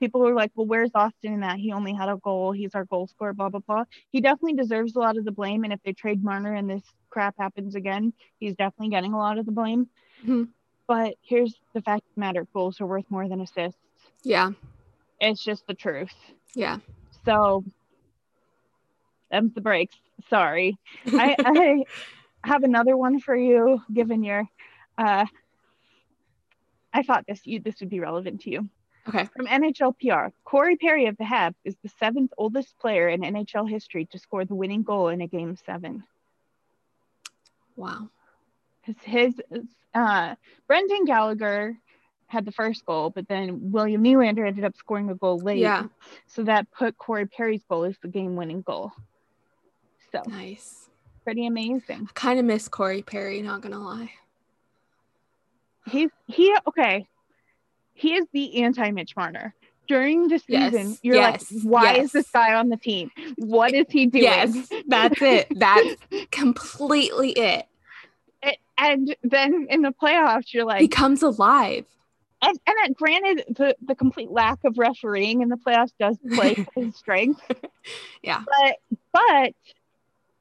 people 0.00 0.26
are 0.26 0.34
like, 0.34 0.50
well, 0.54 0.66
where's 0.66 0.90
Austin 0.94 1.34
in 1.34 1.40
that? 1.40 1.58
He 1.58 1.72
only 1.72 1.94
had 1.94 2.08
a 2.08 2.16
goal. 2.16 2.52
He's 2.52 2.74
our 2.74 2.84
goal 2.84 3.06
scorer, 3.06 3.32
blah 3.32 3.48
blah 3.48 3.60
blah. 3.60 3.84
He 4.10 4.20
definitely 4.20 4.54
deserves 4.54 4.96
a 4.96 4.98
lot 4.98 5.16
of 5.16 5.24
the 5.24 5.32
blame. 5.32 5.64
And 5.64 5.72
if 5.72 5.80
they 5.84 5.92
trade 5.92 6.22
Marner 6.22 6.54
and 6.54 6.68
this 6.68 6.82
crap 7.08 7.36
happens 7.38 7.74
again, 7.74 8.12
he's 8.38 8.54
definitely 8.54 8.90
getting 8.90 9.14
a 9.14 9.18
lot 9.18 9.38
of 9.38 9.46
the 9.46 9.52
blame. 9.52 9.88
Mm-hmm. 10.22 10.44
But 10.88 11.14
here's 11.22 11.54
the 11.74 11.82
fact 11.82 12.02
of 12.02 12.14
the 12.14 12.20
matter: 12.20 12.46
goals 12.52 12.80
are 12.80 12.86
worth 12.86 13.10
more 13.10 13.28
than 13.28 13.40
assists. 13.40 13.80
Yeah. 14.22 14.50
It's 15.20 15.42
just 15.42 15.66
the 15.66 15.74
truth. 15.74 16.14
Yeah. 16.54 16.78
So 17.24 17.64
them's 19.30 19.54
the 19.54 19.60
breaks. 19.60 19.96
Sorry. 20.28 20.78
I, 21.06 21.36
I 21.38 21.84
have 22.44 22.62
another 22.62 22.96
one 22.96 23.20
for 23.20 23.36
you, 23.36 23.82
given 23.92 24.22
your 24.22 24.48
uh 24.98 25.26
I 26.92 27.02
thought 27.02 27.26
this 27.26 27.46
you 27.46 27.60
this 27.60 27.80
would 27.80 27.90
be 27.90 28.00
relevant 28.00 28.42
to 28.42 28.50
you. 28.50 28.68
Okay. 29.08 29.28
From 29.36 29.46
NHL 29.46 29.94
PR, 30.00 30.34
Corey 30.44 30.76
Perry 30.76 31.06
of 31.06 31.16
the 31.16 31.24
Habs 31.24 31.54
is 31.64 31.76
the 31.82 31.90
seventh 32.00 32.32
oldest 32.36 32.76
player 32.78 33.08
in 33.08 33.20
NHL 33.20 33.68
history 33.68 34.06
to 34.06 34.18
score 34.18 34.44
the 34.44 34.54
winning 34.54 34.82
goal 34.82 35.08
in 35.08 35.20
a 35.20 35.28
game 35.28 35.56
seven. 35.64 36.02
Wow. 37.76 38.08
His, 38.86 39.34
his 39.50 39.66
uh, 39.94 40.34
Brendan 40.66 41.04
Gallagher 41.04 41.76
had 42.28 42.44
the 42.44 42.52
first 42.52 42.84
goal, 42.84 43.10
but 43.10 43.28
then 43.28 43.70
William 43.72 44.02
Nylander 44.02 44.46
ended 44.46 44.64
up 44.64 44.76
scoring 44.76 45.10
a 45.10 45.14
goal 45.14 45.38
late. 45.38 45.58
Yeah. 45.58 45.84
So 46.26 46.44
that 46.44 46.70
put 46.72 46.98
Corey 46.98 47.26
Perry's 47.26 47.62
goal 47.68 47.84
as 47.84 47.96
the 48.02 48.08
game 48.08 48.36
winning 48.36 48.62
goal. 48.62 48.92
So 50.12 50.22
nice. 50.26 50.88
Pretty 51.24 51.46
amazing. 51.46 52.08
I 52.08 52.12
kind 52.14 52.38
of 52.38 52.44
miss 52.44 52.68
Corey 52.68 53.02
Perry, 53.02 53.42
not 53.42 53.60
gonna 53.60 53.78
lie. 53.78 54.10
He's 55.86 56.10
he 56.26 56.54
okay. 56.68 57.06
He 57.94 58.14
is 58.14 58.26
the 58.32 58.62
anti 58.62 58.90
Mitch 58.90 59.16
Marner. 59.16 59.54
During 59.88 60.26
the 60.26 60.40
season, 60.40 60.90
yes, 60.90 60.98
you're 61.02 61.14
yes, 61.14 61.52
like, 61.52 61.62
why 61.62 61.94
yes. 61.94 62.06
is 62.06 62.12
this 62.12 62.30
guy 62.30 62.54
on 62.54 62.70
the 62.70 62.76
team? 62.76 63.12
What 63.36 63.72
is 63.72 63.86
he 63.88 64.06
doing? 64.06 64.24
Yes, 64.24 64.68
that's 64.88 65.22
it. 65.22 65.46
That's 65.56 65.96
completely 66.32 67.30
it. 67.30 67.66
And 68.78 69.16
then 69.22 69.66
in 69.70 69.82
the 69.82 69.92
playoffs, 69.92 70.52
you're 70.52 70.64
like, 70.64 70.80
he 70.80 70.88
comes 70.88 71.22
alive 71.22 71.86
and 72.42 72.58
and 72.66 72.76
that, 72.82 72.94
granted, 72.96 73.44
the 73.56 73.76
the 73.82 73.94
complete 73.94 74.30
lack 74.30 74.62
of 74.64 74.78
refereeing 74.78 75.42
in 75.42 75.48
the 75.48 75.56
playoffs 75.56 75.92
does 75.98 76.16
play 76.34 76.66
his 76.74 76.96
strength. 76.96 77.40
Yeah, 78.20 78.42
but 78.44 78.98
but 79.12 79.54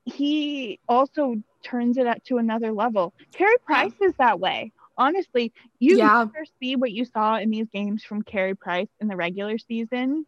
he 0.05 0.79
also 0.89 1.35
turns 1.61 1.95
it 1.97 2.07
up 2.07 2.23
to 2.23 2.39
another 2.39 2.71
level. 2.71 3.13
Carey 3.33 3.57
Price 3.63 3.91
yeah. 4.01 4.07
is 4.07 4.13
that 4.17 4.39
way. 4.39 4.71
Honestly, 4.97 5.53
you 5.77 5.99
yeah. 5.99 6.25
never 6.25 6.43
see 6.59 6.75
what 6.75 6.91
you 6.91 7.05
saw 7.05 7.37
in 7.37 7.51
these 7.51 7.67
games 7.71 8.03
from 8.03 8.23
Carey 8.23 8.55
Price 8.55 8.87
in 8.99 9.07
the 9.07 9.15
regular 9.15 9.59
season. 9.59 10.25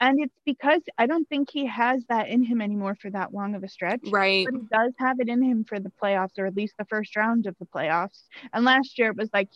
And 0.00 0.20
it's 0.20 0.38
because 0.44 0.82
I 0.98 1.06
don't 1.06 1.28
think 1.28 1.50
he 1.50 1.66
has 1.66 2.04
that 2.08 2.28
in 2.28 2.42
him 2.42 2.60
anymore 2.60 2.96
for 3.00 3.10
that 3.10 3.32
long 3.32 3.54
of 3.54 3.64
a 3.64 3.68
stretch. 3.68 4.00
Right. 4.10 4.46
But 4.50 4.60
he 4.60 4.66
does 4.70 4.92
have 4.98 5.20
it 5.20 5.28
in 5.28 5.42
him 5.42 5.64
for 5.64 5.80
the 5.80 5.90
playoffs, 6.02 6.38
or 6.38 6.46
at 6.46 6.54
least 6.54 6.74
the 6.78 6.84
first 6.84 7.16
round 7.16 7.46
of 7.46 7.56
the 7.58 7.66
playoffs. 7.66 8.22
And 8.52 8.64
last 8.64 8.98
year 8.98 9.10
it 9.10 9.16
was 9.16 9.30
like 9.32 9.48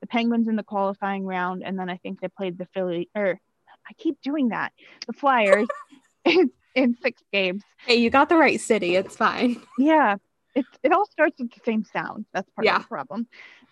the 0.00 0.06
Penguins 0.06 0.46
in 0.46 0.56
the 0.56 0.62
qualifying 0.62 1.24
round, 1.24 1.62
and 1.64 1.78
then 1.78 1.88
I 1.88 1.96
think 1.96 2.20
they 2.20 2.28
played 2.28 2.58
the 2.58 2.66
Philly 2.66 3.08
or 3.14 3.40
I 3.88 3.92
keep 3.94 4.20
doing 4.20 4.48
that. 4.48 4.72
The 5.06 5.14
Flyers 5.14 5.66
in, 6.24 6.50
in 6.74 6.96
six 7.02 7.22
games. 7.32 7.62
Hey, 7.86 7.96
you 7.96 8.10
got 8.10 8.28
the 8.28 8.36
right 8.36 8.60
city. 8.60 8.96
It's 8.96 9.16
fine. 9.16 9.62
Yeah. 9.78 10.16
It's 10.54 10.68
it 10.82 10.92
all 10.92 11.06
starts 11.06 11.38
with 11.38 11.52
the 11.52 11.60
same 11.64 11.84
sound. 11.84 12.26
That's 12.32 12.48
part 12.50 12.66
yeah. 12.66 12.76
of 12.76 12.82
the 12.82 12.88
problem. 12.88 13.26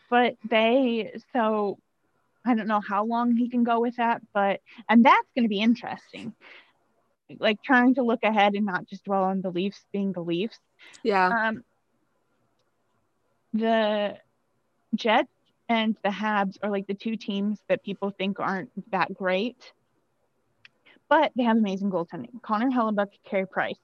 But 0.08 0.36
they 0.48 1.12
so 1.32 1.78
I 2.46 2.54
don't 2.54 2.68
know 2.68 2.80
how 2.80 3.04
long 3.04 3.36
he 3.36 3.48
can 3.48 3.64
go 3.64 3.80
with 3.80 3.96
that, 3.96 4.22
but 4.32 4.60
and 4.88 5.04
that's 5.04 5.28
gonna 5.34 5.48
be 5.48 5.60
interesting. 5.60 6.32
Like 7.38 7.62
trying 7.62 7.96
to 7.96 8.02
look 8.02 8.22
ahead 8.22 8.54
and 8.54 8.64
not 8.64 8.86
just 8.86 9.04
dwell 9.04 9.24
on 9.24 9.42
the 9.42 9.50
Leafs 9.50 9.84
being 9.92 10.12
the 10.12 10.22
Leafs. 10.22 10.58
Yeah. 11.02 11.26
Um 11.28 11.64
the 13.52 14.16
Jets 14.94 15.32
and 15.68 15.96
the 16.04 16.10
Habs 16.10 16.56
are 16.62 16.70
like 16.70 16.86
the 16.86 16.94
two 16.94 17.16
teams 17.16 17.58
that 17.68 17.82
people 17.82 18.10
think 18.10 18.38
aren't 18.38 18.70
that 18.92 19.12
great, 19.12 19.72
but 21.08 21.32
they 21.36 21.42
have 21.42 21.56
amazing 21.56 21.90
goaltending. 21.90 22.40
Connor 22.42 22.70
Hellebuyck, 22.70 23.08
Carey 23.24 23.46
Price. 23.46 23.78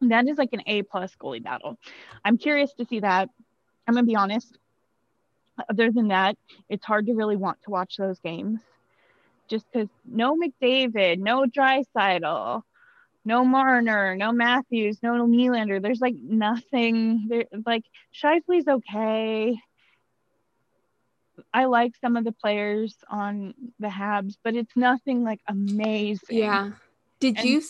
That 0.00 0.28
is 0.28 0.38
like 0.38 0.50
an 0.52 0.62
A 0.66 0.82
plus 0.82 1.14
goalie 1.16 1.42
battle. 1.42 1.78
I'm 2.24 2.36
curious 2.36 2.72
to 2.74 2.84
see 2.84 3.00
that. 3.00 3.30
I'm 3.86 3.94
gonna 3.94 4.06
be 4.06 4.16
honest. 4.16 4.58
Other 5.70 5.90
than 5.90 6.08
that, 6.08 6.36
it's 6.68 6.84
hard 6.84 7.06
to 7.06 7.14
really 7.14 7.36
want 7.36 7.58
to 7.64 7.70
watch 7.70 7.96
those 7.96 8.18
games, 8.20 8.60
just 9.48 9.66
because 9.72 9.88
no 10.04 10.36
McDavid, 10.36 11.18
no 11.18 11.44
Draisaitl, 11.44 12.62
no 13.24 13.44
Marner, 13.44 14.16
no 14.16 14.32
Matthews, 14.32 14.98
no 15.02 15.12
Nylander. 15.12 15.80
There's 15.80 16.00
like 16.00 16.16
nothing. 16.16 17.26
There, 17.28 17.44
like 17.64 17.84
Scheifele's 18.12 18.68
okay. 18.68 19.56
I 21.52 21.64
like 21.64 21.92
some 22.00 22.16
of 22.16 22.24
the 22.24 22.32
players 22.32 22.96
on 23.08 23.54
the 23.78 23.88
Habs, 23.88 24.36
but 24.42 24.54
it's 24.54 24.76
nothing 24.76 25.24
like 25.24 25.40
amazing. 25.48 26.38
Yeah. 26.38 26.72
Did 27.20 27.38
and, 27.38 27.46
you 27.46 27.62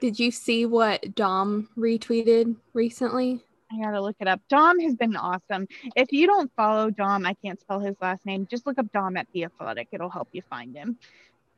did 0.00 0.18
you 0.18 0.30
see 0.30 0.64
what 0.64 1.14
Dom 1.14 1.68
retweeted 1.76 2.56
recently? 2.72 3.40
I 3.72 3.82
gotta 3.82 4.00
look 4.00 4.16
it 4.20 4.28
up. 4.28 4.40
Dom 4.48 4.80
has 4.80 4.96
been 4.96 5.16
awesome. 5.16 5.66
If 5.94 6.12
you 6.12 6.26
don't 6.26 6.50
follow 6.56 6.90
Dom, 6.90 7.24
I 7.24 7.34
can't 7.34 7.60
spell 7.60 7.78
his 7.78 7.96
last 8.00 8.26
name. 8.26 8.46
Just 8.50 8.66
look 8.66 8.78
up 8.78 8.90
Dom 8.92 9.16
at 9.16 9.28
the 9.32 9.44
Athletic. 9.44 9.88
It'll 9.92 10.10
help 10.10 10.28
you 10.32 10.42
find 10.42 10.74
him. 10.74 10.98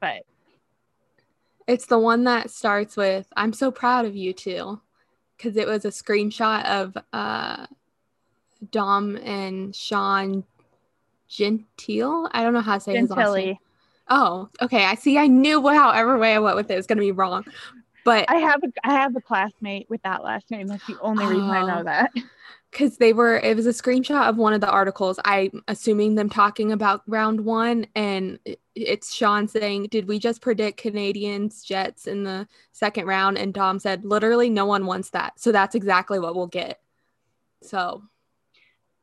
But 0.00 0.24
it's 1.66 1.86
the 1.86 1.98
one 1.98 2.24
that 2.24 2.50
starts 2.50 2.96
with 2.96 3.26
"I'm 3.36 3.52
so 3.52 3.70
proud 3.70 4.04
of 4.04 4.14
you 4.14 4.32
too," 4.32 4.80
because 5.36 5.56
it 5.56 5.66
was 5.66 5.84
a 5.84 5.88
screenshot 5.88 6.64
of 6.66 6.96
uh, 7.12 7.66
Dom 8.70 9.16
and 9.16 9.74
Sean 9.74 10.44
Gentile. 11.28 12.28
I 12.32 12.42
don't 12.42 12.52
know 12.52 12.60
how 12.60 12.74
to 12.74 12.80
say 12.80 12.92
Gentili. 12.92 13.00
his 13.00 13.10
last 13.10 13.36
name. 13.36 13.56
Oh, 14.08 14.48
okay. 14.60 14.84
I 14.84 14.96
see. 14.96 15.16
I 15.16 15.28
knew 15.28 15.66
however 15.66 16.18
way 16.18 16.34
I 16.34 16.38
went 16.38 16.56
with 16.56 16.70
it, 16.70 16.74
it 16.74 16.76
was 16.76 16.86
going 16.86 16.98
to 16.98 17.02
be 17.02 17.12
wrong. 17.12 17.44
But 18.04 18.26
I 18.28 18.38
have 18.38 18.62
a 18.64 18.68
I 18.84 18.94
have 18.94 19.14
a 19.16 19.20
classmate 19.20 19.88
with 19.88 20.02
that 20.02 20.24
last 20.24 20.50
name. 20.50 20.66
That's 20.66 20.86
the 20.86 20.98
only 21.00 21.24
reason 21.24 21.50
I 21.50 21.66
know 21.66 21.80
oh. 21.80 21.84
that. 21.84 22.10
Because 22.70 22.96
they 22.96 23.12
were, 23.12 23.38
it 23.38 23.54
was 23.54 23.66
a 23.66 23.70
screenshot 23.70 24.30
of 24.30 24.38
one 24.38 24.54
of 24.54 24.62
the 24.62 24.70
articles. 24.70 25.20
I'm 25.26 25.62
assuming 25.68 26.14
them 26.14 26.30
talking 26.30 26.72
about 26.72 27.02
round 27.06 27.42
one, 27.44 27.86
and 27.94 28.38
it's 28.74 29.12
Sean 29.12 29.46
saying, 29.46 29.88
"Did 29.90 30.08
we 30.08 30.18
just 30.18 30.40
predict 30.40 30.82
Canadiens 30.82 31.62
Jets 31.62 32.06
in 32.06 32.24
the 32.24 32.48
second 32.72 33.06
round?" 33.06 33.36
And 33.36 33.52
Dom 33.52 33.78
said, 33.78 34.06
"Literally, 34.06 34.48
no 34.48 34.64
one 34.64 34.86
wants 34.86 35.10
that. 35.10 35.38
So 35.38 35.52
that's 35.52 35.74
exactly 35.74 36.18
what 36.18 36.34
we'll 36.34 36.46
get." 36.46 36.80
So 37.62 38.04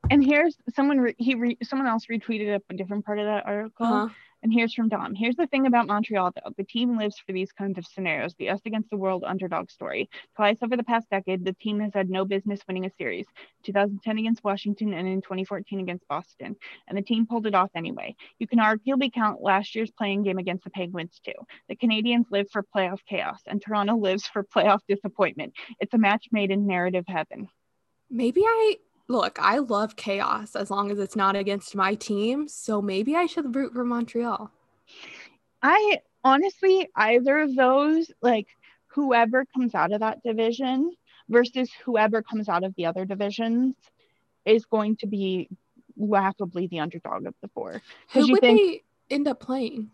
and 0.10 0.24
here's 0.24 0.58
someone 0.76 1.00
re- 1.00 1.16
he 1.18 1.36
re- 1.36 1.58
someone 1.64 1.88
else 1.88 2.06
retweeted 2.08 2.56
up 2.56 2.64
a 2.70 2.74
different 2.74 3.06
part 3.06 3.20
of 3.20 3.26
that 3.26 3.46
article 3.46 3.86
uh-huh. 3.86 4.14
And 4.44 4.54
here's 4.54 4.74
from 4.74 4.90
dom 4.90 5.16
here's 5.16 5.36
the 5.36 5.48
thing 5.48 5.68
about 5.68 5.88
montreal 5.88 6.32
though. 6.36 6.52
The 6.58 6.64
team 6.64 6.98
lives 6.98 7.18
for 7.26 7.34
these 7.34 7.52
kinds 7.52 7.78
of 7.78 7.86
scenarios 7.86 8.36
the 8.38 8.50
us 8.50 8.62
against 8.66 8.90
the 8.90 8.98
world 8.98 9.24
underdog 9.26 9.70
story. 9.70 10.10
Twice 10.36 10.58
over 10.62 10.78
the 10.78 10.84
past 10.84 11.10
decade 11.10 11.46
the 11.46 11.54
team 11.54 11.80
has 11.80 11.94
had 11.94 12.10
no 12.10 12.26
business 12.26 12.62
winning 12.68 12.86
a 12.86 12.92
series. 12.98 13.26
2010 13.64 14.18
against 14.18 14.44
washington 14.44 14.94
and 14.94 15.08
in 15.08 15.22
2014 15.22 15.80
against 15.80 16.08
boston. 16.08 16.56
And 16.88 16.98
the 16.98 17.02
team 17.02 17.26
pulled 17.28 17.48
it 17.48 17.56
off 17.56 17.72
anyway. 17.76 18.16
You 18.40 18.48
can 18.48 18.60
arguably 18.60 19.12
count 19.14 19.42
last 19.42 19.76
year's 19.76 19.92
playing 19.92 20.24
game 20.24 20.38
against 20.38 20.64
the 20.64 20.70
penguins 20.70 21.20
too. 21.24 21.34
The 21.68 21.76
canadiens 21.76 22.26
live 22.32 22.50
for 22.52 22.64
playoff 22.76 23.00
chaos 23.08 23.42
and 23.46 23.62
toronto 23.62 23.96
lives 23.96 24.28
for 24.28 24.44
playoff 24.44 24.80
disappointment. 24.88 25.54
It's 25.80 25.94
a 25.94 25.98
match 25.98 26.28
made 26.32 26.52
in 26.52 26.66
narrative 26.66 27.06
heaven. 27.08 27.50
Maybe 28.10 28.42
i 28.44 28.76
look, 29.10 29.38
I 29.42 29.58
love 29.58 29.98
chaos 29.98 30.56
as 30.56 30.72
long 30.72 30.92
as 30.92 31.00
it's 31.00 31.16
not 31.16 31.36
against 31.36 31.76
my 31.76 31.96
team. 31.96 32.48
So 32.48 32.82
maybe 32.82 33.16
I 33.16 33.26
should 33.26 33.56
root 33.56 33.74
for 33.74 33.84
Montreal. 33.84 34.50
I 35.62 36.00
honestly, 36.24 36.88
either 36.96 37.40
of 37.40 37.56
those, 37.56 38.12
like 38.22 38.48
whoever 38.88 39.46
comes 39.46 39.76
out 39.76 39.92
of 39.92 40.00
that 40.00 40.24
division 40.24 40.92
versus 41.28 41.70
whoever 41.84 42.22
comes 42.22 42.48
out 42.48 42.64
of 42.64 42.74
the 42.76 42.86
other 42.86 43.04
divisions 43.04 43.76
is 44.46 44.66
going 44.66 44.96
to 44.98 45.08
be 45.08 45.50
laughably 45.98 46.68
the 46.68 46.80
underdog 46.80 47.26
of 47.26 47.34
the 47.42 47.50
four. 47.50 47.82
Who 48.14 48.32
would 48.32 48.42
think, 48.42 48.60
they 48.60 49.16
end 49.16 49.28
up 49.28 49.40
playing? 49.40 49.90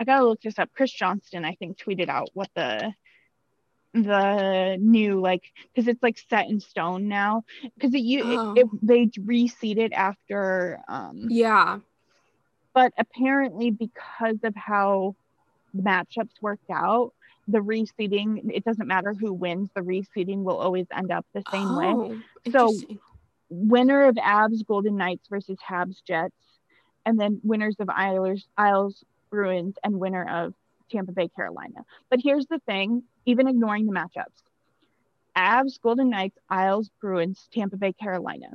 I 0.00 0.04
gotta 0.04 0.26
look 0.26 0.40
this 0.40 0.58
up. 0.58 0.70
Chris 0.74 0.92
Johnston, 0.92 1.44
I 1.44 1.54
think, 1.54 1.78
tweeted 1.78 2.08
out 2.08 2.30
what 2.34 2.50
the 2.54 2.92
the 4.02 4.76
new 4.80 5.20
like 5.20 5.42
because 5.74 5.88
it's 5.88 6.02
like 6.02 6.18
set 6.28 6.48
in 6.48 6.60
stone 6.60 7.08
now. 7.08 7.44
Because 7.74 7.94
it 7.94 8.02
you 8.02 8.22
oh. 8.24 8.52
it, 8.54 8.60
it, 8.60 8.66
they 8.82 9.06
reseeded 9.06 9.92
after 9.92 10.80
um 10.88 11.26
yeah. 11.28 11.78
but 12.74 12.92
apparently 12.98 13.70
because 13.70 14.38
of 14.42 14.54
how 14.54 15.14
the 15.74 15.82
matchups 15.82 16.40
worked 16.40 16.70
out 16.70 17.12
the 17.48 17.58
reseeding 17.58 18.50
it 18.52 18.64
doesn't 18.64 18.88
matter 18.88 19.14
who 19.14 19.32
wins 19.32 19.70
the 19.74 19.80
reseeding 19.80 20.42
will 20.42 20.56
always 20.56 20.86
end 20.96 21.12
up 21.12 21.24
the 21.32 21.42
same 21.52 21.68
oh, 21.68 22.08
way 22.08 22.18
so 22.50 22.72
winner 23.48 24.08
of 24.08 24.16
Avs 24.16 24.66
Golden 24.66 24.96
Knights 24.96 25.28
versus 25.28 25.56
Habs 25.66 26.02
Jets 26.04 26.34
and 27.04 27.18
then 27.18 27.40
winners 27.42 27.76
of 27.78 27.88
Isles 27.88 28.46
Isles 28.56 29.04
Bruins 29.30 29.76
and 29.84 29.98
winner 29.98 30.26
of 30.28 30.54
Tampa 30.90 31.12
Bay 31.12 31.28
Carolina. 31.28 31.84
But 32.10 32.20
here's 32.22 32.46
the 32.46 32.60
thing 32.60 33.02
even 33.26 33.48
ignoring 33.48 33.86
the 33.86 33.92
matchups. 33.92 34.42
Avs, 35.36 35.80
Golden 35.82 36.08
Knights, 36.08 36.38
Isles, 36.48 36.90
Bruins, 37.00 37.48
Tampa 37.52 37.76
Bay, 37.76 37.92
Carolina. 37.92 38.48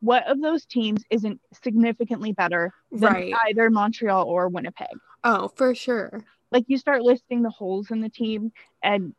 What 0.00 0.26
of 0.26 0.42
those 0.42 0.66
teams 0.66 1.02
isn't 1.10 1.40
significantly 1.62 2.32
better 2.32 2.72
than 2.90 3.12
right. 3.12 3.34
either 3.48 3.70
Montreal 3.70 4.26
or 4.26 4.48
Winnipeg? 4.48 4.98
Oh, 5.24 5.48
for 5.48 5.74
sure. 5.74 6.24
Like 6.50 6.64
you 6.66 6.76
start 6.76 7.02
listing 7.02 7.42
the 7.42 7.50
holes 7.50 7.90
in 7.90 8.00
the 8.00 8.08
team 8.08 8.52
and 8.82 9.14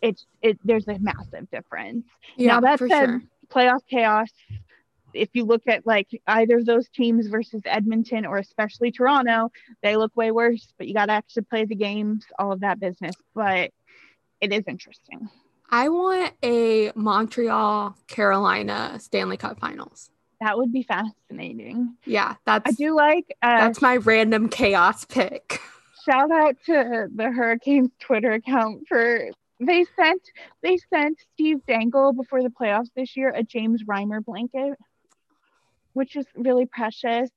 it's 0.00 0.26
it 0.42 0.58
there's 0.64 0.88
a 0.88 0.98
massive 0.98 1.50
difference. 1.50 2.06
Yeah, 2.36 2.54
now 2.54 2.60
that 2.60 2.78
said, 2.78 2.88
sure. 2.88 3.22
playoff 3.48 3.80
chaos. 3.88 4.30
If 5.12 5.28
you 5.34 5.44
look 5.44 5.62
at 5.68 5.86
like 5.86 6.08
either 6.26 6.58
of 6.58 6.66
those 6.66 6.88
teams 6.88 7.28
versus 7.28 7.62
Edmonton 7.66 8.26
or 8.26 8.38
especially 8.38 8.90
Toronto, 8.90 9.52
they 9.82 9.96
look 9.96 10.16
way 10.16 10.30
worse, 10.32 10.66
but 10.76 10.88
you 10.88 10.94
got 10.94 11.06
to 11.06 11.12
actually 11.12 11.44
play 11.44 11.64
the 11.64 11.76
games, 11.76 12.24
all 12.38 12.50
of 12.50 12.60
that 12.60 12.80
business. 12.80 13.14
But 13.34 13.70
it 14.44 14.52
is 14.52 14.64
interesting. 14.68 15.28
I 15.70 15.88
want 15.88 16.34
a 16.44 16.92
Montreal 16.94 17.96
Carolina 18.06 18.98
Stanley 19.00 19.36
Cup 19.36 19.58
Finals. 19.58 20.10
That 20.40 20.58
would 20.58 20.72
be 20.72 20.82
fascinating. 20.82 21.96
Yeah, 22.04 22.34
that's 22.44 22.68
I 22.68 22.72
do 22.72 22.94
like 22.94 23.34
uh, 23.42 23.60
that's 23.60 23.80
my 23.80 23.96
random 23.96 24.48
chaos 24.48 25.04
pick. 25.04 25.60
Shout 26.04 26.30
out 26.30 26.56
to 26.66 27.08
the 27.14 27.30
Hurricanes 27.30 27.90
Twitter 27.98 28.32
account 28.32 28.86
for 28.86 29.30
they 29.58 29.86
sent 29.96 30.22
they 30.62 30.76
sent 30.92 31.18
Steve 31.32 31.64
Dangle 31.66 32.12
before 32.12 32.42
the 32.42 32.50
playoffs 32.50 32.90
this 32.94 33.16
year 33.16 33.32
a 33.34 33.42
James 33.42 33.84
Reimer 33.84 34.22
blanket, 34.22 34.74
which 35.94 36.14
is 36.14 36.26
really 36.36 36.66
precious. 36.66 37.30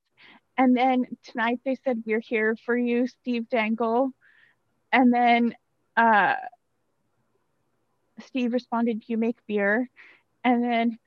And 0.57 0.75
then 0.75 1.05
tonight 1.23 1.59
they 1.63 1.77
said 1.85 2.03
we're 2.05 2.19
here 2.19 2.57
for 2.65 2.75
you, 2.75 3.07
Steve 3.07 3.47
Dangle. 3.47 4.11
And 4.91 5.13
then 5.13 5.55
uh 5.95 6.35
Steve 8.19 8.53
responded, 8.53 9.03
"You 9.07 9.17
make 9.17 9.37
beer," 9.47 9.89
and 10.43 10.63
then 10.63 10.99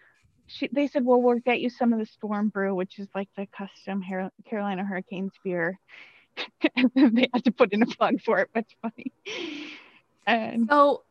she, 0.47 0.69
they 0.73 0.87
said, 0.87 1.05
"Well, 1.05 1.23
we'll 1.23 1.39
get 1.39 1.61
you 1.61 1.71
some 1.71 1.93
of 1.93 1.99
the 1.99 2.07
Storm 2.07 2.49
Brew, 2.49 2.75
which 2.75 2.99
is 2.99 3.09
like 3.15 3.29
the 3.37 3.47
custom 3.47 4.03
Her- 4.03 4.33
Carolina 4.45 4.85
Hurricanes 4.85 5.33
beer." 5.45 5.79
and 6.77 6.91
then 6.95 7.15
they 7.15 7.29
had 7.33 7.45
to 7.45 7.53
put 7.53 7.73
in 7.73 7.83
a 7.83 7.87
plug 7.87 8.21
for 8.21 8.39
it, 8.41 8.51
but 8.53 8.65
it's 8.65 8.75
funny. 8.83 9.13
And 10.27 10.69
so, 10.69 11.05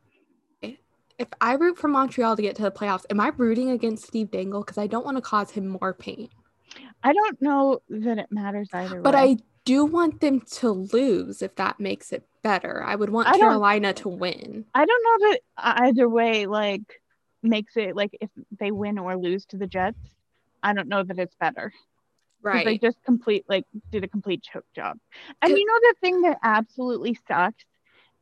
if 0.62 1.28
I 1.42 1.54
root 1.54 1.78
for 1.78 1.88
Montreal 1.88 2.36
to 2.36 2.42
get 2.42 2.56
to 2.56 2.64
the 2.64 2.72
playoffs, 2.72 3.06
am 3.10 3.20
I 3.20 3.32
rooting 3.36 3.72
against 3.72 4.06
Steve 4.06 4.32
Dangle 4.32 4.62
because 4.62 4.78
I 4.78 4.88
don't 4.88 5.06
want 5.06 5.18
to 5.18 5.22
cause 5.22 5.52
him 5.52 5.68
more 5.68 5.94
pain? 5.94 6.30
I 7.04 7.14
don't 7.14 7.42
know 7.42 7.82
that 7.90 8.18
it 8.18 8.32
matters 8.32 8.70
either. 8.74 9.02
But 9.02 9.16
way. 9.16 9.22
I 9.22 9.38
do 9.66 9.74
you 9.74 9.86
want 9.86 10.22
them 10.22 10.42
to 10.42 10.70
lose 10.72 11.42
if 11.42 11.56
that 11.56 11.80
makes 11.80 12.12
it 12.12 12.26
better. 12.42 12.84
I 12.84 12.96
would 12.96 13.10
want 13.10 13.28
I 13.28 13.38
Carolina 13.38 13.94
to 13.94 14.10
win. 14.10 14.66
I 14.74 14.86
don't 14.86 15.04
know 15.04 15.30
that 15.30 15.40
either 15.58 16.08
way 16.08 16.46
like 16.46 17.02
makes 17.42 17.78
it 17.78 17.96
like 17.96 18.18
if 18.20 18.30
they 18.60 18.72
win 18.72 18.98
or 18.98 19.18
lose 19.18 19.46
to 19.48 19.58
the 19.58 19.68
Jets. 19.68 20.00
I 20.62 20.74
don't 20.74 20.88
know 20.88 21.04
that 21.04 21.20
it's 21.20 21.36
better. 21.36 21.72
Right. 22.42 22.66
They 22.66 22.78
just 22.78 23.04
complete 23.04 23.46
like 23.48 23.66
did 23.92 24.04
a 24.04 24.08
complete 24.08 24.44
choke 24.44 24.66
job. 24.76 24.98
And 25.42 25.58
you 25.58 25.66
know 25.66 25.80
the 25.82 25.96
thing 26.02 26.22
that 26.22 26.40
absolutely 26.44 27.18
sucks 27.28 27.64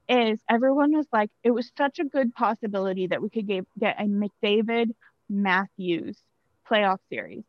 is 0.10 0.40
everyone 0.50 0.96
was 0.96 1.08
like 1.12 1.30
it 1.44 1.52
was 1.52 1.72
such 1.78 2.00
a 2.00 2.06
good 2.06 2.34
possibility 2.34 3.08
that 3.08 3.22
we 3.22 3.30
could 3.30 3.48
get, 3.48 3.68
get 3.78 4.00
a 4.00 4.06
McDavid 4.06 4.92
Matthews 5.30 6.18
playoff 6.70 7.00
series. 7.10 7.44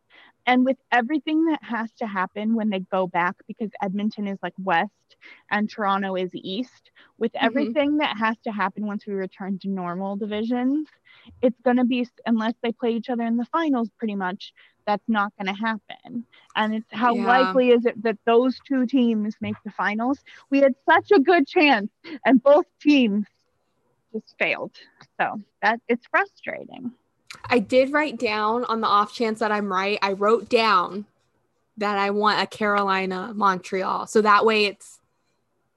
And 0.48 0.64
with 0.64 0.78
everything 0.90 1.44
that 1.44 1.62
has 1.62 1.92
to 1.98 2.06
happen 2.06 2.54
when 2.54 2.70
they 2.70 2.80
go 2.80 3.06
back, 3.06 3.36
because 3.46 3.70
Edmonton 3.82 4.26
is 4.26 4.38
like 4.42 4.54
west 4.58 4.90
and 5.50 5.68
Toronto 5.68 6.14
is 6.16 6.30
east, 6.32 6.90
with 7.18 7.32
mm-hmm. 7.34 7.44
everything 7.44 7.98
that 7.98 8.16
has 8.16 8.36
to 8.44 8.50
happen 8.50 8.86
once 8.86 9.06
we 9.06 9.12
return 9.12 9.58
to 9.58 9.68
normal 9.68 10.16
divisions, 10.16 10.88
it's 11.42 11.60
going 11.60 11.76
to 11.76 11.84
be, 11.84 12.08
unless 12.24 12.54
they 12.62 12.72
play 12.72 12.92
each 12.92 13.10
other 13.10 13.24
in 13.24 13.36
the 13.36 13.44
finals, 13.44 13.90
pretty 13.98 14.14
much, 14.14 14.54
that's 14.86 15.06
not 15.06 15.34
going 15.36 15.54
to 15.54 15.60
happen. 15.60 16.24
And 16.56 16.76
it's 16.76 16.92
how 16.92 17.14
yeah. 17.14 17.26
likely 17.26 17.68
is 17.72 17.84
it 17.84 18.02
that 18.02 18.16
those 18.24 18.58
two 18.66 18.86
teams 18.86 19.36
make 19.42 19.56
the 19.66 19.70
finals? 19.70 20.18
We 20.48 20.60
had 20.60 20.74
such 20.88 21.10
a 21.12 21.20
good 21.20 21.46
chance, 21.46 21.90
and 22.24 22.42
both 22.42 22.64
teams 22.80 23.26
just 24.14 24.34
failed. 24.38 24.72
So 25.20 25.42
that 25.60 25.80
it's 25.88 26.06
frustrating. 26.10 26.92
I 27.44 27.58
did 27.58 27.92
write 27.92 28.18
down 28.18 28.64
on 28.64 28.80
the 28.80 28.86
off 28.86 29.14
chance 29.14 29.40
that 29.40 29.52
I'm 29.52 29.70
right. 29.70 29.98
I 30.02 30.12
wrote 30.12 30.48
down 30.48 31.06
that 31.76 31.98
I 31.98 32.10
want 32.10 32.42
a 32.42 32.46
Carolina 32.46 33.32
Montreal. 33.34 34.06
So 34.06 34.22
that 34.22 34.44
way 34.44 34.66
it's 34.66 34.98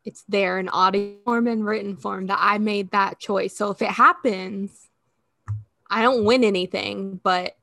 it's 0.04 0.24
there 0.28 0.58
in 0.58 0.68
audio 0.70 1.16
form 1.26 1.48
and 1.48 1.64
written 1.64 1.96
form 1.96 2.28
that 2.28 2.40
I 2.42 2.58
made 2.58 2.92
that 2.92 3.20
choice. 3.20 3.56
So 3.56 3.70
if 3.70 3.82
it 3.84 3.90
happens, 3.90 4.90
I 5.90 6.02
don't 6.02 6.26
win 6.26 6.44
anything, 6.44 7.20
but 7.22 7.56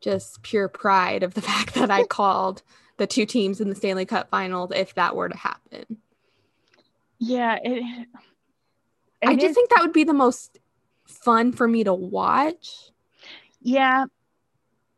just 0.00 0.42
pure 0.42 0.68
pride 0.68 1.22
of 1.22 1.34
the 1.34 1.42
fact 1.52 1.74
that 1.74 1.90
I 1.90 2.04
called 2.04 2.62
the 2.96 3.06
two 3.06 3.26
teams 3.26 3.60
in 3.60 3.68
the 3.68 3.74
Stanley 3.74 4.06
Cup 4.06 4.30
finals 4.30 4.70
if 4.74 4.94
that 4.94 5.14
were 5.14 5.28
to 5.28 5.36
happen. 5.36 5.98
Yeah, 7.18 7.58
it, 7.62 7.82
it 9.22 9.28
I 9.28 9.34
just 9.34 9.50
is, 9.50 9.54
think 9.54 9.70
that 9.70 9.82
would 9.82 9.92
be 9.92 10.04
the 10.04 10.12
most 10.12 10.58
fun 11.12 11.52
for 11.52 11.68
me 11.68 11.84
to 11.84 11.94
watch. 11.94 12.90
Yeah, 13.60 14.06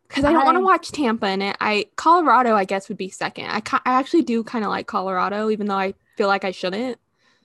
because 0.08 0.24
I 0.24 0.32
don't 0.32 0.44
want 0.44 0.56
to 0.56 0.64
watch 0.64 0.92
Tampa 0.92 1.28
in 1.28 1.42
it. 1.42 1.56
I 1.60 1.86
Colorado, 1.96 2.54
I 2.54 2.64
guess, 2.64 2.88
would 2.88 2.98
be 2.98 3.08
second. 3.08 3.46
I 3.46 3.62
I 3.84 3.98
actually 3.98 4.22
do 4.22 4.44
kind 4.44 4.64
of 4.64 4.70
like 4.70 4.86
Colorado, 4.86 5.50
even 5.50 5.66
though 5.66 5.76
I 5.76 5.94
feel 6.16 6.28
like 6.28 6.44
I 6.44 6.52
shouldn't. 6.52 6.98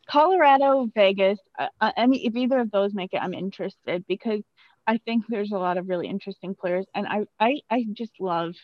Colorado, 0.07 0.89
Vegas, 0.95 1.39
uh, 1.57 1.67
uh, 1.81 1.91
any 1.97 2.25
if 2.25 2.35
either 2.35 2.59
of 2.59 2.71
those 2.71 2.93
make 2.93 3.13
it, 3.13 3.21
I'm 3.21 3.33
interested 3.33 4.05
because 4.07 4.41
I 4.87 4.97
think 4.97 5.25
there's 5.27 5.51
a 5.51 5.57
lot 5.57 5.77
of 5.77 5.89
really 5.89 6.07
interesting 6.07 6.55
players, 6.55 6.85
and 6.93 7.07
I 7.07 7.25
I 7.39 7.61
I 7.69 7.85
just 7.93 8.13
love 8.19 8.55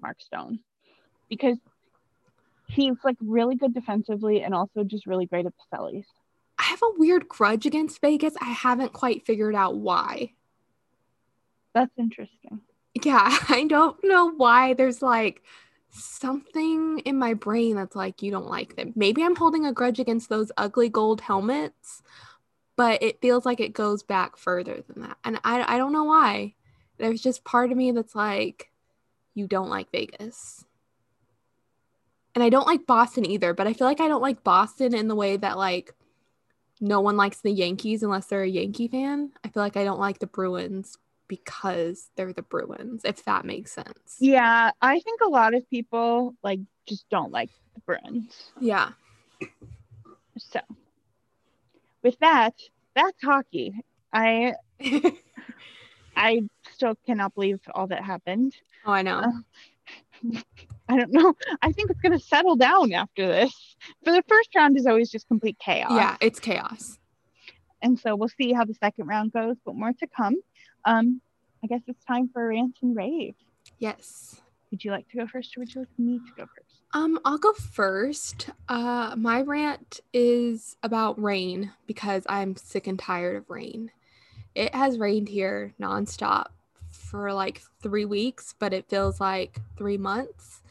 Mark 0.00 0.20
Stone 0.20 0.58
because 1.28 1.58
he's 2.68 2.96
like 3.04 3.16
really 3.20 3.56
good 3.56 3.74
defensively 3.74 4.42
and 4.42 4.54
also 4.54 4.84
just 4.84 5.06
really 5.06 5.26
great 5.26 5.46
at 5.46 5.52
the 5.52 5.76
cellies. 5.76 6.06
I 6.62 6.66
have 6.66 6.82
a 6.82 6.98
weird 6.98 7.28
grudge 7.28 7.66
against 7.66 8.00
Vegas. 8.00 8.34
I 8.40 8.50
haven't 8.50 8.92
quite 8.92 9.26
figured 9.26 9.56
out 9.56 9.74
why. 9.74 10.32
That's 11.74 11.90
interesting. 11.98 12.60
Yeah, 13.02 13.36
I 13.48 13.66
don't 13.68 13.96
know 14.04 14.30
why 14.30 14.74
there's 14.74 15.02
like 15.02 15.42
something 15.90 17.00
in 17.00 17.18
my 17.18 17.34
brain 17.34 17.74
that's 17.74 17.96
like 17.96 18.22
you 18.22 18.30
don't 18.30 18.48
like 18.48 18.76
them. 18.76 18.92
Maybe 18.94 19.24
I'm 19.24 19.34
holding 19.34 19.66
a 19.66 19.72
grudge 19.72 19.98
against 19.98 20.28
those 20.28 20.52
ugly 20.56 20.88
gold 20.88 21.20
helmets, 21.20 22.02
but 22.76 23.02
it 23.02 23.20
feels 23.20 23.44
like 23.44 23.58
it 23.58 23.72
goes 23.72 24.04
back 24.04 24.36
further 24.36 24.84
than 24.86 25.02
that. 25.02 25.16
And 25.24 25.40
I 25.42 25.74
I 25.74 25.78
don't 25.78 25.92
know 25.92 26.04
why. 26.04 26.54
There's 26.98 27.20
just 27.20 27.42
part 27.42 27.72
of 27.72 27.76
me 27.76 27.90
that's 27.90 28.14
like 28.14 28.70
you 29.34 29.48
don't 29.48 29.68
like 29.68 29.90
Vegas. 29.90 30.64
And 32.36 32.44
I 32.44 32.50
don't 32.50 32.68
like 32.68 32.86
Boston 32.86 33.26
either, 33.26 33.52
but 33.52 33.66
I 33.66 33.72
feel 33.72 33.86
like 33.88 34.00
I 34.00 34.08
don't 34.08 34.22
like 34.22 34.44
Boston 34.44 34.94
in 34.94 35.08
the 35.08 35.16
way 35.16 35.36
that 35.36 35.58
like 35.58 35.94
no 36.82 37.00
one 37.00 37.16
likes 37.16 37.40
the 37.40 37.52
Yankees 37.52 38.02
unless 38.02 38.26
they're 38.26 38.42
a 38.42 38.48
Yankee 38.48 38.88
fan. 38.88 39.30
I 39.44 39.48
feel 39.48 39.62
like 39.62 39.76
I 39.76 39.84
don't 39.84 40.00
like 40.00 40.18
the 40.18 40.26
Bruins 40.26 40.98
because 41.28 42.10
they're 42.16 42.32
the 42.32 42.42
Bruins, 42.42 43.02
if 43.04 43.24
that 43.24 43.44
makes 43.44 43.72
sense. 43.72 44.16
Yeah, 44.18 44.72
I 44.82 44.98
think 44.98 45.20
a 45.20 45.28
lot 45.28 45.54
of 45.54 45.68
people 45.70 46.34
like 46.42 46.58
just 46.86 47.08
don't 47.08 47.30
like 47.30 47.50
the 47.74 47.80
Bruins. 47.82 48.50
Yeah. 48.60 48.90
So, 50.36 50.60
with 52.02 52.18
that, 52.18 52.54
that's 52.96 53.22
hockey. 53.22 53.74
I 54.12 54.54
I 56.16 56.42
still 56.72 56.96
cannot 57.06 57.34
believe 57.34 57.60
all 57.74 57.86
that 57.86 58.02
happened. 58.02 58.54
Oh, 58.84 58.92
I 58.92 59.02
know. 59.02 59.22
Uh, 60.24 60.40
I 60.92 60.96
don't 60.96 61.12
know. 61.12 61.34
I 61.62 61.72
think 61.72 61.90
it's 61.90 62.00
going 62.00 62.12
to 62.12 62.18
settle 62.18 62.54
down 62.54 62.92
after 62.92 63.26
this. 63.26 63.76
For 64.04 64.12
the 64.12 64.22
first 64.28 64.50
round 64.54 64.76
is 64.76 64.86
always 64.86 65.10
just 65.10 65.26
complete 65.26 65.58
chaos. 65.58 65.90
Yeah, 65.92 66.16
it's 66.20 66.38
chaos. 66.38 66.98
And 67.80 67.98
so 67.98 68.14
we'll 68.14 68.28
see 68.28 68.52
how 68.52 68.64
the 68.64 68.74
second 68.74 69.06
round 69.06 69.32
goes, 69.32 69.56
but 69.64 69.74
more 69.74 69.92
to 69.92 70.06
come. 70.06 70.36
Um, 70.84 71.22
I 71.64 71.66
guess 71.66 71.80
it's 71.86 72.04
time 72.04 72.28
for 72.32 72.44
a 72.44 72.48
rant 72.48 72.76
and 72.82 72.94
rave. 72.94 73.34
Yes. 73.78 74.40
Would 74.70 74.84
you 74.84 74.90
like 74.90 75.08
to 75.08 75.16
go 75.16 75.26
first, 75.26 75.56
or 75.56 75.60
would 75.60 75.74
you 75.74 75.80
like 75.80 75.98
me 75.98 76.18
to 76.18 76.32
go 76.36 76.42
first? 76.42 76.82
Um, 76.92 77.18
I'll 77.24 77.38
go 77.38 77.52
first. 77.54 78.50
Uh, 78.68 79.14
my 79.16 79.40
rant 79.40 80.00
is 80.12 80.76
about 80.82 81.20
rain 81.20 81.72
because 81.86 82.24
I'm 82.28 82.54
sick 82.56 82.86
and 82.86 82.98
tired 82.98 83.36
of 83.36 83.48
rain. 83.48 83.90
It 84.54 84.74
has 84.74 84.98
rained 84.98 85.28
here 85.28 85.72
nonstop 85.80 86.48
for 86.90 87.32
like 87.32 87.62
three 87.82 88.04
weeks, 88.04 88.54
but 88.58 88.72
it 88.72 88.88
feels 88.88 89.20
like 89.20 89.58
three 89.76 89.96
months. 89.96 90.61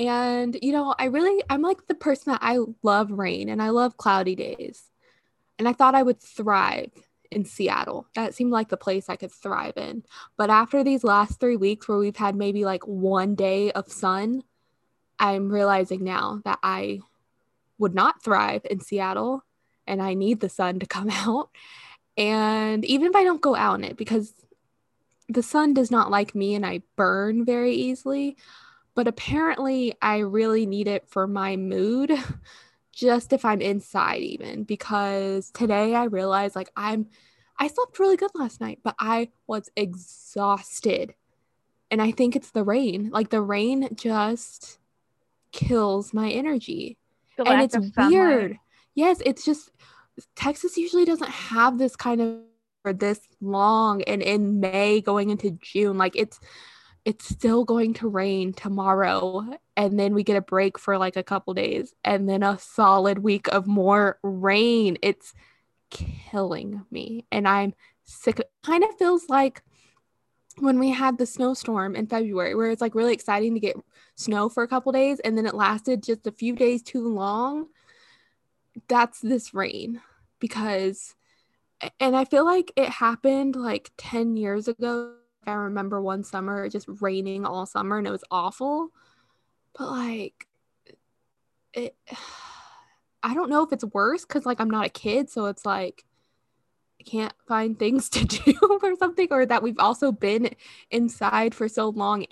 And, 0.00 0.56
you 0.62 0.72
know, 0.72 0.94
I 0.98 1.04
really, 1.04 1.44
I'm 1.50 1.60
like 1.60 1.86
the 1.86 1.94
person 1.94 2.32
that 2.32 2.40
I 2.42 2.58
love 2.82 3.10
rain 3.10 3.50
and 3.50 3.62
I 3.62 3.68
love 3.68 3.98
cloudy 3.98 4.34
days. 4.34 4.82
And 5.58 5.68
I 5.68 5.74
thought 5.74 5.94
I 5.94 6.02
would 6.02 6.18
thrive 6.18 6.90
in 7.30 7.44
Seattle. 7.44 8.06
That 8.14 8.34
seemed 8.34 8.50
like 8.50 8.70
the 8.70 8.78
place 8.78 9.10
I 9.10 9.16
could 9.16 9.30
thrive 9.30 9.74
in. 9.76 10.04
But 10.38 10.48
after 10.48 10.82
these 10.82 11.04
last 11.04 11.38
three 11.38 11.56
weeks 11.56 11.86
where 11.86 11.98
we've 11.98 12.16
had 12.16 12.34
maybe 12.34 12.64
like 12.64 12.82
one 12.86 13.34
day 13.34 13.72
of 13.72 13.92
sun, 13.92 14.42
I'm 15.18 15.50
realizing 15.50 16.02
now 16.02 16.40
that 16.46 16.60
I 16.62 17.00
would 17.76 17.94
not 17.94 18.22
thrive 18.22 18.62
in 18.70 18.80
Seattle 18.80 19.44
and 19.86 20.00
I 20.00 20.14
need 20.14 20.40
the 20.40 20.48
sun 20.48 20.78
to 20.78 20.86
come 20.86 21.10
out. 21.12 21.50
And 22.16 22.86
even 22.86 23.06
if 23.06 23.14
I 23.14 23.24
don't 23.24 23.42
go 23.42 23.54
out 23.54 23.80
in 23.80 23.84
it, 23.84 23.98
because 23.98 24.32
the 25.28 25.42
sun 25.42 25.74
does 25.74 25.90
not 25.90 26.10
like 26.10 26.34
me 26.34 26.54
and 26.54 26.64
I 26.64 26.80
burn 26.96 27.44
very 27.44 27.74
easily, 27.74 28.38
but 29.00 29.08
apparently 29.08 29.94
I 30.02 30.18
really 30.18 30.66
need 30.66 30.86
it 30.86 31.08
for 31.08 31.26
my 31.26 31.56
mood. 31.56 32.12
just 32.92 33.32
if 33.32 33.46
I'm 33.46 33.62
inside 33.62 34.20
even 34.20 34.64
because 34.64 35.50
today 35.52 35.94
I 35.94 36.04
realized 36.04 36.54
like 36.54 36.70
I'm 36.76 37.06
I 37.58 37.68
slept 37.68 37.98
really 37.98 38.18
good 38.18 38.32
last 38.34 38.60
night, 38.60 38.80
but 38.84 38.94
I 38.98 39.30
was 39.46 39.70
exhausted. 39.74 41.14
And 41.90 42.02
I 42.02 42.10
think 42.10 42.36
it's 42.36 42.50
the 42.50 42.62
rain. 42.62 43.08
Like 43.10 43.30
the 43.30 43.40
rain 43.40 43.88
just 43.94 44.78
kills 45.50 46.12
my 46.12 46.30
energy. 46.30 46.98
and 47.38 47.62
it's 47.62 47.96
weird. 47.96 48.58
Yes, 48.94 49.22
it's 49.24 49.46
just 49.46 49.70
Texas 50.36 50.76
usually 50.76 51.06
doesn't 51.06 51.30
have 51.30 51.78
this 51.78 51.96
kind 51.96 52.20
of 52.20 52.40
for 52.82 52.92
this 52.92 53.20
long 53.40 54.02
and 54.02 54.20
in 54.20 54.60
May 54.60 55.00
going 55.00 55.30
into 55.30 55.52
June 55.52 55.96
like 55.96 56.16
it's 56.16 56.38
it's 57.10 57.28
still 57.28 57.64
going 57.64 57.92
to 57.92 58.08
rain 58.08 58.52
tomorrow 58.52 59.44
and 59.76 59.98
then 59.98 60.14
we 60.14 60.22
get 60.22 60.36
a 60.36 60.40
break 60.40 60.78
for 60.78 60.96
like 60.96 61.16
a 61.16 61.24
couple 61.24 61.52
days 61.54 61.92
and 62.04 62.28
then 62.28 62.44
a 62.44 62.56
solid 62.60 63.18
week 63.18 63.48
of 63.48 63.66
more 63.66 64.20
rain. 64.22 64.96
It's 65.02 65.34
killing 65.90 66.84
me 66.92 67.26
and 67.32 67.48
i'm 67.48 67.74
sick 68.04 68.40
kind 68.64 68.84
of 68.84 68.96
feels 68.96 69.28
like 69.28 69.60
when 70.58 70.78
we 70.78 70.90
had 70.90 71.18
the 71.18 71.26
snowstorm 71.26 71.96
in 71.96 72.06
february 72.06 72.54
where 72.54 72.70
it's 72.70 72.80
like 72.80 72.94
really 72.94 73.12
exciting 73.12 73.54
to 73.54 73.60
get 73.60 73.74
snow 74.14 74.48
for 74.48 74.62
a 74.62 74.68
couple 74.68 74.92
days 74.92 75.18
and 75.20 75.36
then 75.36 75.46
it 75.46 75.54
lasted 75.54 76.00
just 76.00 76.28
a 76.28 76.32
few 76.32 76.54
days 76.54 76.80
too 76.82 77.08
long. 77.08 77.66
That's 78.88 79.20
this 79.20 79.52
rain 79.52 80.00
because 80.38 81.16
and 81.98 82.14
i 82.14 82.24
feel 82.24 82.44
like 82.44 82.72
it 82.76 82.88
happened 82.88 83.56
like 83.56 83.90
10 83.96 84.36
years 84.36 84.68
ago 84.68 85.16
I 85.46 85.52
remember 85.52 86.00
one 86.00 86.22
summer 86.22 86.68
just 86.68 86.86
raining 87.00 87.44
all 87.44 87.66
summer 87.66 87.98
and 87.98 88.06
it 88.06 88.10
was 88.10 88.24
awful. 88.30 88.90
But 89.76 89.90
like 89.90 90.46
it 91.72 91.96
I 93.22 93.34
don't 93.34 93.50
know 93.50 93.62
if 93.62 93.72
it's 93.72 93.84
worse 93.84 94.24
cuz 94.24 94.46
like 94.46 94.60
I'm 94.60 94.70
not 94.70 94.86
a 94.86 94.90
kid 94.90 95.28
so 95.28 95.46
it's 95.46 95.66
like 95.66 96.04
I 97.00 97.04
can't 97.04 97.34
find 97.46 97.78
things 97.78 98.08
to 98.10 98.24
do 98.24 98.54
or 98.82 98.96
something 98.96 99.28
or 99.30 99.46
that 99.46 99.62
we've 99.62 99.78
also 99.78 100.12
been 100.12 100.50
inside 100.90 101.54
for 101.54 101.68
so 101.68 101.88
long. 101.90 102.26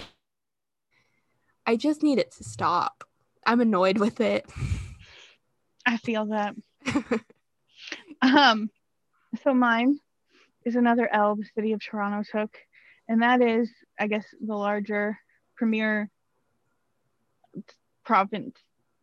I 1.67 1.77
just 1.77 2.03
need 2.03 2.19
it 2.19 2.33
to 2.33 2.45
stop. 2.45 3.05
I'm 3.47 3.61
annoyed 3.61 3.99
with 3.99 4.21
it. 4.21 4.47
I 5.85 5.97
feel 5.99 6.27
that. 6.27 6.55
um 8.23 8.71
so 9.43 9.53
mine 9.55 10.01
is 10.65 10.77
another 10.77 11.09
L 11.13 11.37
the 11.37 11.45
city 11.55 11.73
of 11.73 11.81
Toronto 11.81 12.23
took 12.31 12.57
and 13.09 13.23
that 13.23 13.41
is, 13.41 13.71
I 13.99 14.07
guess, 14.07 14.27
the 14.41 14.55
larger 14.55 15.19
premier 15.57 16.11
province, 18.05 18.57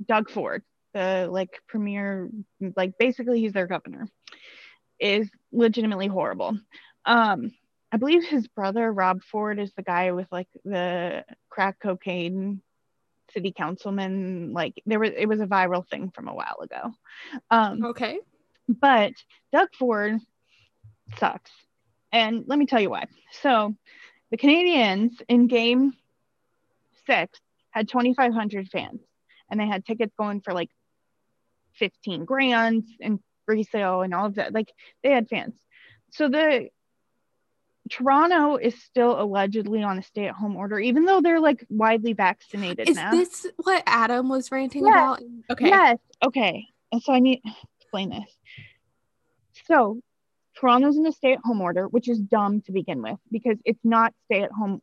Doug 0.05 0.29
Ford, 0.29 0.63
the 0.93 1.27
like 1.29 1.61
premier, 1.67 2.29
like 2.75 2.97
basically 2.97 3.41
he's 3.41 3.53
their 3.53 3.67
governor, 3.67 4.07
is 4.99 5.29
legitimately 5.51 6.07
horrible. 6.07 6.57
Um, 7.05 7.51
I 7.91 7.97
believe 7.97 8.23
his 8.23 8.47
brother 8.47 8.91
Rob 8.91 9.21
Ford 9.23 9.59
is 9.59 9.71
the 9.75 9.83
guy 9.83 10.11
with 10.11 10.27
like 10.31 10.47
the 10.63 11.23
crack 11.49 11.79
cocaine 11.79 12.61
city 13.31 13.51
councilman. 13.51 14.53
Like 14.53 14.81
there 14.85 14.99
was, 14.99 15.11
it 15.15 15.27
was 15.27 15.39
a 15.39 15.47
viral 15.47 15.87
thing 15.87 16.11
from 16.11 16.27
a 16.27 16.33
while 16.33 16.59
ago. 16.61 16.91
Um, 17.49 17.85
okay. 17.85 18.19
But 18.67 19.13
Doug 19.51 19.69
Ford 19.77 20.19
sucks. 21.17 21.51
And 22.15 22.45
let 22.47 22.57
me 22.57 22.65
tell 22.65 22.79
you 22.79 22.89
why. 22.89 23.07
So 23.41 23.75
the 24.31 24.37
Canadiens 24.37 25.21
in 25.27 25.47
game 25.47 25.93
six 27.05 27.37
had 27.71 27.89
2,500 27.89 28.69
fans 28.69 29.01
and 29.51 29.59
they 29.59 29.67
had 29.67 29.85
tickets 29.85 30.13
going 30.17 30.39
for 30.39 30.53
like 30.53 30.69
15 31.73 32.23
grand 32.23 32.85
and 33.01 33.19
resale 33.49 34.01
and 34.01 34.13
all 34.13 34.27
of 34.27 34.35
that. 34.35 34.53
Like 34.53 34.71
they 35.03 35.11
had 35.11 35.27
fans. 35.27 35.55
So 36.11 36.29
the 36.29 36.69
Toronto 37.89 38.55
is 38.55 38.81
still 38.81 39.21
allegedly 39.21 39.83
on 39.83 39.97
a 39.97 40.01
stay 40.01 40.27
at 40.27 40.35
home 40.35 40.55
order, 40.55 40.79
even 40.79 41.03
though 41.03 41.19
they're 41.19 41.41
like 41.41 41.65
widely 41.69 42.13
vaccinated 42.13 42.87
is 42.87 42.95
now. 42.95 43.13
Is 43.13 43.27
this 43.27 43.51
what 43.57 43.83
Adam 43.85 44.29
was 44.29 44.49
ranting 44.53 44.85
yes. 44.85 44.93
about? 44.93 45.21
Okay. 45.51 45.67
Yes. 45.67 45.99
Okay. 46.23 46.67
And 46.93 47.03
so 47.03 47.11
I 47.11 47.19
need 47.19 47.41
to 47.45 47.51
explain 47.81 48.09
this. 48.11 48.37
So 49.65 49.99
Toronto's 50.59 50.97
in 50.97 51.05
a 51.05 51.11
stay 51.11 51.33
at 51.33 51.39
home 51.43 51.61
order, 51.61 51.87
which 51.87 52.07
is 52.07 52.19
dumb 52.19 52.61
to 52.61 52.71
begin 52.71 53.01
with 53.01 53.19
because 53.31 53.57
it's 53.65 53.83
not 53.83 54.13
stay 54.25 54.43
at 54.43 54.51
home 54.51 54.81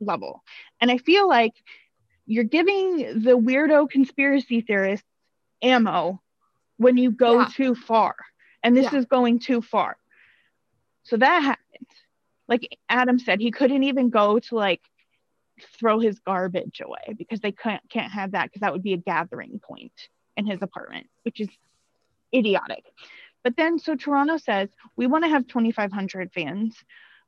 level. 0.00 0.42
And 0.80 0.90
I 0.90 0.98
feel 0.98 1.28
like 1.28 1.52
you're 2.26 2.44
giving 2.44 3.22
the 3.22 3.38
weirdo 3.38 3.90
conspiracy 3.90 4.60
theorists 4.60 5.06
ammo 5.62 6.20
when 6.76 6.96
you 6.96 7.10
go 7.10 7.40
yeah. 7.40 7.48
too 7.54 7.74
far. 7.74 8.16
And 8.62 8.76
this 8.76 8.92
yeah. 8.92 8.98
is 9.00 9.06
going 9.06 9.40
too 9.40 9.60
far. 9.60 9.96
So 11.04 11.16
that 11.16 11.42
happened. 11.42 11.88
Like 12.48 12.78
Adam 12.88 13.18
said, 13.18 13.40
he 13.40 13.50
couldn't 13.50 13.82
even 13.82 14.10
go 14.10 14.38
to 14.38 14.54
like 14.54 14.80
throw 15.78 15.98
his 16.00 16.18
garbage 16.20 16.80
away 16.80 17.14
because 17.16 17.40
they 17.40 17.52
can't 17.52 17.82
can't 17.88 18.12
have 18.12 18.32
that 18.32 18.44
because 18.44 18.60
that 18.60 18.72
would 18.72 18.82
be 18.82 18.94
a 18.94 18.98
gathering 18.98 19.60
point 19.62 19.92
in 20.36 20.46
his 20.46 20.60
apartment, 20.62 21.08
which 21.22 21.40
is 21.40 21.48
idiotic. 22.34 22.84
But 23.44 23.56
then 23.56 23.78
so 23.78 23.96
Toronto 23.96 24.36
says, 24.36 24.68
we 24.96 25.06
want 25.06 25.24
to 25.24 25.30
have 25.30 25.46
2,500 25.46 26.32
fans, 26.32 26.76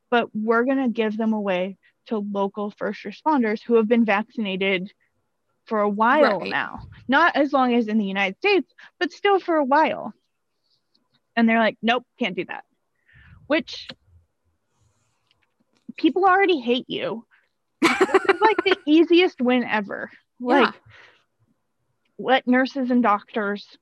but 0.09 0.29
we're 0.33 0.63
going 0.63 0.81
to 0.81 0.89
give 0.89 1.17
them 1.17 1.33
away 1.33 1.77
to 2.07 2.17
local 2.19 2.71
first 2.71 3.03
responders 3.03 3.61
who 3.61 3.75
have 3.75 3.87
been 3.87 4.05
vaccinated 4.05 4.91
for 5.65 5.79
a 5.79 5.89
while 5.89 6.39
right. 6.39 6.49
now. 6.49 6.87
Not 7.07 7.35
as 7.35 7.51
long 7.51 7.73
as 7.73 7.87
in 7.87 7.97
the 7.97 8.05
United 8.05 8.37
States, 8.37 8.71
but 8.99 9.11
still 9.11 9.39
for 9.39 9.55
a 9.55 9.63
while. 9.63 10.13
And 11.35 11.49
they're 11.49 11.59
like, 11.59 11.77
nope, 11.81 12.05
can't 12.19 12.35
do 12.35 12.45
that. 12.45 12.63
Which 13.47 13.87
people 15.97 16.25
already 16.25 16.59
hate 16.59 16.85
you. 16.87 17.25
this 17.81 17.91
is 17.91 18.41
like 18.41 18.63
the 18.63 18.77
easiest 18.85 19.41
win 19.41 19.63
ever. 19.63 20.09
Like, 20.39 20.73
yeah. 20.73 20.79
let 22.19 22.47
nurses 22.47 22.91
and 22.91 23.03
doctors 23.03 23.77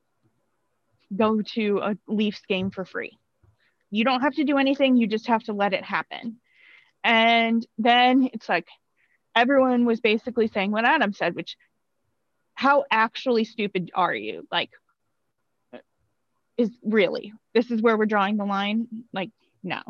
go 1.16 1.42
to 1.54 1.80
a 1.80 1.98
Leafs 2.08 2.42
game 2.48 2.72
for 2.72 2.86
free. 2.86 3.18
You 3.92 4.04
don't 4.04 4.22
have 4.22 4.36
to 4.36 4.44
do 4.44 4.58
anything, 4.58 4.98
you 4.98 5.08
just 5.08 5.28
have 5.28 5.44
to 5.44 5.54
let 5.54 5.74
it 5.74 5.84
happen. 5.84 6.38
And 7.04 7.66
then 7.78 8.30
it's 8.34 8.50
like 8.50 8.68
everyone 9.36 9.86
was 9.86 10.00
basically 10.00 10.48
saying 10.48 10.72
what 10.72 10.86
Adam 10.86 11.14
said, 11.14 11.36
which 11.36 11.58
how 12.56 12.86
actually 12.90 13.44
stupid 13.44 13.92
are 13.94 14.14
you? 14.14 14.48
Like, 14.52 14.72
is 16.58 16.70
really 16.84 17.34
this 17.54 17.72
is 17.72 17.82
where 17.82 17.98
we're 17.98 18.06
drawing 18.06 18.38
the 18.38 18.46
line? 18.46 18.88
Like, 19.12 19.32
no. 19.64 19.82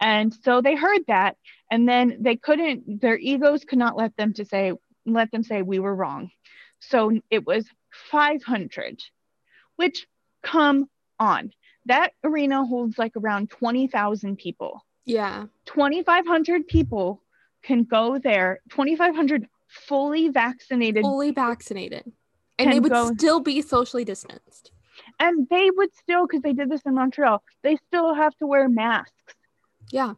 And 0.00 0.32
so 0.42 0.60
they 0.60 0.76
heard 0.76 1.02
that, 1.08 1.36
and 1.70 1.88
then 1.88 2.18
they 2.20 2.36
couldn't, 2.36 3.00
their 3.00 3.18
egos 3.18 3.64
could 3.64 3.78
not 3.78 3.96
let 3.96 4.16
them 4.16 4.32
to 4.34 4.44
say, 4.44 4.72
let 5.06 5.30
them 5.32 5.42
say 5.42 5.62
we 5.62 5.80
were 5.80 5.94
wrong. 5.94 6.30
So 6.80 7.18
it 7.30 7.46
was 7.46 7.66
500, 8.10 9.02
which 9.76 10.06
come 10.42 10.88
on. 11.18 11.52
That 11.86 12.12
arena 12.22 12.64
holds 12.64 12.98
like 12.98 13.12
around 13.16 13.50
20,000 13.50 14.36
people. 14.36 14.84
Yeah. 15.04 15.46
2,500 15.66 16.68
people 16.68 17.22
can 17.62 17.84
go 17.84 18.18
there, 18.18 18.60
2,500 18.70 19.48
fully 19.68 20.28
vaccinated. 20.28 21.02
Fully 21.02 21.30
vaccinated. 21.30 22.12
And 22.58 22.72
they 22.72 22.80
would 22.80 22.92
go, 22.92 23.12
still 23.14 23.40
be 23.40 23.62
socially 23.62 24.04
distanced. 24.04 24.70
And 25.20 25.48
they 25.48 25.70
would 25.70 25.94
still, 25.96 26.26
because 26.26 26.42
they 26.42 26.52
did 26.52 26.70
this 26.70 26.82
in 26.82 26.94
Montreal, 26.94 27.42
they 27.62 27.76
still 27.88 28.14
have 28.14 28.36
to 28.36 28.46
wear 28.46 28.68
masks. 28.68 29.12
Yeah. 29.90 30.14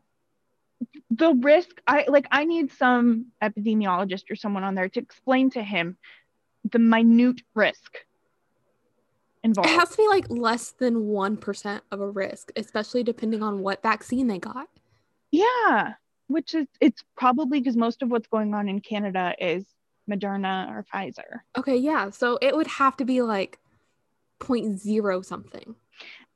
The 1.11 1.35
risk, 1.35 1.81
I 1.87 2.07
like, 2.09 2.27
I 2.31 2.45
need 2.45 2.73
some 2.73 3.27
epidemiologist 3.43 4.31
or 4.31 4.37
someone 4.37 4.65
on 4.65 4.75
there 4.75 4.89
to 4.89 5.01
explain 5.01 5.51
to 5.51 5.63
him 5.63 5.99
the 6.71 6.79
minute 6.79 7.43
risk 7.55 7.99
involved. 9.43 9.71
It 9.71 9.79
has 9.79 9.91
to 9.91 9.97
be 9.97 10.09
like 10.09 10.27
less 10.29 10.71
than 10.73 11.07
1% 11.07 11.81
of 11.91 12.01
a 12.01 12.11
risk, 12.11 12.53
especially 12.57 13.03
depending 13.03 13.43
on 13.43 13.61
what 13.61 13.83
vaccine 13.83 14.27
they 14.27 14.39
got. 14.39 14.69
Yeah, 15.31 15.95
which 16.29 16.55
is 16.55 16.67
it's 16.81 17.03
probably 17.17 17.61
because 17.61 17.77
most 17.77 18.03
of 18.03 18.11
what's 18.11 18.29
going 18.29 18.55
on 18.55 18.69
in 18.69 18.81
Canada 18.81 19.35
is 19.39 19.65
Moderna 20.09 20.71
or 20.71 20.85
Pfizer. 20.93 21.41
Okay, 21.57 21.77
yeah. 21.77 22.11
So 22.11 22.39
it 22.43 22.55
would 22.55 22.67
have 22.67 22.97
to 22.99 23.05
be 23.05 23.23
like 23.23 23.59
0.0 24.41 25.25
something. 25.25 25.75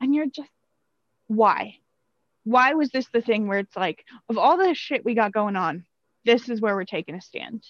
And 0.01 0.15
you're 0.15 0.27
just 0.27 0.51
why? 1.27 1.79
Why 2.45 2.75
was 2.75 2.91
this 2.91 3.09
the 3.13 3.23
thing 3.23 3.49
where 3.49 3.59
it's 3.59 3.77
like 3.77 4.05
of 4.29 4.39
all 4.39 4.57
the 4.57 4.75
shit 4.75 5.05
we 5.05 5.15
got 5.15 5.33
going 5.33 5.57
on, 5.57 5.85
this 6.25 6.49
is 6.49 6.61
where 6.61 6.75
we're 6.75 6.85
taking 6.85 7.15
a 7.15 7.21
stand. 7.21 7.65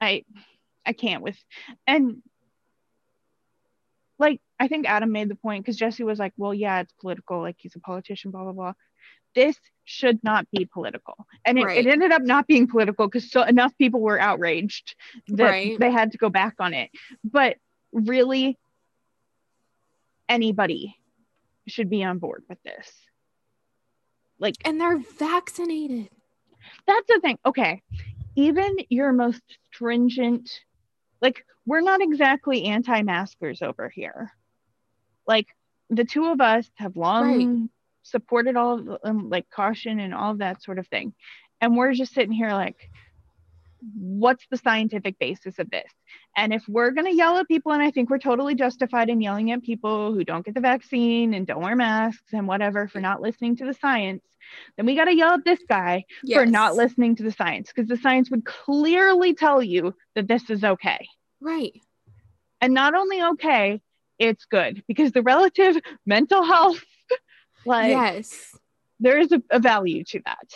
I 0.00 0.24
I 0.84 0.92
can't 0.92 1.22
with 1.22 1.38
and 1.86 2.22
like 4.18 4.40
I 4.58 4.68
think 4.68 4.86
Adam 4.86 5.12
made 5.12 5.28
the 5.28 5.34
point 5.34 5.64
because 5.64 5.76
Jesse 5.76 6.04
was 6.04 6.18
like, 6.18 6.32
well, 6.36 6.54
yeah, 6.54 6.80
it's 6.80 6.92
political, 7.00 7.40
like 7.40 7.56
he's 7.58 7.76
a 7.76 7.80
politician, 7.80 8.30
blah 8.30 8.44
blah 8.44 8.52
blah. 8.52 8.72
This 9.34 9.58
should 9.84 10.22
not 10.22 10.46
be 10.52 10.64
political, 10.64 11.26
and 11.44 11.58
it, 11.58 11.64
right. 11.64 11.78
it 11.78 11.90
ended 11.90 12.12
up 12.12 12.22
not 12.22 12.46
being 12.46 12.68
political 12.68 13.06
because 13.06 13.30
so 13.30 13.42
enough 13.42 13.76
people 13.78 14.00
were 14.00 14.20
outraged 14.20 14.94
that 15.28 15.44
right. 15.44 15.78
they 15.78 15.90
had 15.90 16.12
to 16.12 16.18
go 16.18 16.30
back 16.30 16.54
on 16.60 16.72
it. 16.72 16.90
But 17.24 17.56
really, 17.92 18.56
anybody 20.28 20.96
should 21.66 21.90
be 21.90 22.04
on 22.04 22.18
board 22.18 22.44
with 22.48 22.62
this. 22.62 22.92
Like, 24.38 24.56
and 24.64 24.80
they're 24.80 24.98
vaccinated. 25.18 26.10
That's 26.86 27.06
the 27.08 27.20
thing. 27.20 27.38
Okay, 27.44 27.82
even 28.36 28.76
your 28.88 29.12
most 29.12 29.42
stringent 29.72 30.50
like 31.24 31.44
we're 31.64 31.80
not 31.80 32.02
exactly 32.02 32.66
anti-maskers 32.66 33.62
over 33.62 33.88
here 33.88 34.30
like 35.26 35.48
the 35.88 36.04
two 36.04 36.26
of 36.26 36.40
us 36.40 36.70
have 36.74 36.96
long 36.96 37.60
right. 37.62 37.70
supported 38.02 38.56
all 38.56 38.78
of, 38.78 38.98
um, 39.02 39.30
like 39.30 39.48
caution 39.48 39.98
and 40.00 40.14
all 40.14 40.32
of 40.32 40.38
that 40.38 40.62
sort 40.62 40.78
of 40.78 40.86
thing 40.88 41.14
and 41.62 41.76
we're 41.76 41.94
just 41.94 42.12
sitting 42.12 42.32
here 42.32 42.50
like 42.50 42.90
what's 43.96 44.46
the 44.50 44.56
scientific 44.56 45.18
basis 45.18 45.58
of 45.58 45.70
this 45.70 45.90
and 46.36 46.52
if 46.52 46.62
we're 46.68 46.90
going 46.90 47.06
to 47.06 47.16
yell 47.16 47.36
at 47.36 47.48
people 47.48 47.72
and 47.72 47.82
i 47.82 47.90
think 47.90 48.08
we're 48.08 48.18
totally 48.18 48.54
justified 48.54 49.08
in 49.08 49.20
yelling 49.20 49.50
at 49.50 49.62
people 49.62 50.12
who 50.12 50.24
don't 50.24 50.44
get 50.44 50.54
the 50.54 50.60
vaccine 50.60 51.34
and 51.34 51.46
don't 51.46 51.62
wear 51.62 51.76
masks 51.76 52.32
and 52.32 52.48
whatever 52.48 52.88
for 52.88 53.00
not 53.00 53.20
listening 53.20 53.56
to 53.56 53.64
the 53.64 53.74
science 53.74 54.22
then 54.76 54.86
we 54.86 54.94
got 54.94 55.06
to 55.06 55.16
yell 55.16 55.34
at 55.34 55.44
this 55.44 55.60
guy 55.68 56.04
yes. 56.22 56.38
for 56.38 56.46
not 56.46 56.74
listening 56.74 57.16
to 57.16 57.22
the 57.22 57.32
science 57.32 57.72
because 57.74 57.88
the 57.88 57.96
science 57.96 58.30
would 58.30 58.44
clearly 58.44 59.34
tell 59.34 59.62
you 59.62 59.94
that 60.14 60.28
this 60.28 60.50
is 60.50 60.64
okay. 60.64 61.08
Right. 61.40 61.72
And 62.60 62.74
not 62.74 62.94
only 62.94 63.22
okay, 63.22 63.80
it's 64.18 64.44
good 64.46 64.82
because 64.86 65.12
the 65.12 65.22
relative 65.22 65.76
mental 66.06 66.42
health, 66.44 66.82
like, 67.66 67.90
yes, 67.90 68.56
there 69.00 69.18
is 69.18 69.32
a, 69.32 69.42
a 69.50 69.58
value 69.58 70.04
to 70.04 70.20
that. 70.24 70.48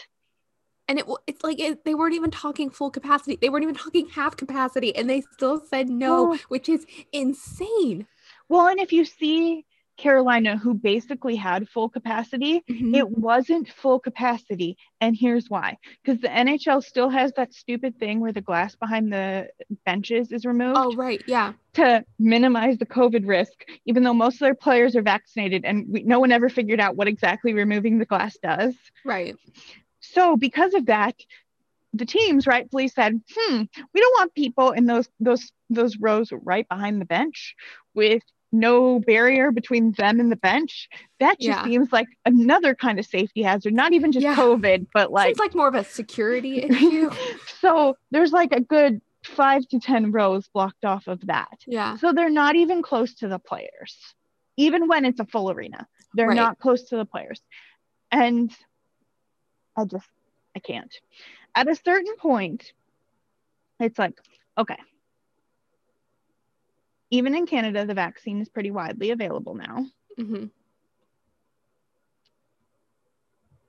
And 0.89 0.99
it 0.99 1.07
it's 1.27 1.45
like 1.45 1.61
it, 1.61 1.85
they 1.85 1.95
weren't 1.95 2.15
even 2.15 2.31
talking 2.31 2.71
full 2.71 2.91
capacity. 2.91 3.39
They 3.41 3.51
weren't 3.51 3.63
even 3.63 3.75
talking 3.75 4.09
half 4.09 4.37
capacity, 4.37 4.97
and 4.97 5.09
they 5.09 5.21
still 5.21 5.61
said 5.61 5.89
no, 5.89 6.31
well, 6.31 6.39
which 6.49 6.69
is 6.69 6.87
insane. 7.13 8.07
Well, 8.49 8.69
and 8.69 8.81
if 8.81 8.93
you 8.93 9.05
see 9.05 9.67
Carolina, 9.99 10.57
who 10.57 10.73
basically 10.75 11.37
had 11.37 11.69
full 11.69 11.89
capacity, 11.89 12.63
mm-hmm. 12.71 12.95
it 12.95 13.11
wasn't 13.11 13.69
full 13.69 13.99
capacity. 13.99 14.79
And 15.01 15.15
here's 15.19 15.51
why 15.51 15.77
because 16.03 16.23
the 16.23 16.29
NHL 16.29 16.83
still 16.83 17.11
has 17.11 17.33
that 17.33 17.53
stupid 17.53 17.99
thing 17.99 18.21
where 18.21 18.33
the 18.33 18.41
glass 18.41 18.77
behind 18.77 19.13
the 19.13 19.49
benches 19.85 20.33
is 20.33 20.47
removed. 20.47 20.79
Oh, 20.81 20.95
right. 20.95 21.23
Yeah. 21.27 21.53
To 21.75 22.05
minimize 22.19 22.79
the 22.79 22.87
COVID 22.87 23.27
risk, 23.29 23.65
even 23.85 24.05
though 24.05 24.15
most 24.15 24.35
of 24.35 24.41
their 24.41 24.55
players 24.55 24.97
are 24.97 25.03
vaccinated 25.03 25.65
and 25.65 25.87
we, 25.89 26.03
no 26.05 26.21
one 26.21 26.33
ever 26.33 26.49
figured 26.49 26.81
out 26.81 26.97
what 26.97 27.09
exactly 27.09 27.53
removing 27.53 27.99
the 27.99 28.07
glass 28.07 28.39
does. 28.43 28.75
Right. 29.05 29.37
So, 30.01 30.37
because 30.37 30.75
of 30.75 30.87
that, 30.87 31.15
the 31.93 32.07
teams 32.07 32.47
rightfully 32.47 32.89
said, 32.89 33.21
"Hmm, 33.35 33.63
we 33.95 34.01
don't 34.01 34.19
want 34.19 34.35
people 34.35 34.73
in 34.73 34.87
those 34.87 35.09
those 35.21 35.51
those 35.71 35.97
rows 35.99 36.31
right 36.33 36.69
behind 36.69 37.01
the 37.01 37.07
bench 37.07 37.55
with 37.95 38.23
no 38.53 39.01
barrier 39.01 39.51
between 39.51 39.93
them 39.93 40.21
and 40.21 40.33
the 40.33 40.37
bench, 40.37 40.89
that 41.21 41.39
just 41.39 41.49
yeah. 41.49 41.65
seems 41.65 41.93
like 41.93 42.07
another 42.25 42.75
kind 42.75 42.99
of 42.99 43.07
safety 43.07 43.43
hazard, 43.43 43.75
not 43.75 43.93
even 43.93 44.13
just 44.13 44.25
yeah. 44.25 44.35
COVID, 44.35 44.87
but 44.95 45.13
like 45.13 45.31
it's 45.31 45.41
like 45.41 45.55
more 45.55 45.69
of 45.69 45.75
a 45.75 45.85
security 45.85 46.63
issue. 46.63 47.11
so 47.61 47.97
there's 48.11 48.33
like 48.33 48.53
a 48.53 48.61
good 48.61 49.01
five 49.25 49.67
to 49.69 49.79
10 49.79 50.13
rows 50.13 50.49
blocked 50.49 50.85
off 50.85 51.07
of 51.07 51.27
that. 51.27 51.59
Yeah. 51.67 51.97
So 51.97 52.13
they're 52.13 52.31
not 52.31 52.57
even 52.57 52.83
close 52.83 53.15
to 53.17 53.29
the 53.29 53.39
players, 53.39 53.97
even 54.57 54.89
when 54.89 55.05
it's 55.05 55.21
a 55.21 55.27
full 55.27 55.51
arena. 55.51 55.87
They're 56.15 56.29
right. 56.29 56.37
not 56.37 56.59
close 56.59 56.85
to 56.85 56.97
the 56.97 57.05
players. 57.05 57.41
And 58.11 58.51
I 59.79 59.85
just, 59.85 60.09
I 60.57 60.59
can't. 60.59 60.95
At 61.55 61.69
a 61.69 61.77
certain 61.77 62.17
point, 62.17 62.73
it's 63.81 63.99
like, 63.99 64.19
okay, 64.59 64.79
even 67.11 67.35
in 67.35 67.47
Canada, 67.47 67.87
the 67.87 67.95
vaccine 67.95 68.41
is 68.41 68.49
pretty 68.49 68.71
widely 68.71 69.11
available 69.11 69.55
now. 69.55 69.87
Mm-hmm. 70.19 70.47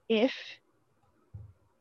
if 0.09 0.33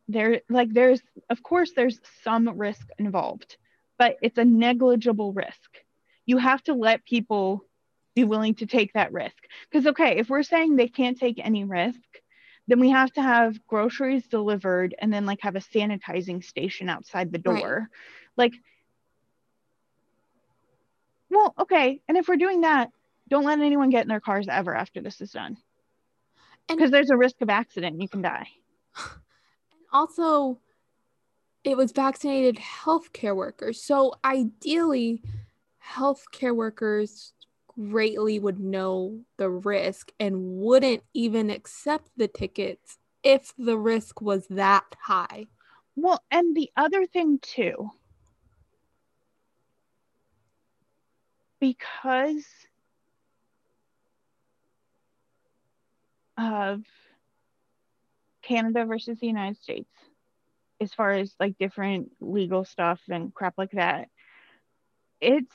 there 0.06 0.42
like 0.48 0.72
there's 0.72 1.02
of 1.30 1.42
course 1.42 1.72
there's 1.74 1.98
some 2.22 2.48
risk 2.56 2.86
involved 2.98 3.56
but 3.98 4.16
it's 4.22 4.38
a 4.38 4.44
negligible 4.44 5.32
risk 5.32 5.70
you 6.26 6.38
have 6.38 6.62
to 6.62 6.74
let 6.74 7.04
people 7.04 7.64
be 8.14 8.24
willing 8.24 8.54
to 8.54 8.66
take 8.66 8.92
that 8.92 9.12
risk 9.12 9.36
because 9.70 9.86
okay 9.86 10.18
if 10.18 10.28
we're 10.28 10.42
saying 10.42 10.76
they 10.76 10.88
can't 10.88 11.18
take 11.18 11.40
any 11.42 11.64
risk 11.64 11.98
then 12.68 12.80
we 12.80 12.90
have 12.90 13.12
to 13.12 13.22
have 13.22 13.66
groceries 13.66 14.26
delivered 14.28 14.94
and 14.98 15.12
then 15.12 15.26
like 15.26 15.40
have 15.42 15.56
a 15.56 15.60
sanitizing 15.60 16.42
station 16.44 16.88
outside 16.88 17.32
the 17.32 17.38
door 17.38 17.54
right. 17.56 17.88
like 18.36 18.52
well 21.30 21.54
okay 21.58 22.00
and 22.08 22.16
if 22.16 22.28
we're 22.28 22.36
doing 22.36 22.60
that 22.60 22.90
don't 23.28 23.44
let 23.44 23.60
anyone 23.60 23.90
get 23.90 24.02
in 24.02 24.08
their 24.08 24.20
cars 24.20 24.46
ever 24.48 24.74
after 24.74 25.00
this 25.00 25.20
is 25.20 25.32
done 25.32 25.56
because 26.68 26.90
there's 26.90 27.10
a 27.10 27.16
risk 27.16 27.40
of 27.40 27.50
accident 27.50 28.00
you 28.00 28.08
can 28.08 28.22
die 28.22 28.46
also 29.92 30.58
it 31.64 31.76
was 31.76 31.92
vaccinated 31.92 32.56
healthcare 32.56 33.36
workers. 33.36 33.82
So 33.82 34.14
ideally, 34.24 35.22
healthcare 35.84 36.54
workers 36.54 37.32
greatly 37.78 38.38
would 38.38 38.58
know 38.58 39.20
the 39.36 39.48
risk 39.48 40.12
and 40.18 40.58
wouldn't 40.58 41.02
even 41.14 41.50
accept 41.50 42.10
the 42.16 42.28
tickets 42.28 42.98
if 43.22 43.52
the 43.56 43.78
risk 43.78 44.20
was 44.20 44.46
that 44.48 44.84
high. 45.00 45.46
Well, 45.96 46.22
and 46.30 46.56
the 46.56 46.70
other 46.76 47.06
thing 47.06 47.38
too, 47.40 47.90
because 51.60 52.46
of 56.36 56.82
Canada 58.42 58.84
versus 58.84 59.18
the 59.18 59.26
United 59.26 59.60
States 59.60 59.90
as 60.80 60.94
far 60.94 61.12
as 61.12 61.34
like 61.40 61.58
different 61.58 62.10
legal 62.20 62.64
stuff 62.64 63.00
and 63.08 63.34
crap 63.34 63.54
like 63.58 63.72
that. 63.72 64.08
It's 65.20 65.54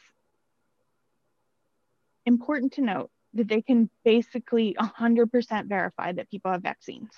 important 2.26 2.74
to 2.74 2.82
note 2.82 3.12
that 3.34 3.48
they 3.48 3.62
can 3.62 3.90
basically 4.04 4.76
100% 4.80 5.68
verify 5.68 6.12
that 6.12 6.30
people 6.30 6.52
have 6.52 6.62
vaccines. 6.62 7.12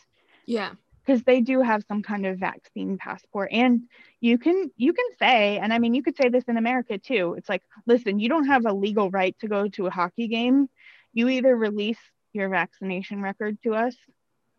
Yeah. 0.45 0.71
Because 1.05 1.23
they 1.23 1.41
do 1.41 1.61
have 1.61 1.83
some 1.87 2.01
kind 2.01 2.25
of 2.25 2.39
vaccine 2.39 2.97
passport. 2.97 3.49
And 3.51 3.83
you 4.21 4.39
can 4.39 4.71
you 4.75 4.91
can 4.93 5.05
say, 5.19 5.59
and 5.59 5.71
I 5.71 5.77
mean 5.77 5.93
you 5.93 6.01
could 6.01 6.17
say 6.17 6.29
this 6.29 6.45
in 6.45 6.57
America 6.57 6.97
too. 6.97 7.35
It's 7.37 7.47
like, 7.47 7.61
listen, 7.85 8.19
you 8.19 8.27
don't 8.27 8.47
have 8.47 8.65
a 8.65 8.73
legal 8.73 9.11
right 9.11 9.37
to 9.39 9.47
go 9.47 9.67
to 9.67 9.85
a 9.85 9.91
hockey 9.91 10.27
game. 10.27 10.67
You 11.13 11.29
either 11.29 11.55
release 11.55 11.99
your 12.33 12.49
vaccination 12.49 13.21
record 13.21 13.57
to 13.63 13.75
us 13.75 13.95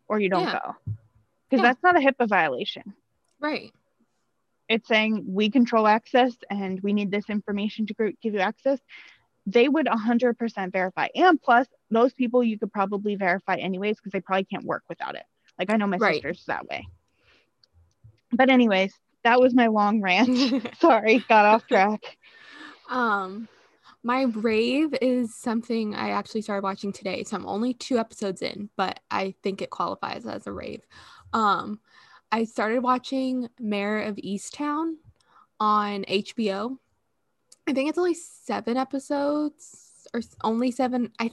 or 0.07 0.19
you 0.19 0.29
don't 0.29 0.43
yeah. 0.43 0.59
go 0.63 0.93
because 1.49 1.63
yeah. 1.63 1.69
that's 1.69 1.83
not 1.83 1.97
a 1.97 1.99
HIPAA 1.99 2.27
violation. 2.27 2.93
Right. 3.39 3.71
It's 4.69 4.87
saying 4.87 5.25
we 5.27 5.49
control 5.49 5.87
access 5.87 6.33
and 6.49 6.79
we 6.81 6.93
need 6.93 7.11
this 7.11 7.29
information 7.29 7.87
to 7.87 8.13
give 8.21 8.33
you 8.33 8.39
access. 8.39 8.79
They 9.47 9.67
would 9.67 9.87
100% 9.87 10.71
verify. 10.71 11.07
And 11.15 11.41
plus, 11.41 11.67
those 11.89 12.13
people 12.13 12.43
you 12.43 12.59
could 12.59 12.71
probably 12.71 13.15
verify 13.15 13.55
anyways 13.55 13.97
because 13.97 14.11
they 14.11 14.21
probably 14.21 14.43
can't 14.43 14.65
work 14.65 14.83
without 14.87 15.15
it. 15.15 15.23
Like 15.57 15.71
I 15.71 15.77
know 15.77 15.87
my 15.87 15.97
right. 15.97 16.15
sister's 16.15 16.43
that 16.45 16.67
way. 16.67 16.85
But 18.31 18.49
anyways, 18.49 18.93
that 19.23 19.39
was 19.39 19.55
my 19.55 19.67
long 19.67 20.01
rant. 20.01 20.37
Sorry, 20.79 21.23
got 21.27 21.45
off 21.45 21.67
track. 21.67 22.01
Um 22.89 23.49
my 24.07 24.21
rave 24.21 24.95
is 25.01 25.35
something 25.35 25.93
I 25.93 26.11
actually 26.11 26.41
started 26.41 26.63
watching 26.63 26.93
today. 26.93 27.25
So 27.25 27.35
I'm 27.35 27.45
only 27.45 27.73
two 27.73 27.97
episodes 27.97 28.41
in, 28.41 28.69
but 28.77 29.01
I 29.11 29.35
think 29.43 29.61
it 29.61 29.69
qualifies 29.69 30.25
as 30.25 30.47
a 30.47 30.53
rave. 30.53 30.81
Um, 31.33 31.81
I 32.31 32.45
started 32.45 32.83
watching 32.83 33.49
Mare 33.59 34.03
of 34.03 34.15
Easttown 34.15 34.93
on 35.59 36.05
HBO. 36.05 36.77
I 37.67 37.73
think 37.73 37.89
it's 37.89 37.97
only 37.97 38.13
seven 38.13 38.77
episodes 38.77 40.07
or 40.13 40.21
only 40.43 40.71
seven. 40.71 41.11
I 41.19 41.31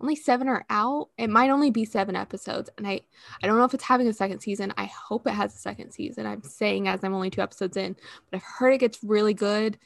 only 0.00 0.16
seven 0.16 0.48
are 0.48 0.64
out. 0.70 1.08
It 1.18 1.30
might 1.30 1.50
only 1.50 1.70
be 1.70 1.84
seven 1.84 2.14
episodes, 2.16 2.70
and 2.78 2.86
I 2.86 3.00
I 3.42 3.46
don't 3.46 3.58
know 3.58 3.64
if 3.64 3.74
it's 3.74 3.84
having 3.84 4.06
a 4.06 4.12
second 4.12 4.40
season. 4.40 4.72
I 4.76 4.84
hope 4.84 5.26
it 5.26 5.32
has 5.32 5.54
a 5.54 5.58
second 5.58 5.92
season. 5.92 6.26
I'm 6.26 6.42
saying 6.42 6.88
as 6.88 7.02
I'm 7.02 7.14
only 7.14 7.30
two 7.30 7.40
episodes 7.40 7.76
in, 7.76 7.96
but 8.30 8.36
I've 8.36 8.42
heard 8.42 8.74
it 8.74 8.78
gets 8.78 9.02
really 9.02 9.34
good. 9.34 9.78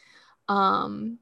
Um, 0.48 1.18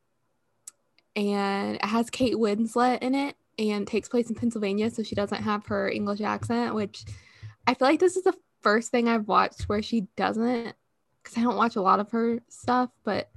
and 1.14 1.77
it 1.77 1.85
has 1.85 2.11
Kate 2.11 2.35
Winslet 2.35 2.99
in 3.03 3.14
it 3.14 3.37
and 3.59 3.87
takes 3.87 4.09
place 4.09 4.29
in 4.29 4.35
Pennsylvania, 4.35 4.91
so 4.91 5.03
she 5.03 5.14
doesn't 5.14 5.43
have 5.43 5.66
her 5.66 5.89
English 5.89 6.20
accent, 6.20 6.74
which 6.74 7.05
I 7.66 7.74
feel 7.74 7.89
like 7.89 8.01
this 8.01 8.16
is 8.16 8.24
the 8.24 8.37
first 8.61 8.91
thing 8.91 9.09
I've 9.09 9.29
watched 9.29 9.62
where 9.62 9.83
she 9.83 10.03
doesn't, 10.16 10.74
because 11.22 11.39
I 11.39 11.43
don't 11.43 11.57
watch 11.57 11.77
a 11.77 11.81
lot 11.83 12.01
of 12.01 12.11
her 12.11 12.41
stuff, 12.49 12.91
but 13.05 13.31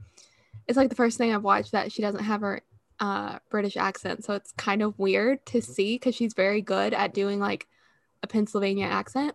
it's 0.69 0.77
like 0.77 0.89
the 0.89 0.95
first 0.95 1.17
thing 1.17 1.33
I've 1.33 1.43
watched 1.43 1.71
that 1.71 1.91
she 1.91 2.03
doesn't 2.03 2.23
have 2.23 2.41
her 2.41 2.61
uh, 2.99 3.39
British 3.49 3.75
accent. 3.75 4.23
So 4.23 4.35
it's 4.35 4.51
kind 4.51 4.83
of 4.83 4.97
weird 4.99 5.43
to 5.47 5.63
see 5.63 5.95
because 5.95 6.13
she's 6.13 6.35
very 6.35 6.61
good 6.61 6.93
at 6.93 7.11
doing 7.11 7.39
like 7.39 7.67
a 8.21 8.27
Pennsylvania 8.27 8.85
accent. 8.85 9.33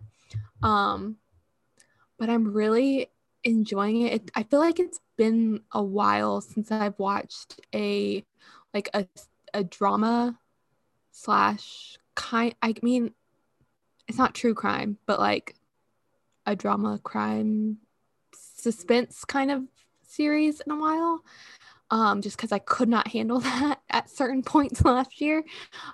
Um, 0.63 1.17
but 2.17 2.29
I'm 2.29 2.53
really 2.53 3.11
enjoying 3.43 4.03
it. 4.03 4.13
it. 4.13 4.31
I 4.33 4.43
feel 4.43 4.61
like 4.61 4.79
it's 4.79 5.01
been 5.17 5.59
a 5.73 5.83
while 5.83 6.39
since 6.39 6.71
I've 6.71 6.97
watched 6.97 7.59
a 7.75 8.23
like 8.73 8.89
a 8.93 9.05
a 9.53 9.65
drama 9.65 10.39
slash 11.11 11.97
kind. 12.15 12.55
I 12.61 12.75
mean, 12.81 13.13
it's 14.07 14.17
not 14.17 14.35
true 14.35 14.53
crime, 14.53 14.99
but 15.05 15.19
like 15.19 15.55
a 16.45 16.55
drama 16.55 16.97
crime 17.03 17.79
suspense 18.33 19.25
kind 19.25 19.51
of 19.51 19.63
series 20.15 20.61
in 20.61 20.71
a 20.71 20.77
while. 20.77 21.23
Um, 21.91 22.23
just 22.23 22.35
because 22.35 22.51
I 22.51 22.57
could 22.59 22.89
not 22.89 23.07
handle 23.09 23.39
that 23.41 23.79
at 23.89 24.09
certain 24.09 24.41
points 24.41 24.83
last 24.85 25.21
year. 25.21 25.43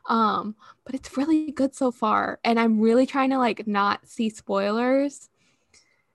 Um, 0.07 0.55
but 0.85 0.95
it's 0.95 1.17
really 1.17 1.51
good 1.51 1.75
so 1.75 1.91
far. 1.91 2.39
And 2.43 2.59
I'm 2.59 2.79
really 2.79 3.05
trying 3.05 3.31
to 3.31 3.37
like 3.37 3.67
not 3.67 4.07
see 4.07 4.29
spoilers. 4.29 5.29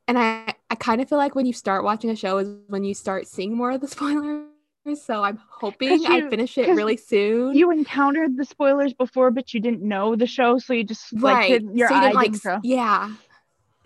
And 0.09 0.19
I, 0.19 0.55
I 0.71 0.77
kind 0.77 1.01
of 1.01 1.09
feel 1.09 1.19
like 1.19 1.35
when 1.35 1.47
you 1.47 1.53
start 1.53 1.85
watching 1.85 2.11
a 2.11 2.17
show 2.17 2.39
is 2.39 2.55
when 2.69 2.85
you 2.85 2.95
start 2.95 3.27
seeing 3.27 3.57
more 3.57 3.73
of 3.73 3.81
the 3.81 3.89
spoilers 3.97 4.47
so 4.95 5.25
I'm 5.25 5.41
hoping 5.49 6.01
you, 6.01 6.07
I 6.09 6.29
finish 6.31 6.57
it 6.59 6.69
really 6.69 6.97
soon. 6.97 7.57
You 7.57 7.73
encountered 7.73 8.37
the 8.37 8.45
spoilers 8.45 8.95
before, 8.95 9.31
but 9.33 9.53
you 9.53 9.61
didn't 9.61 9.83
know 9.83 10.15
the 10.15 10.27
show, 10.27 10.59
so 10.59 10.75
you 10.75 10.85
just 10.85 11.13
right. 11.15 11.61
like 11.63 11.77
your 11.77 11.89
so 11.89 11.95
eye 11.95 12.13
didn't, 12.13 12.45
like, 12.45 12.61
Yeah, 12.63 13.13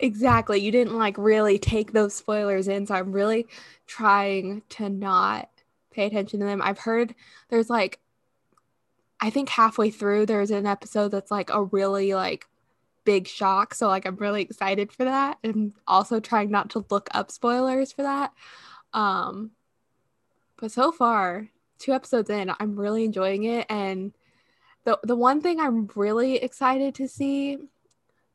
exactly. 0.01 0.59
You 0.59 0.71
didn't 0.71 0.97
like 0.97 1.17
really 1.17 1.57
take 1.57 1.93
those 1.93 2.13
spoilers 2.13 2.67
in, 2.67 2.85
so 2.85 2.95
I'm 2.95 3.11
really 3.11 3.47
trying 3.87 4.63
to 4.69 4.89
not 4.89 5.49
pay 5.91 6.05
attention 6.05 6.39
to 6.39 6.45
them. 6.45 6.61
I've 6.61 6.79
heard 6.79 7.15
there's 7.49 7.69
like, 7.69 7.99
I 9.19 9.29
think 9.29 9.49
halfway 9.49 9.91
through 9.91 10.25
there's 10.25 10.51
an 10.51 10.65
episode 10.65 11.09
that's 11.09 11.31
like 11.31 11.49
a 11.49 11.63
really 11.63 12.13
like 12.13 12.45
big 13.03 13.27
shock, 13.27 13.73
so 13.73 13.87
like 13.87 14.05
I'm 14.05 14.15
really 14.15 14.41
excited 14.41 14.91
for 14.91 15.05
that, 15.05 15.37
and 15.43 15.73
also 15.87 16.19
trying 16.19 16.51
not 16.51 16.69
to 16.71 16.85
look 16.89 17.09
up 17.13 17.31
spoilers 17.31 17.91
for 17.91 18.03
that. 18.03 18.33
Um, 18.93 19.51
but 20.59 20.71
so 20.71 20.91
far, 20.91 21.49
two 21.79 21.93
episodes 21.93 22.29
in, 22.29 22.51
I'm 22.59 22.75
really 22.75 23.03
enjoying 23.03 23.43
it. 23.43 23.65
And 23.69 24.13
the 24.85 24.99
the 25.03 25.15
one 25.15 25.41
thing 25.41 25.59
I'm 25.59 25.89
really 25.95 26.37
excited 26.37 26.95
to 26.95 27.07
see, 27.07 27.57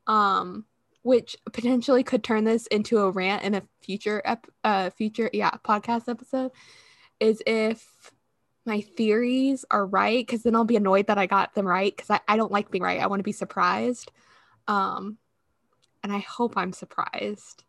um, 0.07 0.65
which 1.07 1.37
potentially 1.53 2.03
could 2.03 2.21
turn 2.21 2.43
this 2.43 2.67
into 2.67 2.99
a 2.99 3.09
rant 3.09 3.41
in 3.43 3.55
a 3.55 3.63
future 3.79 4.21
ep 4.25 4.45
uh 4.65 4.89
future 4.89 5.29
yeah 5.31 5.51
podcast 5.63 6.09
episode, 6.09 6.51
is 7.19 7.41
if 7.47 8.11
my 8.65 8.81
theories 8.81 9.63
are 9.71 9.85
right, 9.85 10.25
because 10.27 10.43
then 10.43 10.53
I'll 10.53 10.65
be 10.65 10.75
annoyed 10.75 11.07
that 11.07 11.17
I 11.17 11.25
got 11.25 11.55
them 11.55 11.65
right 11.65 11.95
because 11.95 12.09
I, 12.09 12.19
I 12.27 12.35
don't 12.35 12.51
like 12.51 12.69
being 12.69 12.83
right. 12.83 12.99
I 12.99 13.07
want 13.07 13.21
to 13.21 13.23
be 13.23 13.31
surprised. 13.31 14.11
Um 14.67 15.17
and 16.03 16.11
I 16.11 16.19
hope 16.19 16.57
I'm 16.57 16.73
surprised 16.73 17.63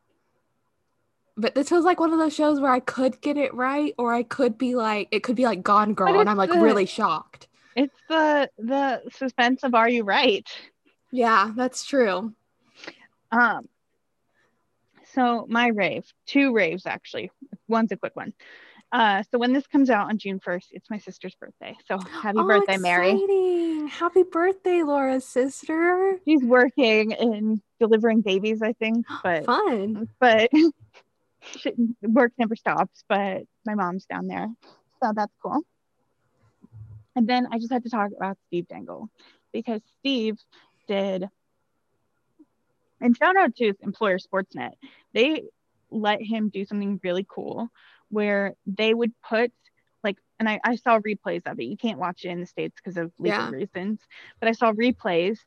but 1.36 1.54
this 1.54 1.70
was 1.70 1.84
like 1.84 2.00
one 2.00 2.12
of 2.12 2.18
those 2.18 2.34
shows 2.34 2.58
where 2.58 2.72
I 2.72 2.80
could 2.80 3.20
get 3.20 3.36
it 3.36 3.54
right, 3.54 3.94
or 3.96 4.12
I 4.12 4.24
could 4.24 4.58
be 4.58 4.74
like, 4.74 5.06
it 5.12 5.22
could 5.22 5.36
be 5.36 5.44
like 5.44 5.62
Gone 5.62 5.94
Girl, 5.94 6.18
and 6.18 6.28
I'm 6.28 6.36
like 6.36 6.50
the, 6.50 6.58
really 6.58 6.84
shocked. 6.84 7.46
It's 7.76 7.94
the 8.08 8.50
the 8.58 9.02
suspense 9.12 9.62
of 9.62 9.76
Are 9.76 9.88
you 9.88 10.02
right? 10.02 10.44
Yeah, 11.12 11.52
that's 11.54 11.86
true. 11.86 12.34
Um. 13.30 13.68
So 15.14 15.46
my 15.48 15.68
rave, 15.68 16.04
two 16.26 16.52
raves 16.52 16.86
actually. 16.86 17.30
One's 17.66 17.92
a 17.92 17.96
quick 17.96 18.14
one. 18.14 18.34
Uh, 18.90 19.22
so 19.30 19.38
when 19.38 19.52
this 19.52 19.66
comes 19.66 19.90
out 19.90 20.08
on 20.08 20.16
June 20.16 20.40
1st, 20.40 20.66
it's 20.70 20.88
my 20.88 20.98
sister's 20.98 21.34
birthday. 21.34 21.76
So 21.86 21.98
happy 21.98 22.38
oh, 22.38 22.46
birthday, 22.46 22.74
exciting. 22.74 23.26
Mary. 23.26 23.88
Happy 23.88 24.22
birthday, 24.22 24.82
Laura's 24.82 25.26
sister. 25.26 26.18
She's 26.24 26.42
working 26.42 27.12
and 27.12 27.60
delivering 27.78 28.22
babies, 28.22 28.62
I 28.62 28.72
think. 28.72 29.06
But 29.22 29.44
fun. 29.44 30.08
But 30.20 30.50
work 32.02 32.32
never 32.38 32.56
stops, 32.56 33.04
but 33.08 33.42
my 33.66 33.74
mom's 33.74 34.06
down 34.06 34.26
there. 34.26 34.48
So 35.02 35.12
that's 35.14 35.34
cool. 35.42 35.60
And 37.14 37.28
then 37.28 37.48
I 37.50 37.58
just 37.58 37.72
had 37.72 37.82
to 37.84 37.90
talk 37.90 38.10
about 38.16 38.38
Steve 38.46 38.68
Dangle 38.68 39.10
because 39.52 39.82
Steve 39.98 40.38
did 40.86 41.28
and 43.00 43.16
shout 43.16 43.36
out 43.36 43.54
to 43.56 43.74
employer 43.82 44.18
Sportsnet. 44.18 44.72
They 45.12 45.44
let 45.90 46.22
him 46.22 46.48
do 46.48 46.64
something 46.64 47.00
really 47.02 47.26
cool 47.28 47.68
where 48.10 48.54
they 48.66 48.92
would 48.92 49.12
put 49.28 49.52
like 50.04 50.18
and 50.38 50.48
I, 50.48 50.60
I 50.64 50.76
saw 50.76 51.00
replays 51.00 51.46
of 51.46 51.58
it. 51.58 51.64
You 51.64 51.76
can't 51.76 51.98
watch 51.98 52.24
it 52.24 52.28
in 52.28 52.40
the 52.40 52.46
States 52.46 52.76
because 52.76 52.96
of 52.96 53.12
legal 53.18 53.38
yeah. 53.38 53.50
reasons, 53.50 54.00
but 54.40 54.48
I 54.48 54.52
saw 54.52 54.72
replays 54.72 55.38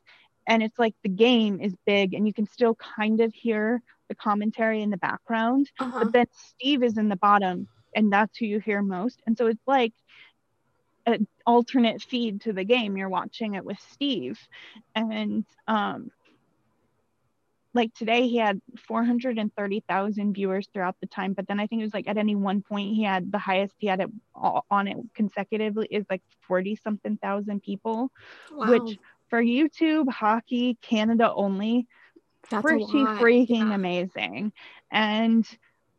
and 0.46 0.62
it's 0.62 0.78
like 0.78 0.94
the 1.02 1.08
game 1.08 1.60
is 1.60 1.74
big 1.86 2.14
and 2.14 2.26
you 2.26 2.34
can 2.34 2.46
still 2.46 2.74
kind 2.74 3.20
of 3.20 3.32
hear 3.32 3.80
the 4.08 4.14
commentary 4.14 4.82
in 4.82 4.90
the 4.90 4.96
background, 4.96 5.70
uh-huh. 5.78 6.04
but 6.04 6.12
then 6.12 6.26
Steve 6.32 6.82
is 6.82 6.98
in 6.98 7.08
the 7.08 7.16
bottom 7.16 7.68
and 7.94 8.12
that's 8.12 8.36
who 8.38 8.46
you 8.46 8.58
hear 8.58 8.82
most. 8.82 9.20
And 9.26 9.36
so 9.36 9.46
it's 9.46 9.66
like 9.66 9.92
an 11.06 11.26
alternate 11.46 12.02
feed 12.02 12.42
to 12.42 12.52
the 12.52 12.64
game. 12.64 12.96
You're 12.96 13.08
watching 13.08 13.54
it 13.54 13.64
with 13.64 13.78
Steve. 13.92 14.38
And 14.94 15.44
um 15.66 16.10
like 17.74 17.94
today 17.94 18.28
he 18.28 18.36
had 18.36 18.60
430,000 18.86 20.34
viewers 20.34 20.68
throughout 20.72 20.96
the 21.00 21.06
time 21.06 21.32
but 21.32 21.46
then 21.48 21.60
I 21.60 21.66
think 21.66 21.80
it 21.80 21.84
was 21.84 21.94
like 21.94 22.08
at 22.08 22.18
any 22.18 22.34
one 22.34 22.62
point 22.62 22.94
he 22.94 23.02
had 23.02 23.30
the 23.32 23.38
highest 23.38 23.74
he 23.78 23.86
had 23.86 24.00
it 24.00 24.10
on 24.34 24.88
it 24.88 24.96
consecutively 25.14 25.88
is 25.90 26.04
like 26.10 26.22
40 26.42 26.76
something 26.76 27.16
thousand 27.18 27.62
people 27.62 28.10
wow. 28.50 28.70
which 28.70 28.98
for 29.28 29.42
YouTube 29.42 30.10
hockey 30.10 30.76
Canada 30.82 31.32
only 31.32 31.86
That's 32.50 32.62
pretty 32.62 32.84
freaking 32.84 33.68
yeah. 33.68 33.74
amazing 33.74 34.52
and 34.90 35.46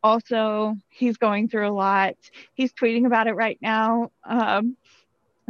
also 0.02 0.76
he's 0.90 1.16
going 1.16 1.48
through 1.48 1.68
a 1.68 1.72
lot 1.72 2.14
he's 2.54 2.72
tweeting 2.72 3.06
about 3.06 3.26
it 3.26 3.32
right 3.32 3.58
now 3.60 4.10
um, 4.24 4.76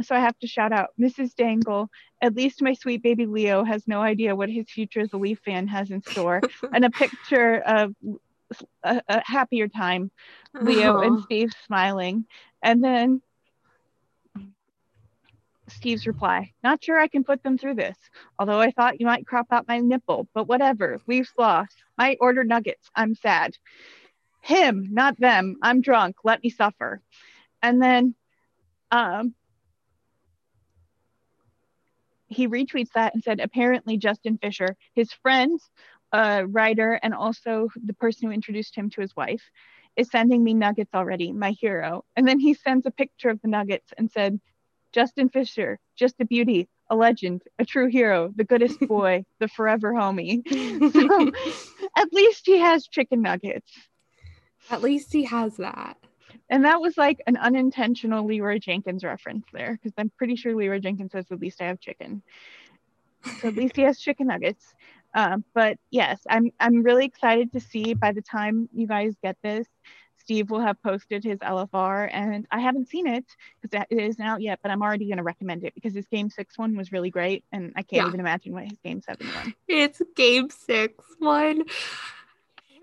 so 0.01 0.15
I 0.15 0.19
have 0.19 0.37
to 0.39 0.47
shout 0.47 0.71
out 0.71 0.89
Mrs. 0.99 1.35
Dangle. 1.35 1.89
At 2.21 2.35
least 2.35 2.61
my 2.61 2.73
sweet 2.73 3.01
baby 3.01 3.25
Leo 3.25 3.63
has 3.63 3.87
no 3.87 4.01
idea 4.01 4.35
what 4.35 4.49
his 4.49 4.69
future 4.69 5.01
as 5.01 5.13
a 5.13 5.17
Leaf 5.17 5.39
fan 5.45 5.67
has 5.67 5.91
in 5.91 6.01
store. 6.03 6.41
and 6.73 6.85
a 6.85 6.89
picture 6.89 7.59
of 7.59 7.93
a, 8.83 9.01
a 9.07 9.23
happier 9.25 9.67
time, 9.67 10.11
Leo 10.53 10.99
and 11.01 11.23
Steve 11.23 11.51
smiling. 11.65 12.25
And 12.61 12.83
then 12.83 13.21
Steve's 15.67 16.05
reply, 16.05 16.53
not 16.63 16.83
sure 16.83 16.99
I 16.99 17.07
can 17.07 17.23
put 17.23 17.41
them 17.43 17.57
through 17.57 17.75
this. 17.75 17.97
Although 18.37 18.59
I 18.59 18.71
thought 18.71 18.99
you 18.99 19.05
might 19.05 19.25
crop 19.25 19.47
out 19.51 19.67
my 19.67 19.79
nipple, 19.79 20.27
but 20.33 20.47
whatever. 20.47 20.99
Leafs 21.07 21.31
lost. 21.37 21.75
Might 21.97 22.17
order 22.21 22.43
nuggets. 22.43 22.89
I'm 22.95 23.15
sad. 23.15 23.57
Him, 24.41 24.89
not 24.91 25.19
them. 25.19 25.55
I'm 25.61 25.81
drunk. 25.81 26.17
Let 26.23 26.43
me 26.43 26.49
suffer. 26.49 27.01
And 27.63 27.81
then 27.81 28.13
um, 28.91 29.33
he 32.27 32.47
retweets 32.47 32.91
that 32.95 33.13
and 33.13 33.23
said 33.23 33.39
apparently 33.39 33.97
Justin 33.97 34.37
Fisher, 34.37 34.75
his 34.93 35.11
friend, 35.11 35.59
uh, 36.11 36.43
writer, 36.47 36.99
and 37.03 37.13
also 37.13 37.69
the 37.83 37.93
person 37.93 38.27
who 38.27 38.33
introduced 38.33 38.75
him 38.75 38.89
to 38.91 39.01
his 39.01 39.15
wife, 39.15 39.43
is 39.95 40.09
sending 40.09 40.43
me 40.43 40.53
nuggets 40.53 40.93
already, 40.93 41.31
my 41.31 41.51
hero. 41.51 42.03
And 42.15 42.27
then 42.27 42.39
he 42.39 42.53
sends 42.53 42.85
a 42.85 42.91
picture 42.91 43.29
of 43.29 43.41
the 43.41 43.47
nuggets 43.47 43.93
and 43.97 44.11
said, 44.11 44.39
Justin 44.93 45.29
Fisher, 45.29 45.79
just 45.97 46.15
a 46.19 46.25
beauty, 46.25 46.69
a 46.89 46.95
legend, 46.95 47.41
a 47.59 47.65
true 47.65 47.87
hero, 47.87 48.31
the 48.35 48.43
goodest 48.43 48.79
boy, 48.87 49.25
the 49.39 49.47
forever 49.47 49.93
homie. 49.93 50.41
so 50.93 51.31
at 51.97 52.13
least 52.13 52.43
he 52.45 52.57
has 52.59 52.87
chicken 52.87 53.21
nuggets. 53.21 53.71
At 54.69 54.81
least 54.81 55.13
he 55.13 55.25
has 55.25 55.57
that. 55.57 55.97
And 56.49 56.65
that 56.65 56.79
was 56.79 56.97
like 56.97 57.21
an 57.27 57.37
unintentional 57.37 58.25
Leeroy 58.25 58.59
Jenkins 58.59 59.03
reference 59.03 59.45
there, 59.51 59.73
because 59.73 59.93
I'm 59.97 60.11
pretty 60.17 60.35
sure 60.35 60.55
Leeroy 60.55 60.79
Jenkins 60.79 61.11
says, 61.11 61.25
at 61.31 61.39
least 61.39 61.61
I 61.61 61.65
have 61.65 61.79
chicken. 61.79 62.21
So 63.41 63.47
at 63.47 63.55
least 63.55 63.75
he 63.75 63.81
has 63.81 63.99
chicken 63.99 64.27
nuggets. 64.27 64.73
Uh, 65.13 65.37
but 65.53 65.77
yes, 65.89 66.19
I'm 66.29 66.51
I'm 66.59 66.83
really 66.83 67.05
excited 67.05 67.53
to 67.53 67.59
see 67.59 67.93
by 67.93 68.11
the 68.11 68.21
time 68.21 68.69
you 68.73 68.85
guys 68.85 69.15
get 69.23 69.37
this, 69.41 69.65
Steve 70.17 70.49
will 70.49 70.59
have 70.59 70.81
posted 70.83 71.23
his 71.23 71.39
LFR, 71.39 72.09
and 72.11 72.45
I 72.51 72.59
haven't 72.59 72.89
seen 72.89 73.07
it 73.07 73.25
because 73.61 73.85
it 73.89 73.97
isn't 73.97 74.23
out 74.23 74.41
yet. 74.41 74.59
But 74.61 74.71
I'm 74.71 74.81
already 74.81 75.05
going 75.05 75.17
to 75.17 75.23
recommend 75.23 75.63
it 75.63 75.73
because 75.73 75.93
his 75.93 76.05
Game 76.07 76.29
Six 76.29 76.57
one 76.57 76.75
was 76.75 76.91
really 76.91 77.09
great, 77.09 77.45
and 77.51 77.71
I 77.75 77.81
can't 77.81 78.03
yeah. 78.03 78.07
even 78.07 78.19
imagine 78.19 78.53
what 78.53 78.65
his 78.65 78.77
Game 78.83 79.01
Seven 79.01 79.27
one. 79.27 79.55
It's 79.67 80.01
Game 80.15 80.49
Six 80.49 81.03
one. 81.19 81.63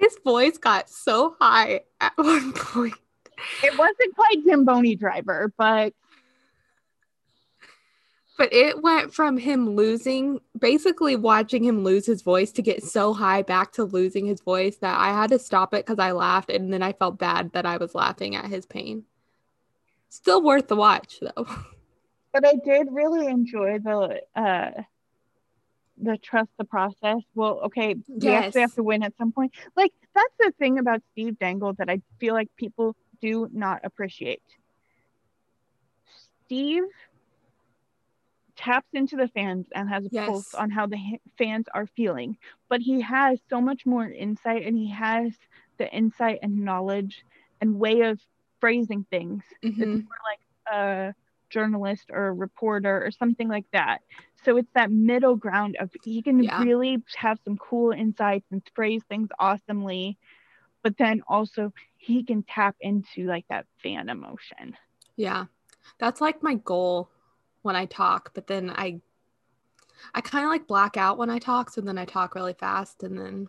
His 0.00 0.16
voice 0.24 0.56
got 0.56 0.88
so 0.88 1.36
high 1.38 1.82
at 2.00 2.12
one 2.16 2.52
point 2.56 2.94
it 3.62 3.76
wasn't 3.78 4.14
quite 4.14 4.44
Zamboni 4.44 4.96
driver, 4.96 5.52
but 5.56 5.92
but 8.38 8.52
it 8.52 8.82
went 8.82 9.14
from 9.14 9.36
him 9.36 9.76
losing 9.76 10.40
basically 10.58 11.16
watching 11.16 11.62
him 11.62 11.84
lose 11.84 12.06
his 12.06 12.22
voice 12.22 12.50
to 12.52 12.62
get 12.62 12.82
so 12.82 13.12
high 13.12 13.42
back 13.42 13.72
to 13.72 13.84
losing 13.84 14.26
his 14.26 14.40
voice 14.40 14.76
that 14.78 14.98
I 14.98 15.10
had 15.10 15.30
to 15.30 15.38
stop 15.38 15.74
it 15.74 15.86
because 15.86 15.98
I 15.98 16.12
laughed 16.12 16.50
and 16.50 16.72
then 16.72 16.82
I 16.82 16.92
felt 16.92 17.18
bad 17.18 17.52
that 17.52 17.66
I 17.66 17.76
was 17.76 17.94
laughing 17.94 18.34
at 18.34 18.46
his 18.46 18.66
pain. 18.66 19.04
Still 20.08 20.42
worth 20.42 20.68
the 20.68 20.76
watch 20.76 21.20
though. 21.20 21.46
But 22.32 22.46
I 22.46 22.54
did 22.64 22.88
really 22.90 23.26
enjoy 23.26 23.78
the 23.78 24.22
uh 24.34 24.82
the 25.98 26.16
trust 26.16 26.50
the 26.58 26.64
process. 26.64 27.18
Well, 27.34 27.60
okay, 27.66 27.94
yes. 28.08 28.22
we 28.22 28.30
actually 28.30 28.60
have 28.62 28.74
to 28.74 28.82
win 28.82 29.02
at 29.02 29.16
some 29.18 29.32
point. 29.32 29.52
Like 29.76 29.92
that's 30.14 30.34
the 30.38 30.52
thing 30.58 30.78
about 30.78 31.02
Steve 31.12 31.38
Dangle 31.38 31.74
that 31.74 31.88
I 31.88 32.00
feel 32.18 32.34
like 32.34 32.48
people 32.56 32.96
do 33.22 33.48
not 33.52 33.80
appreciate. 33.84 34.42
Steve 36.44 36.84
taps 38.56 38.88
into 38.92 39.16
the 39.16 39.28
fans 39.28 39.66
and 39.74 39.88
has 39.88 40.04
a 40.04 40.08
yes. 40.12 40.26
pulse 40.26 40.54
on 40.54 40.70
how 40.70 40.86
the 40.86 40.98
fans 41.38 41.66
are 41.72 41.86
feeling, 41.86 42.36
but 42.68 42.80
he 42.80 43.00
has 43.00 43.38
so 43.48 43.60
much 43.60 43.86
more 43.86 44.06
insight 44.06 44.66
and 44.66 44.76
he 44.76 44.90
has 44.90 45.32
the 45.78 45.90
insight 45.90 46.40
and 46.42 46.58
knowledge 46.58 47.24
and 47.60 47.78
way 47.78 48.02
of 48.02 48.20
phrasing 48.60 49.06
things. 49.10 49.42
Mm-hmm. 49.64 49.82
It's 49.82 50.04
more 50.04 50.20
like 50.28 50.74
a 50.74 51.14
journalist 51.48 52.04
or 52.10 52.28
a 52.28 52.32
reporter 52.32 53.04
or 53.04 53.10
something 53.10 53.48
like 53.48 53.66
that. 53.72 53.98
So 54.44 54.56
it's 54.56 54.70
that 54.74 54.90
middle 54.90 55.36
ground 55.36 55.76
of 55.80 55.90
he 56.04 56.22
can 56.22 56.42
yeah. 56.42 56.62
really 56.62 57.02
have 57.16 57.38
some 57.44 57.56
cool 57.56 57.92
insights 57.92 58.46
and 58.50 58.62
phrase 58.74 59.02
things 59.08 59.28
awesomely 59.38 60.18
but 60.82 60.96
then 60.98 61.22
also 61.28 61.72
he 61.96 62.24
can 62.24 62.42
tap 62.42 62.76
into 62.80 63.26
like 63.26 63.44
that 63.48 63.66
fan 63.82 64.08
emotion. 64.08 64.76
Yeah. 65.16 65.46
That's 65.98 66.20
like 66.20 66.42
my 66.42 66.54
goal 66.54 67.08
when 67.62 67.76
I 67.76 67.86
talk, 67.86 68.32
but 68.34 68.46
then 68.46 68.70
I 68.70 69.00
I 70.14 70.20
kind 70.20 70.44
of 70.44 70.50
like 70.50 70.66
black 70.66 70.96
out 70.96 71.16
when 71.16 71.30
I 71.30 71.38
talk, 71.38 71.70
so 71.70 71.80
then 71.80 71.96
I 71.96 72.04
talk 72.04 72.34
really 72.34 72.54
fast 72.54 73.02
and 73.02 73.18
then 73.18 73.48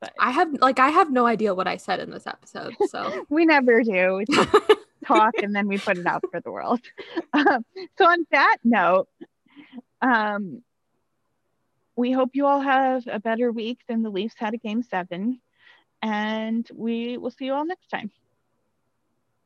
but 0.00 0.12
I 0.18 0.30
have 0.30 0.52
like 0.60 0.78
I 0.78 0.88
have 0.88 1.10
no 1.10 1.26
idea 1.26 1.54
what 1.54 1.68
I 1.68 1.76
said 1.76 2.00
in 2.00 2.10
this 2.10 2.26
episode. 2.26 2.74
So 2.88 3.24
we 3.28 3.44
never 3.46 3.82
do. 3.82 4.24
talk 5.06 5.34
and 5.40 5.54
then 5.54 5.68
we 5.68 5.78
put 5.78 5.98
it 5.98 6.06
out 6.06 6.24
for 6.30 6.40
the 6.40 6.50
world. 6.50 6.80
Um, 7.32 7.66
so 7.98 8.06
on 8.06 8.26
that 8.30 8.56
note, 8.64 9.08
um, 10.00 10.62
we 11.94 12.10
hope 12.12 12.30
you 12.32 12.46
all 12.46 12.60
have 12.60 13.06
a 13.06 13.20
better 13.20 13.52
week 13.52 13.80
than 13.88 14.02
the 14.02 14.08
Leafs 14.08 14.36
had 14.38 14.54
a 14.54 14.56
game 14.56 14.82
seven 14.82 15.40
and 16.02 16.68
we 16.74 17.18
will 17.18 17.30
see 17.30 17.46
you 17.46 17.54
all 17.54 17.64
next 17.64 17.88
time. 17.88 18.10